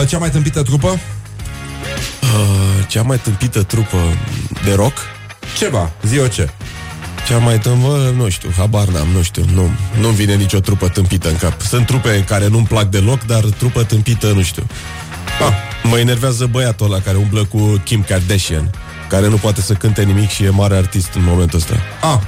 Uh, 0.00 0.08
Cea 0.08 0.18
mai 0.18 0.30
tâmpită 0.30 0.62
trupă? 0.62 0.88
uh, 0.88 2.86
Cea 2.88 3.02
mai 3.02 3.18
tâmpită 3.18 3.62
trupă 3.62 3.98
de 4.64 4.74
rock? 4.74 4.96
Ceva, 5.58 5.90
zi 6.06 6.18
o 6.18 6.26
ce 6.26 6.48
Cea 7.28 7.38
mai 7.38 7.58
tâmpă, 7.58 8.12
nu 8.16 8.28
știu, 8.28 8.50
habar 8.56 8.88
n-am, 8.88 9.08
nu 9.14 9.22
știu. 9.22 9.44
Nu, 9.54 9.70
nu 10.00 10.08
vine 10.08 10.34
nicio 10.34 10.58
trupă 10.60 10.88
tâmpită 10.88 11.28
în 11.28 11.36
cap. 11.36 11.60
Sunt 11.60 11.86
trupe 11.86 12.24
care 12.28 12.48
nu-mi 12.48 12.66
plac 12.66 12.84
deloc 12.88 13.24
Dar 13.24 13.40
trupă 13.44 13.82
tâmpită, 13.84 14.26
nu 14.32 14.42
știu. 14.42 14.62
Ah, 15.48 15.54
Mă 15.90 15.98
enervează 15.98 16.46
băiatul 16.46 16.86
ăla 16.86 17.00
care 17.00 17.16
umblă 17.16 17.44
cu 17.44 17.80
Kim 17.84 18.02
Kardashian 18.08 18.70
Care 19.08 19.28
nu 19.28 19.36
poate 19.36 19.60
să 19.60 19.72
cânte 19.72 20.02
nimic 20.02 20.30
și 20.30 20.44
e 20.44 20.50
mare 20.50 20.76
artist 20.76 21.14
în 21.14 21.22
momentul 21.24 21.58
ăsta. 21.58 21.74
Ah, 22.02 22.18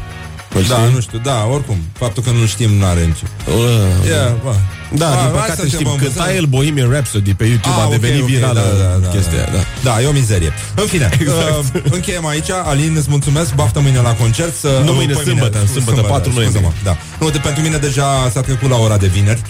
Îl 0.54 0.62
da, 0.68 0.74
știi? 0.74 0.94
nu 0.94 1.00
știu, 1.00 1.18
da, 1.18 1.44
oricum 1.50 1.76
Faptul 1.92 2.22
că 2.22 2.30
nu 2.30 2.46
știm 2.46 2.70
n-are 2.70 3.00
nicio 3.04 3.26
Uh, 3.48 4.06
yeah, 4.06 4.32
bă. 4.44 4.54
Da, 4.92 5.06
Ah, 5.10 5.12
din 5.12 5.20
hai 5.22 5.30
păcate 5.40 5.60
să 5.60 5.66
știm, 5.66 5.78
întrebăm, 5.78 5.96
cânta 6.04 6.24
să- 6.24 6.32
el 6.40 6.44
Bohemian 6.44 6.90
Rhapsody 6.90 7.34
pe 7.34 7.44
YouTube, 7.52 7.74
Ah, 7.78 7.82
a 7.82 7.86
ok, 7.86 7.90
devenit 7.90 8.22
ok, 8.22 8.26
virală 8.28 8.60
da, 8.60 8.82
da, 8.84 8.90
da, 9.04 9.08
chestia 9.14 9.38
da. 9.38 9.42
aia, 9.44 9.50
da. 9.56 9.90
Da, 9.90 10.02
e 10.02 10.06
o 10.06 10.12
mizerie. 10.12 10.52
În 10.82 10.86
fine, 10.86 11.08
exact. 11.20 11.74
uh, 11.74 11.92
încheiem 11.96 12.26
aici. 12.26 12.50
Alin, 12.50 12.94
îți 12.98 13.06
mulțumesc. 13.10 13.54
Baftă 13.54 13.80
mâine 13.80 13.98
la 14.08 14.12
concert. 14.22 14.54
Să, 14.64 14.70
Nu, 14.84 14.92
mâine, 14.92 15.12
păi 15.12 15.24
sâmbătă, 15.24 15.58
sâmbătă, 15.72 16.00
4 16.00 16.30
noiembrie. 16.32 16.62
scuze-mă, 16.62 16.70
Da. 16.84 16.96
Nu, 17.20 17.30
de, 17.30 17.38
pentru 17.38 17.62
mine 17.62 17.76
deja 17.76 18.30
s-a 18.32 18.40
trecut 18.40 18.68
la 18.70 18.76
ora 18.76 18.96
de 18.96 19.06
vineri. 19.06 19.40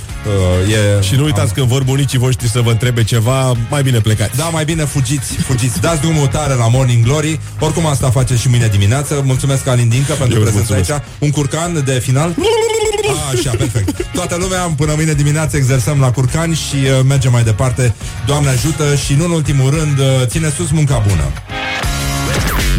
Uh, 0.67 0.73
e, 0.73 1.03
Și 1.03 1.15
nu 1.15 1.25
uitați 1.25 1.55
când 1.55 1.67
vor 1.67 1.83
bunicii 1.83 2.19
voștri 2.19 2.49
să 2.49 2.61
vă 2.61 2.71
întrebe 2.71 3.05
ceva, 3.05 3.53
mai 3.71 3.83
bine 3.83 3.99
plecați. 4.01 4.37
Da, 4.37 4.45
mai 4.45 4.65
bine 4.65 4.85
fugiți, 4.85 5.35
fugiți. 5.35 5.81
Dați 5.81 6.01
drumul 6.01 6.27
tare 6.27 6.55
la 6.55 6.69
Morning 6.69 7.05
Glory. 7.05 7.41
Oricum 7.61 7.87
asta 7.87 8.11
face 8.11 8.37
și 8.37 8.49
mâine 8.49 8.67
dimineață. 8.67 9.23
Mulțumesc 9.25 9.67
Alin 9.67 9.89
Dincă 9.89 10.13
pentru 10.13 10.37
Eu 10.39 10.43
prezența 10.43 10.75
mulțumesc. 10.75 10.91
aici. 10.91 11.03
Un 11.19 11.31
curcan 11.31 11.83
de 11.85 11.93
final. 11.93 12.35
A, 13.09 13.31
așa, 13.37 13.51
perfect. 13.51 14.07
Toată 14.15 14.37
lumea, 14.37 14.61
până 14.77 14.93
mâine 14.97 15.13
dimineață 15.13 15.57
exersăm 15.57 16.01
la 16.01 16.11
curcani 16.11 16.55
și 16.55 16.75
uh, 16.75 17.05
mergem 17.09 17.33
mai 17.33 17.43
departe. 17.43 17.95
Doamne 18.27 18.49
ajută 18.49 18.95
și 18.95 19.15
nu 19.15 19.25
în 19.25 19.31
ultimul 19.31 19.71
rând, 19.71 19.99
uh, 19.99 20.27
ține 20.27 20.53
sus 20.57 20.71
munca 20.71 21.03
bună. 21.09 21.33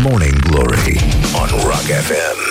Morning 0.01 0.39
Glory 0.39 0.99
on 1.41 1.49
Rock 1.63 1.83
FM. 1.83 2.44